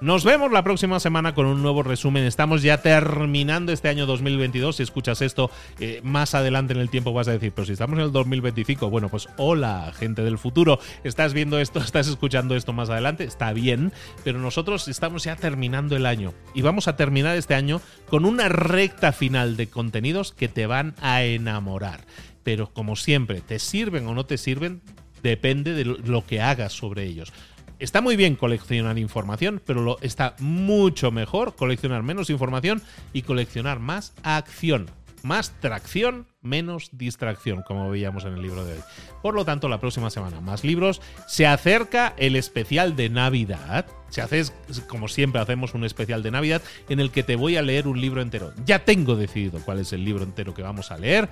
Nos 0.00 0.22
vemos 0.22 0.52
la 0.52 0.62
próxima 0.62 1.00
semana 1.00 1.34
con 1.34 1.46
un 1.46 1.60
nuevo 1.60 1.82
resumen. 1.82 2.22
Estamos 2.22 2.62
ya 2.62 2.80
terminando 2.82 3.72
este 3.72 3.88
año 3.88 4.06
2022. 4.06 4.76
Si 4.76 4.84
escuchas 4.84 5.22
esto 5.22 5.50
eh, 5.80 6.00
más 6.04 6.36
adelante 6.36 6.72
en 6.72 6.78
el 6.78 6.88
tiempo 6.88 7.12
vas 7.12 7.26
a 7.26 7.32
decir, 7.32 7.50
pero 7.50 7.66
si 7.66 7.72
estamos 7.72 7.98
en 7.98 8.04
el 8.04 8.12
2025, 8.12 8.90
bueno, 8.90 9.08
pues 9.08 9.28
hola, 9.38 9.92
gente 9.98 10.22
del 10.22 10.38
futuro. 10.38 10.78
Estás 11.02 11.32
viendo 11.32 11.58
esto, 11.58 11.80
estás 11.84 12.06
escuchando 12.06 12.54
esto 12.54 12.72
más 12.72 12.90
adelante, 12.90 13.24
está 13.24 13.52
bien, 13.52 13.92
pero 14.22 14.38
nosotros 14.38 14.86
estamos 14.86 15.24
ya 15.24 15.34
terminando 15.34 15.96
el 15.96 16.06
año 16.06 16.32
y 16.54 16.62
vamos 16.62 16.86
a 16.86 16.94
terminar 16.94 17.36
este 17.36 17.56
año 17.56 17.80
con 18.08 18.24
una 18.24 18.48
recta 18.48 19.10
final 19.10 19.56
de 19.56 19.66
contenidos 19.66 20.30
que 20.30 20.46
te 20.46 20.68
van 20.68 20.94
a 21.00 21.24
enamorar. 21.24 22.04
Pero 22.44 22.72
como 22.72 22.94
siempre, 22.94 23.40
te 23.40 23.58
sirven 23.58 24.06
o 24.06 24.14
no 24.14 24.26
te 24.26 24.38
sirven, 24.38 24.80
depende 25.24 25.74
de 25.74 25.84
lo 25.84 26.24
que 26.24 26.40
hagas 26.40 26.72
sobre 26.72 27.02
ellos. 27.02 27.32
Está 27.78 28.00
muy 28.00 28.16
bien 28.16 28.34
coleccionar 28.34 28.98
información, 28.98 29.62
pero 29.64 29.82
lo, 29.82 29.98
está 30.00 30.34
mucho 30.40 31.12
mejor 31.12 31.54
coleccionar 31.54 32.02
menos 32.02 32.28
información 32.28 32.82
y 33.12 33.22
coleccionar 33.22 33.78
más 33.78 34.14
acción. 34.24 34.90
Más 35.22 35.50
tracción, 35.60 36.26
menos 36.42 36.90
distracción, 36.92 37.62
como 37.62 37.90
veíamos 37.90 38.24
en 38.24 38.34
el 38.34 38.42
libro 38.42 38.64
de 38.64 38.74
hoy. 38.74 38.78
Por 39.20 39.34
lo 39.34 39.44
tanto, 39.44 39.68
la 39.68 39.80
próxima 39.80 40.10
semana 40.10 40.40
más 40.40 40.62
libros. 40.64 41.00
Se 41.26 41.46
acerca 41.46 42.14
el 42.16 42.36
especial 42.36 42.94
de 42.94 43.10
Navidad. 43.10 43.86
Se 44.10 44.22
hace, 44.22 44.44
como 44.86 45.08
siempre, 45.08 45.40
hacemos 45.40 45.74
un 45.74 45.84
especial 45.84 46.22
de 46.22 46.30
Navidad 46.30 46.62
en 46.88 47.00
el 47.00 47.10
que 47.10 47.24
te 47.24 47.36
voy 47.36 47.56
a 47.56 47.62
leer 47.62 47.88
un 47.88 48.00
libro 48.00 48.22
entero. 48.22 48.52
Ya 48.64 48.84
tengo 48.84 49.16
decidido 49.16 49.60
cuál 49.64 49.80
es 49.80 49.92
el 49.92 50.04
libro 50.04 50.22
entero 50.22 50.54
que 50.54 50.62
vamos 50.62 50.92
a 50.92 50.98
leer. 50.98 51.28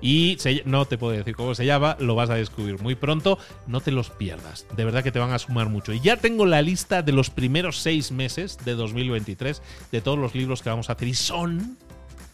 Y 0.00 0.38
no 0.64 0.84
te 0.86 0.98
puedo 0.98 1.16
decir 1.16 1.36
cómo 1.36 1.54
se 1.54 1.66
llama, 1.66 1.96
lo 2.00 2.14
vas 2.14 2.30
a 2.30 2.34
descubrir 2.34 2.80
muy 2.80 2.94
pronto. 2.94 3.38
No 3.66 3.80
te 3.80 3.90
los 3.90 4.10
pierdas, 4.10 4.66
de 4.76 4.84
verdad 4.84 5.02
que 5.02 5.12
te 5.12 5.18
van 5.18 5.32
a 5.32 5.38
sumar 5.38 5.68
mucho. 5.68 5.92
Y 5.92 6.00
ya 6.00 6.16
tengo 6.16 6.46
la 6.46 6.62
lista 6.62 7.02
de 7.02 7.12
los 7.12 7.30
primeros 7.30 7.78
seis 7.78 8.12
meses 8.12 8.58
de 8.64 8.74
2023 8.74 9.62
de 9.92 10.00
todos 10.00 10.18
los 10.18 10.34
libros 10.34 10.62
que 10.62 10.70
vamos 10.70 10.88
a 10.88 10.94
hacer 10.94 11.08
y 11.08 11.14
son 11.14 11.76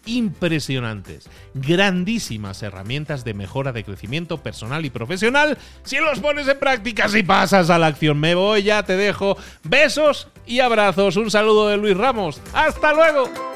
impresionantes, 0.06 1.28
grandísimas 1.55 2.62
herramientas 2.62 3.24
de 3.24 3.34
mejora 3.34 3.72
de 3.72 3.84
crecimiento 3.84 4.43
personal 4.43 4.84
y 4.84 4.90
profesional 4.90 5.59
si 5.82 5.97
los 5.97 6.20
pones 6.20 6.48
en 6.48 6.59
práctica, 6.59 7.09
si 7.09 7.22
pasas 7.22 7.70
a 7.70 7.78
la 7.78 7.88
acción. 7.88 8.18
Me 8.18 8.34
voy, 8.34 8.62
ya 8.62 8.84
te 8.84 8.97
dejo. 8.97 9.36
Besos 9.64 10.28
y 10.47 10.60
abrazos. 10.60 11.16
Un 11.16 11.30
saludo 11.30 11.68
de 11.68 11.76
Luis 11.76 11.97
Ramos. 11.97 12.40
Hasta 12.55 12.93
luego. 12.93 13.55